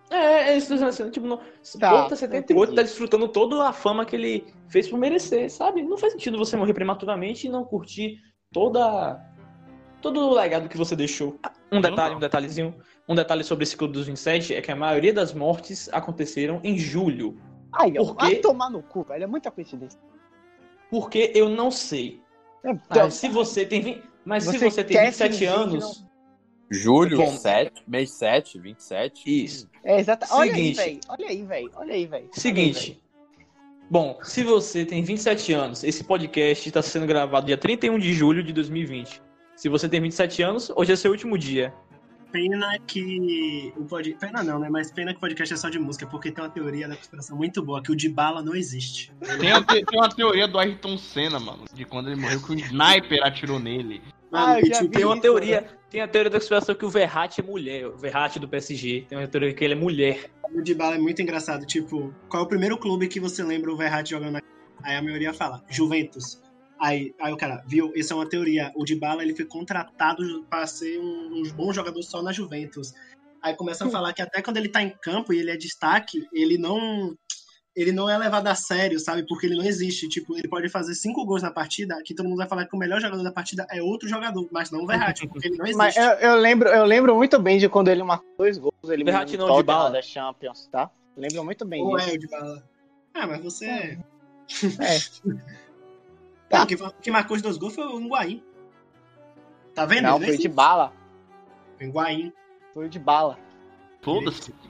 [0.10, 1.36] É, é isso, assim, tipo, não,
[1.82, 2.76] Tá, tá 78, entendi.
[2.78, 5.82] tá desfrutando toda a fama que ele fez por merecer, sabe?
[5.84, 8.18] Não faz sentido você morrer prematuramente e não curtir
[8.54, 9.22] toda
[10.02, 11.38] todo o legado que você deixou.
[11.70, 12.74] Um detalhe, um detalhezinho,
[13.06, 16.78] um detalhe sobre esse Clube dos 27 é que a maioria das mortes aconteceram em
[16.78, 17.38] julho.
[17.74, 18.26] Ai, ó, Por quê?
[18.28, 19.26] vai tomar no cu, velho.
[19.26, 20.00] É muita coincidência.
[20.90, 22.22] Porque eu não sei.
[22.64, 26.08] É, Mas se você tem, mas se Você você tem quer 27 fingir que anos,
[26.70, 27.32] Julho, Bom.
[27.32, 29.44] 7, mês 7, 27.
[29.44, 29.70] isso.
[29.84, 30.28] É exato.
[30.32, 31.00] Olha aí, velho.
[31.08, 31.72] Olha aí, velho.
[31.76, 32.30] Olha aí, velho.
[32.34, 33.02] Seguinte.
[33.90, 38.44] Bom, se você tem 27 anos, esse podcast está sendo gravado dia 31 de julho
[38.44, 39.22] de 2020.
[39.56, 41.74] Se você tem 27 anos, hoje é seu último dia.
[42.32, 44.14] Pena que o pod...
[44.20, 44.70] Pena não, né?
[44.70, 47.38] Mas pena que o podcast é só de música, porque tem uma teoria da conspiração
[47.38, 49.12] muito boa, que o de bala não existe.
[49.40, 51.66] Tem, uma te- tem uma teoria do Ayrton Senna, mano.
[51.74, 54.02] De quando ele morreu que o sniper atirou nele.
[54.32, 54.92] Ah, eu já tipo.
[54.92, 57.98] Tem uma isso, teoria, tem a teoria da conspiração que o Verratti é mulher, o
[57.98, 59.06] Verratti do PSG.
[59.08, 60.30] Tem uma teoria que ele é mulher.
[60.54, 61.66] O de bala é muito engraçado.
[61.66, 64.42] Tipo, qual é o primeiro clube que você lembra o Verratti jogando na.
[64.84, 66.42] Aí a maioria fala, Juventus.
[66.80, 67.92] Aí, aí o cara, viu?
[67.96, 68.72] Isso é uma teoria.
[68.76, 72.94] O de bala ele foi contratado para ser um, um bom jogador só na Juventus.
[73.42, 76.28] Aí começam a falar que até quando ele tá em campo e ele é destaque,
[76.34, 77.16] ele não.
[77.76, 79.24] Ele não é levado a sério, sabe?
[79.28, 80.10] Porque ele não existe.
[80.10, 82.80] Tipo, ele pode fazer cinco gols na partida, que todo mundo vai falar que o
[82.80, 85.78] melhor jogador da partida é outro jogador, mas não o Verratti, porque ele não existe.
[85.78, 88.74] Mas eu, eu lembro, eu lembro muito bem de quando ele marcou dois gols.
[88.90, 89.92] Ele Verratti não, Tottenham Dybala.
[89.92, 90.90] da Champions, tá?
[91.16, 92.10] Lembro muito bem Ou disso.
[92.10, 92.64] é o de bala.
[93.14, 93.66] Ah, mas você.
[93.70, 94.00] É.
[96.52, 98.44] Não, quem, quem marcou os dois gols foi o Higuaín.
[99.74, 100.04] Tá vendo?
[100.04, 100.94] Não, foi de bala.
[101.80, 102.34] O Higuaín.
[102.74, 103.38] Foi de bala.
[104.02, 104.54] Foda-se.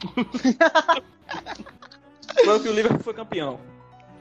[2.45, 3.59] Foi que o Liverpool foi campeão.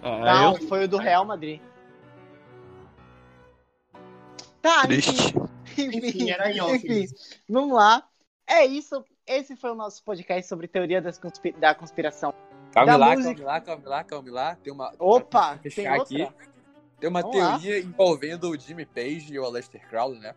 [0.02, 1.60] Ah, Não, eu- foi o do Real Madrid.
[4.62, 5.32] Tá, enfim.
[5.78, 6.74] Enfim, era em off.
[6.76, 7.06] Enfim,
[7.48, 8.02] vamos lá.
[8.46, 9.04] É isso.
[9.26, 12.32] Esse foi o nosso podcast sobre teoria conspi- da conspiração.
[12.72, 13.34] Calma Da lá, música.
[13.34, 14.54] calma lá, calma lá, calma lá.
[14.56, 14.92] Tem uma.
[14.98, 16.24] Opa, tem outra?
[16.24, 16.28] aqui.
[16.98, 17.58] Tem uma Vamos lá.
[17.58, 20.34] teoria envolvendo o Jimmy Page e o Aleister Crowley, né?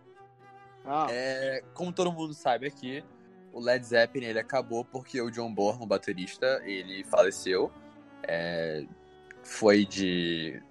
[0.86, 3.04] Ah, É, como todo mundo sabe aqui,
[3.54, 7.72] o Led Zeppelin ele acabou porque o John Bonham, o baterista, ele faleceu.
[8.24, 8.86] É,
[9.44, 10.62] foi de.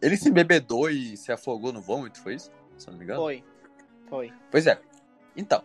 [0.00, 2.50] Ele se embebedou e se afogou no vômito, foi isso?
[2.76, 3.20] Se eu não me engano.
[3.20, 3.44] foi.
[4.08, 4.32] Foi.
[4.50, 4.80] Pois é.
[5.36, 5.62] Então,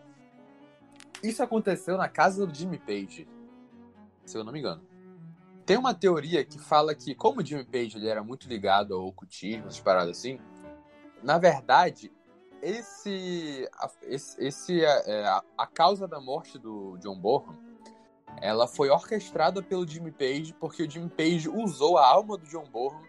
[1.22, 3.28] isso aconteceu na casa do Jimmy Page,
[4.26, 4.82] se eu não me engano.
[5.66, 9.08] Tem uma teoria que fala que, como o Jimmy Page ele era muito ligado ao
[9.08, 10.40] ocultismo, essas paradas assim,
[11.22, 12.12] na verdade,
[12.62, 13.70] esse,
[14.02, 17.58] esse, esse é, a, a, causa da morte do John Bonham,
[18.42, 22.66] ela foi orquestrada pelo Jimmy Page porque o Jimmy Page usou a alma do John
[22.66, 23.02] Bonham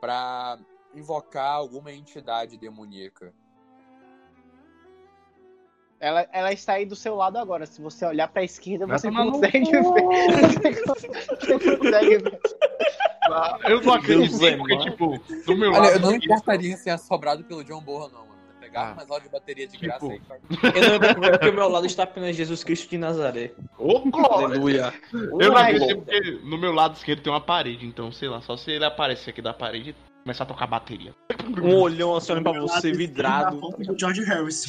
[0.00, 0.58] para
[0.94, 3.34] invocar alguma entidade demoníaca.
[6.00, 7.66] Ela, ela está aí do seu lado agora.
[7.66, 9.82] Se você olhar para a esquerda, você consegue ver.
[10.86, 12.40] você consegue ver.
[13.68, 15.94] Eu não acredito, porque, tipo, do meu Olha, lado.
[15.96, 18.30] eu não importaria ser assobrado pelo John Borra, não, mano.
[18.58, 18.94] Pegar ah.
[18.94, 20.20] mais hora de bateria de graça Tipo, aí.
[20.20, 20.40] cara.
[20.78, 23.52] Eu não porque o meu lado está apenas Jesus Cristo de Nazaré.
[23.78, 24.46] Ô, glória!
[24.46, 24.94] Aleluia.
[25.12, 28.56] Eu não acredito porque no meu lado esquerdo tem uma parede, então, sei lá, só
[28.56, 31.14] se ele aparecer aqui da parede e começar a tocar bateria.
[31.62, 33.58] Um olhão assim olhando pra você, vidrado.
[33.60, 34.68] do George Harrison.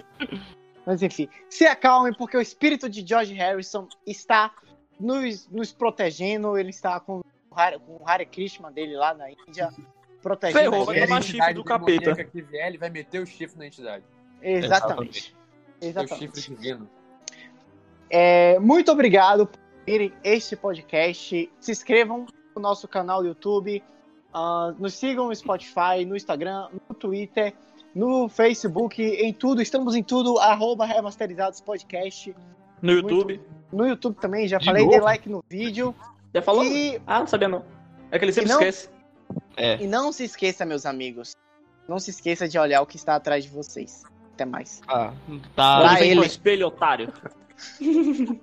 [0.84, 4.52] Mas enfim, se acalmem, porque o espírito de George Harrison está
[4.98, 6.56] nos, nos protegendo.
[6.58, 9.70] Ele está com o Hare, com o Hare Krishna dele lá na Índia,
[10.20, 12.24] protegendo Ferrou, a vai tomar a chifre do capeta.
[12.24, 14.04] que vier, ele vai meter o chifre na entidade.
[14.40, 15.34] Exatamente.
[15.80, 16.18] Seu Exatamente.
[16.18, 16.88] chifre divino.
[18.10, 21.50] É, muito obrigado por virem este podcast.
[21.60, 23.82] Se inscrevam no nosso canal do YouTube.
[24.32, 27.52] Ah, nos sigam no Spotify, no Instagram, no Twitter,
[27.94, 29.60] no Facebook, em tudo.
[29.62, 30.38] Estamos em tudo.
[30.38, 32.34] Arroba Remasterizados Podcast.
[32.80, 33.40] No YouTube.
[33.72, 34.94] No YouTube também, já De falei, novo?
[34.96, 35.94] dê like no vídeo.
[36.34, 36.64] Já falou?
[36.64, 37.64] E, Ah, não sabia não.
[38.10, 38.88] É que ele sempre E não- esquece.
[39.56, 39.82] É.
[39.82, 41.34] e não se esqueça, meus amigos.
[41.88, 44.02] Não se esqueça de olhar o que está atrás de vocês.
[44.34, 44.80] Até mais.
[44.88, 45.12] Ah,
[45.54, 45.96] tá.
[45.96, 46.24] Tem ele.
[46.26, 47.12] espelho, otário.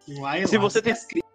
[0.00, 1.26] Se lá, você tem- escrito.